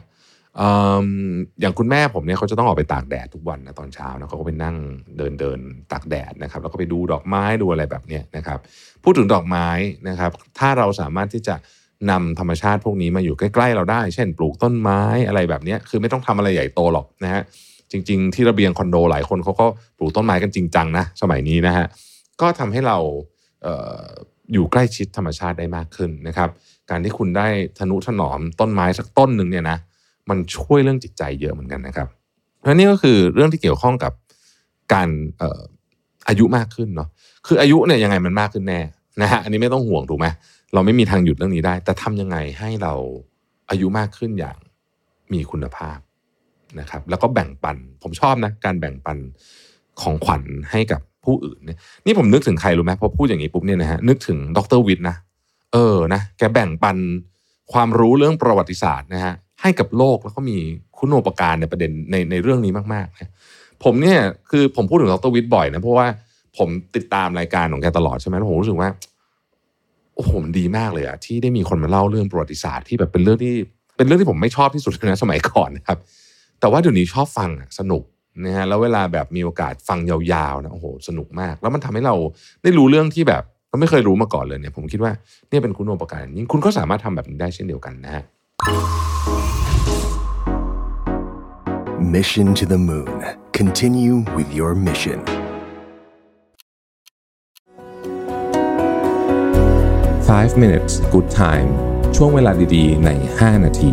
[1.61, 4.77] อย่างคุณแม่ผมเนี่ยเขาจะต้องออกไปตากแดดทุกวันนะตอนเช้านะเขาก็ไปนั่ง
[5.19, 5.59] เดินเดิน
[5.93, 8.59] ตากแดดนะครับ แล้วก็ไปดูดอกไม้ดูอะไรแบบนี้นะครับ
[9.05, 9.69] พูดถึงดอกไม้
[10.09, 11.55] นะครับ ถ้าเราสามารถที่จะ
[12.11, 17.43] นำธรรมชาติพวกนี้มาอยู่ใกล้ๆเราได้ เช่น ปลูกต้นไม้อะไรแบบนี้คือไม่ต้องทำอะไรใหญ่โตหรอกนะฮะ
[17.91, 19.67] จริง ๆ ที่ระเบียงคอนโดหลายคนเขาก็
[19.99, 21.87] ปลูกต้นไม้กันจริงจังนะสมัยนี้นะฮะ
[22.41, 22.99] ก็ทำให้เรา
[23.63, 23.69] เอ
[24.01, 24.05] อ
[24.53, 26.49] อยู่ใกล้ชิดธรรมชาติได้มากขึ้นนะครับ
[26.91, 27.47] การที่คุณได้
[27.79, 29.79] ทนุถนอมต้นไม้สักต้นหนึ่งเนี่ยนะ
[30.29, 32.09] มันช่วยเรื่องจิตใจเยอะเหมือนกันนะครับ
[32.65, 34.13] และนี่ก็คือเรื่องที่เกี่ยวข้องกับ
[34.93, 35.09] การ
[35.41, 35.61] ออ
[36.29, 37.09] อายุมากขึ้นเนาะ
[37.47, 38.81] คืออายุเนี่ยยังไงมันมากขึ้นแน่
[39.23, 40.27] นะฮะอันนี้ไม่ต้องห่วงถูกไหม
[40.75, 42.95] เราไม่มีทางหยุดเรื่องนี้ได้ แต่ทำยังไงให้เรา
[43.71, 44.57] อายุมากขึ้นอย่าง
[45.33, 45.99] มีคุณภาพ
[46.81, 49.19] นะครับ แล้วก็แบ่งปัน ผมชอบนะการแบ่งปัน
[50.01, 55.17] ของขวัญให้กับผู้อื่นเนี่ยนี่ผมนึกถึงใครรู้ไหมพอพูดอย่างนี้ปุ๊บเนี่ยนะฮะนึกถึงดรวิทย์นะ
[55.73, 56.97] เออนะแกแบ่งปัน
[57.73, 60.57] ความรู้เรื่องประวัติศาสตร์นะฮะให้กับโลกแล้วก็มี
[60.99, 63.33] คุณูปการในประเด็นในในเรื่องนี้มากๆนะ
[63.85, 64.19] ผมเนี่ย
[64.51, 66.07] คือผมพูดถึงดรวิทย์บ่อยนะเพราะว่า
[66.59, 68.89] ผมติดตามรายการของแกตลอดใช่ไหมแล้วผมรู้สึกว่า
[70.17, 73.55] โอ้โหมันดีมากเลยอะที่ได้มีคนมาเล่าเรื่องประวัติศาสตร์ที่แบบเป็นเรื่องที่
[73.97, 75.99] เป็นเรื่องที่ผมไม่ชอบที่สุดนะสมัยก่อนนะครับ
[76.61, 78.03] แต่ว่าเดี๋ยวนี้ชอบฟังสนุก
[78.45, 80.19] นะฮะแล้วเวลาแบบมีโอกาสฟังยา
[80.53, 82.15] วๆนะโอ้โหสนุกมาก แล้วมันทำให้เรา
[82.63, 85.13] ได้รู้เรื่องที่แบบเราไม่เคยรู้มาก่อนเลยเนี่ย ผมคิดว่า
[85.49, 88.25] เนี่ยเป็นคุณโอปการยิ่งคุณก็สามารถทำแบบนี้ได้เช่นเดียวกันนะฮะ
[92.15, 93.25] Mission to the Moon.
[93.53, 95.44] Continue with your mission.
[100.33, 101.71] 5 minutes good time
[102.17, 103.93] ช่วงเวลาดีๆ ใน 5 นาที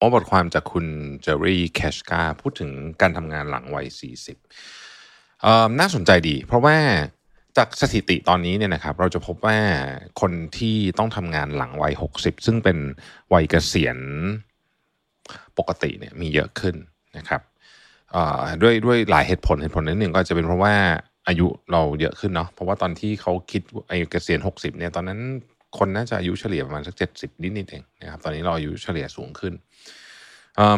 [0.00, 0.86] อ๋อบทความจากคุณ
[1.22, 3.86] เจอรี่แคชกาพูดถึงการทำงานหลังวัย
[4.62, 6.76] 40 น่าสนใจดี เพราะว่า
[7.56, 9.58] จากสถิติตอนนี้เนี่ยนะครับ เราจะพบว่า
[10.20, 12.78] คนที่ต้องทำงานหลังวัย 60 ซึ่งเป็น
[13.32, 13.98] วัยเกษียณ
[15.58, 16.76] ปกติเนี่ยมีเยอะขึ้น
[17.18, 17.40] นะครับ
[18.62, 20.74] ด้วยด้วยหลายเหตุผลเหตุผลนึงหนึ่งก็จะเป็นเพราะว่า
[21.28, 25.20] อายุเราเยอะขึ้นเนาะเพราะว่าตอนที่เขาคิดอายุเกษียณ60เนี่ยตอนนั้น
[25.78, 29.52] คนน่าจะอายุเฉลี่ยประมาณสัก70นิดนิดเองนะครับตอนนี้เราอายุเฉลี่ยสูงขึ้น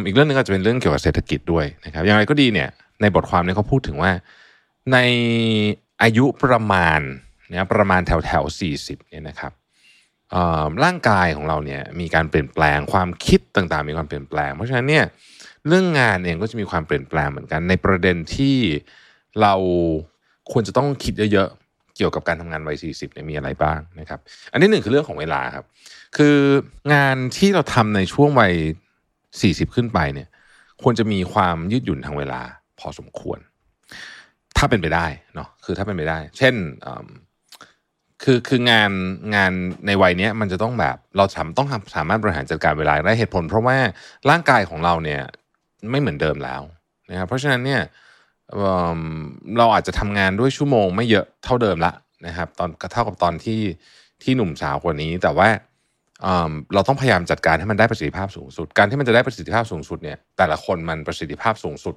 [0.06, 2.68] อีกเรื่องนึงก็จะเป็นเรื่องเกี่ยวกับเศรษฐกิจด้วยนะครับอย่างไรก็ดีเนี่ย
[3.00, 4.12] ในบทความนี้เขาพูดถึงว่า
[4.92, 4.98] ใน
[6.02, 7.00] อายุประมาณ
[7.48, 9.52] เนี่ยประมาณแถวแถวสี่สิบเนี่ยนะครับ
[10.84, 15.04] ร่างกายของเราเนี่ยมีการเปลี่ยนแปลงความคิดต่างๆ มีความเปลี่ยนแปลง เพราะฉะนั้นเนี่ย
[15.68, 18.56] เรื่องงานเองก็จะมีความเปลี่ยนแปลงเหมือนกัน ในประเด็นที่
[19.42, 19.54] เรา
[20.52, 24.20] ควรจะต้องคิดเยอะๆ เกี่ยวกับการทำงานวัย40เนี่ยมีอะไรบ้างนะครับ
[24.52, 25.64] อันที่หนึ่งคือเรื่องของเวลาครับ
[26.16, 26.36] คือ
[26.94, 28.54] งานที่เราทำในช่วงวัย
[29.14, 30.28] 40ขึ้นไปเนี่ย
[30.82, 32.40] ควรจะมีความยืดหยุ่นทางเวลา
[32.80, 33.38] พอสมควร
[34.56, 36.54] ถ้าเป็นไปได้เนาะคือถ้าเป็นไปได้ เช่น
[38.22, 38.90] คือคืองาน
[39.34, 39.52] งาน
[39.86, 43.76] ในวัยเนี้ยมันจะต้องแบบเราสามต้องสามารถบริหารจัดการเวลาได้เหตุผล เพราะว่า
[44.30, 45.22] ร่างกายของเราเนี่ย
[45.90, 46.62] ไม่เหมือนเดิมแล้ว
[47.10, 47.80] นะครับเพราะฉะนั้นเนี่ย
[49.58, 51.92] เราอาจจะทำงานด้วยชั่วโมงไม่เยอะเท่าเดิมละ
[52.26, 53.60] นะครับตอนเท่ากับตอนที่
[54.22, 55.48] ที่หนุ่มสาวกว่านี้ แต่ว่า
[56.74, 61.94] เราต้องพยายามจัดการให้มันได้ประสิทธิภาพสูงสุด การที่มันจะได้ประสิทธิภาพสูงสุดเนี่ยแต่ละคนมันประสิทธิภาพสูงสุด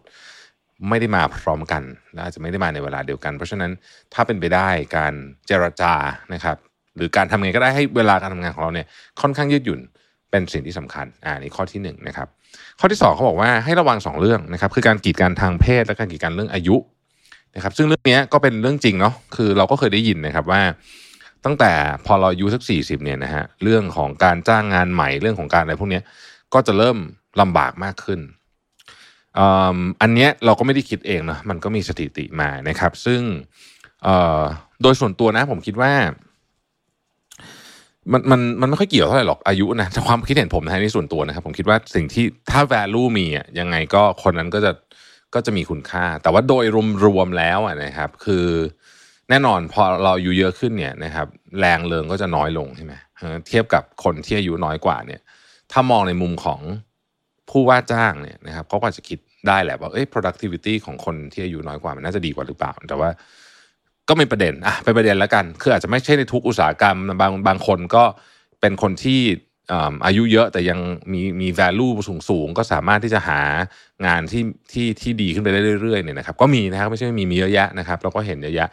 [0.90, 1.84] ไม่ได้มาพร้อมกัน
[2.14, 3.72] และอาจจะไม่ได้มาในเวลาเดียวกัน เพราะฉะนั้น
[4.14, 4.68] ถ้าเป็นไปได้
[4.98, 5.14] การ
[5.48, 5.94] เจรจา
[6.34, 6.58] นะครับ
[6.96, 8.88] หรือการทำไงก็ได้ให้เวลาการทำงานของเราเนี่ย
[9.22, 9.80] ค่อนข้างยืดหยุ่น
[10.32, 12.28] เป็นสิ่งที่สำคัญอ่านี่ข้อที่หนึ่งนะครับ
[12.80, 16.76] ข้อที่สองเขาบอกว่าให้ระวังสองเรื่องนะครับคือการกีดกันทางเพศและการกีดกันเรื่องอายุ
[17.56, 20.62] นะครับซึ่งเรื่องนี้ก็เป็นเรื่องจริงเนาะคือเราก็เคยได้ยินนะครับว่า
[21.46, 21.72] ตั้งแต่
[22.06, 26.02] พอเราอายุสักสี่สิบเนี่ยนะฮะเรื่องของการจ้างงานใหม่เรื่องของการอะไรพวกนี้
[26.54, 26.98] ก็จะเริ่ม
[27.42, 28.20] ลำบากมากขึ้น
[30.02, 33.22] อันเนี้ยเราก็ไม่ได้คิดเองนะมันก็มีสถิติมานะครับ ซึ่ง
[34.82, 35.94] โดยส่วนตัวนะผมคิดว่า
[38.12, 44.72] มันมันมันไม่ค่อยเกี่ยวเท่าไหร่หรอกอายุนะแต่ความคิดเห็นผมนะนี่ส่วนตัวนะครับ ผมคิดว่าสิ่งที่ถ้า value มีอะยังไงก็คนนั้นก็จะ
[45.36, 46.66] ก็จะมีคุณค่า แต่ว่าโดย
[47.06, 48.46] รวมๆแล้วอะนะครับ คือ
[49.30, 51.28] แน่นอนพอเราอายุเยอะขึ้นเนี่ยนะครับ
[51.60, 52.94] แรงเริงก็จะน้อยลงใช่ไหม
[53.48, 55.22] เทียบกับคนที่อายุน้อยกว่าเนี่ย
[55.72, 56.60] ถ้ามองในมุมของ
[57.50, 63.10] ผู้ว่าจ้างเนี่ยนะครับเขาก็จจะคิดได้แหละว่าเอ้ย productivity ของคนที่อายุน้อยกว่ามันน่าจะดีกว่าหรือเปล่า แต่ว่า
[64.10, 68.04] ก็เป็นประเด็นอะเป็นประเด็นแล้วกัน คืออาจจะไม่ใช่ในทุกอุตสาหกรรมบางบางคนก็
[68.62, 69.22] เป็นคนที่
[69.72, 70.80] อ่าอายุเยอะแต่ยัง
[71.14, 73.42] มีมี value สูงสูงก็สามารถที่จะหา
[74.06, 78.70] งานที่ที่ที่ดีขึ้นไปได้เรื่อยๆเนี่ยนะครับก็มีนะครับไม่ใช่ไม่มีมีเยอะแยะนะครับเราก็เห็นเยอะแยะ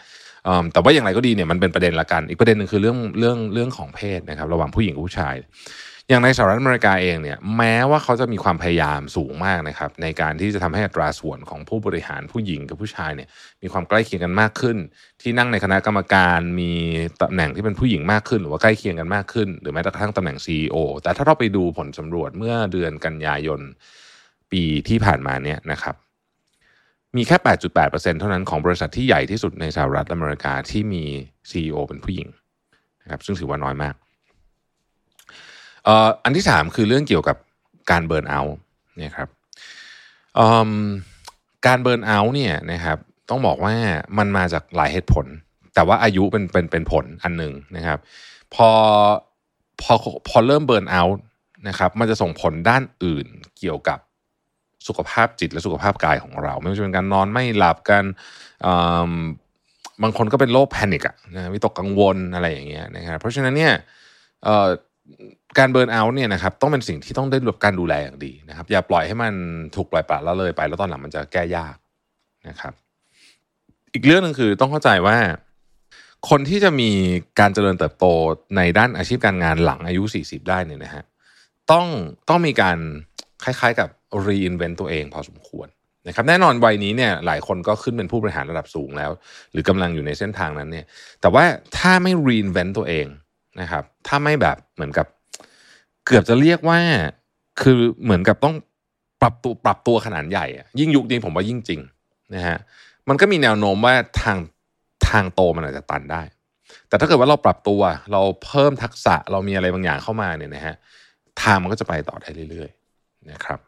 [0.47, 5.35] อืมแต่ว่าอย่างไรก็ดีเนี่ยมันเป็นประเด็นละกัน อีกประเด็นหนึ่งคือเรื่องเรื่องเรื่องของเพศนะครับ ระหว่างผู้หญิงกับผู้ชาย
[6.09, 13.28] อย่างในสหรัฐอเมริกาเองเนี่ยแม้ว่าเขาจะมีความพยายามสูงมากนะครับในการที่จะทำให้อัตราส่วนของผู้บริหารผู้หญิงกับผู้ชายเนี่ย
[13.62, 14.76] มีความใกล้เคียงกันมากขึ้น
[15.22, 16.72] ที่นั่งในคณะกรรมการมี
[17.22, 23.61] ตำแหน่งที่เป็นผู้หญิงมากขึ้น หรือว่าใกล้เคียงกันมากขึ้น หรือแม้กระทั่งตำแหน่ง CEO แต่ถ้าเราไปดูผลสำรวจเมื่อเดือนกันยายน
[24.53, 25.94] ปีที่ผ่านมาเนี่ยนะครับ
[27.16, 27.36] มีแค่
[27.78, 31.05] 8.8%เท่านั้นของบริษัทที่ใหญ่ที่สุดในสหรัฐอเมริกาที่มี
[31.50, 32.28] CEO เป็นผู้หญิง
[33.03, 33.94] นะครับซึ่งถือว่าน้อยมาก
[36.24, 37.37] อันที่สามคือเรื่องเกี่ยวกับ
[37.91, 38.57] การเบิร์นเอาท์
[38.99, 39.28] เนี่ยครับ
[41.66, 42.99] การเบิร์นเอาท์เนี่ยนะครับ
[43.30, 43.74] ต้องบอกว่า
[44.18, 45.26] มันมาจากหลายเหตุผล
[45.74, 47.99] แต่ว่าอายุเป็นเป็นเป็นผลอันหนึ่งนะครับ
[48.55, 48.68] พอ
[49.80, 49.95] พอ
[50.28, 51.22] พอเริ่มเบิร์นเอาท์
[51.68, 53.26] นะครับมันจะส่งผลด้านอื่น
[53.59, 53.99] เกี่ยวกับ
[54.87, 58.05] สุขภาพจิตและสุขภาพกายของเรา ไม่ว่าจะเป็นการนอนไม่หลับกัน
[60.03, 63.74] บางคนก็เป็นโรคแพนิคอะนะวิตกกังวลอะไรอย่างเงี้ยนะครับเพราะฉะนั้นเนี่ย
[65.59, 69.34] การเบิร์นเอาท์เนี่ยนะครับต้องเป็นสิ่งที่ต้องได้รับการดูแลอย่างดีนะครับ อย่าปล่อยให้มัน
[69.76, 71.76] ถูกปล่อยปละละเลยไป แล้วตอนหลังมันจะแก้ยาก
[72.48, 72.72] นะครับ
[73.94, 75.16] อีกเรื่องหนึ่งคือต้องเข้าใจว่า
[76.30, 76.90] คนที่จะมี
[77.40, 78.07] การเจริญเติบโต
[78.57, 81.05] ในด้านอาชีพการงานหลังอายุ 40 ได้เนี่ยนะฮะ
[81.70, 81.86] ต้อง
[82.28, 82.78] ต้องมีการ
[83.44, 83.88] คล้ายๆกับ
[84.26, 85.68] reinvent ตัวเองพอสมควร
[86.07, 89.11] นะครับแน่นอนวัยนี้เนี่ยหลายคนก็ขึ้นเป็นผู้บริหารระดับสูงแล้ว
[89.53, 90.87] หรือกำลังอยู่ในเส้นทางนั้นเนี่ย
[91.20, 91.45] แต่ว่า
[91.79, 93.07] ถ้าไม่ reinvent ตัวเอง
[93.61, 95.07] นะครับถ้าไม่แบบเหมือนกับ
[96.07, 96.79] เกือบจะเรียกว่า
[97.62, 98.54] คือเหมือนกับต้อง
[99.20, 100.46] ปรับตัวปรับตัวขนาดใหญ่
[100.79, 101.80] ยิ่งยุคนี้ผมว่ายิ่งจริง
[102.34, 102.58] นะฮะ
[103.08, 104.38] มันก็มีแนวโน้มว่าทาง
[105.08, 106.22] ทางโตมันอาจจะตันได้
[106.88, 107.80] แต่ถ้าเกิดว่าเราปรับตัว
[108.12, 110.74] เราเพิ่มทักษะเรามีอะไรบางอย่างเข้ามาเนี่ยนะฮะ
[111.42, 113.58] ทางมันก็จะไปต่อได้เรื่อยๆนะครับ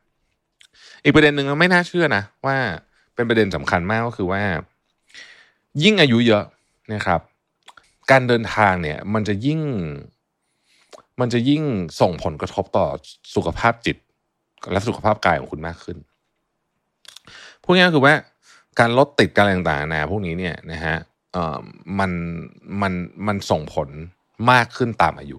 [1.04, 2.56] อีกประเด็นหนึ่งไม่น่าเชื่อนะว่า
[3.14, 4.42] เป็นประเด็นสำคัญมากก็คือว่า
[5.82, 6.44] ยิ่งอายุเยอะ
[6.92, 7.20] นะครับ
[8.10, 9.60] การเดินทางเนี่ยมันจะยิ่ง
[11.20, 11.62] มันจะยิ่ง
[12.00, 12.86] ส่งผลกระทบต่อ
[13.34, 13.96] สุขภาพจิต
[14.72, 15.98] และสุขภาพกายของคุณมากขึ้น
[17.62, 18.14] พวกนี้คือว่า
[18.78, 20.96] การลดติดการอะไรต่างๆนานาพวกนี้เนี่ยนะฮะ
[21.32, 21.58] เอ่อ
[21.98, 22.10] มัน
[22.82, 22.92] มัน
[23.26, 23.88] มันส่งผล
[24.50, 25.38] มากขึ้นตามอายุ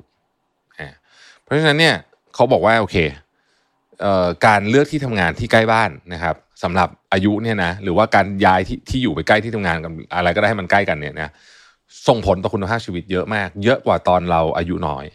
[0.79, 0.89] อ่า
[1.41, 1.95] เพราะฉะนั้นเนี่ย
[2.33, 2.97] เขาบอกว่าโอเค
[4.01, 11.29] เอ่อการเลือกที่ทำงานที่ใกล้บ้านนะครับสำหรับอายุเนี่ยนะหรือว่าการย้ายที่ที่อยู่ไปใกล้ที่ทำงานกันอะไรก็ได้ให้มันใกล้กันเนี่ยนะ
[12.07, 15.05] ส่งผลต่อคุณภาพชีวิตเยอะมาก เยอะกว่าตอนเราอายุน้อย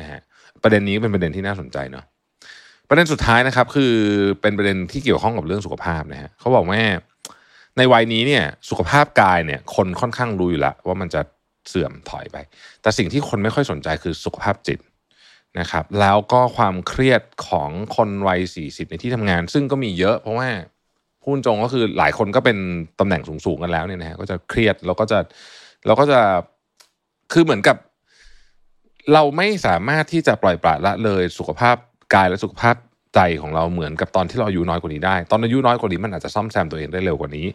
[0.00, 0.20] นะฮะ
[0.62, 2.04] ประเด็นนี้เป็นประเด็นที่น่าสนใจเนาะ
[2.88, 3.92] ประเด็นสุดท้ายนะครับ คือ
[4.40, 6.82] เป็นประเด็นที่เกี่ยวข้องกับเรื่องสุขภาพนะฮะเขาบอกว่า
[7.76, 11.20] ในวัยนี้เนี่ยสุขภาพกายเนี่ย คนค่อนข้างรู้อยู่ล้วว่ามันจะ
[11.68, 12.36] เสื่อมถอยไป
[12.82, 14.78] แต่สิ่งที่คนไม่ค่อยสนใจคือสุขภาพจิต
[15.60, 20.48] นะครับ แล้วก็ความเครียดของคนวัย40 ในที่ทำงาน ซึ่งก็มีเยอะเพราะว่า
[21.22, 22.58] พูดตรงก็คือหลายคนก็เป็น
[23.00, 25.18] ตำแหน่งสูงๆกันแล้วเนี่ยนะฮะก็จะเครียดแล้วก็จะ
[25.86, 26.20] เราก็จะ
[27.32, 27.76] คือเหมือนกับ
[29.14, 31.76] เราไม่สามารถที่จะปล่อยปละละเลยสุขภาพ
[32.14, 32.76] กายและสุขภาพ
[33.14, 37.46] ใจของเราเหมือนกับตอนที่เราอายุน้อยกว่านี้ได้ ตอนอายุน้อยกว่านี้มันอาจจะซ่อมแซมตัวเองได้เร็วกว่านี้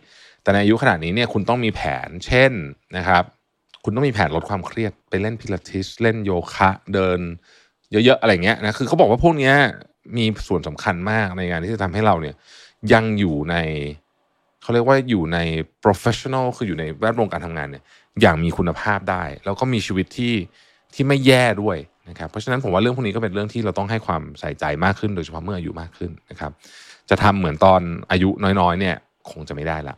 [0.44, 2.52] แต่ในอายุขนาดนี้เนี่ยคุณต้องมีแผน เช่น
[2.98, 3.24] นะครับ
[3.84, 7.20] คุณต้องมีแผนลดความเครียดไปเล่นพิลาทิสเล่นโยคะเดิน
[7.92, 9.52] เยอะๆอะไรเงี้ยนะคือเขาบอกว่าพวกนี้
[10.18, 12.36] มีส่วนสำคัญมากในการที่จะทำให้เราเนี่ย
[12.94, 13.56] ยังอยู่ใน
[14.62, 15.38] เขาเรียกว่าอยู่ใน
[15.84, 17.84] professional คืออยู่ในแวดวงการทำงานเนี่ย
[18.22, 20.34] อย่างมีคุณภาพได้ แล้วก็มีชีวิตที่
[20.94, 21.78] ที่ไม่แย่ด้วย
[22.10, 26.52] นะครับเพราะฉะนั้นผมว่าเรื่องพวกนี้ก็เป็นเรื่องที่เราต้องให้ความใส่ใจมากขึ้น โดยเฉพาะเมื่ออายุมากขึ้นนะครับ
[27.10, 27.82] จะทำเหมือนตอน
[28.12, 28.96] อายุน้อยๆ เนี่ย
[29.32, 29.96] คงจะไม่ได้ละ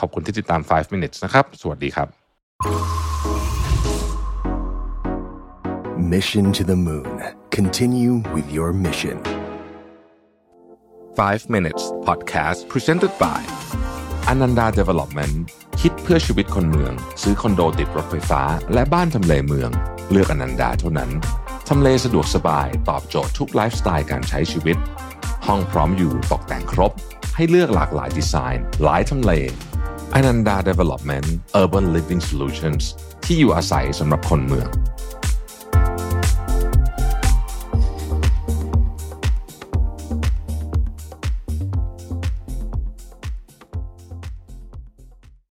[0.00, 2.08] ขอบคุณที่ติดตาม 5 minutes นะครับ สวัสดีครับ
[6.12, 7.16] Mission to the Moon.
[7.50, 9.16] Continue with your mission.
[11.16, 13.40] 5 minutes podcast presented by
[14.32, 15.34] Ananda Development
[15.80, 16.92] คิดเพื่อชีวิตคนเมือง
[17.22, 18.42] ซื้อคอนโดติดรถไฟฟ้า
[18.74, 19.70] และบ้านทำเลเมือง
[20.10, 21.10] เลือกอนันดาเท่านั้น
[21.68, 24.76] ทำเลสะดวกสบายตอบโจทย์ทุกไลฟ์สไตล์การใช้ชีวิต
[25.46, 26.92] ห้องพร้อมอยู่ตกแต่งครบ
[27.36, 29.32] ให้เลือกหลากหลายดีไซน์ หลายทำเล
[30.14, 31.26] อนันดา Development
[31.60, 32.84] Urban Living Solutions
[33.24, 34.68] ที่อยู่อาศัยสำหรับคนเมือง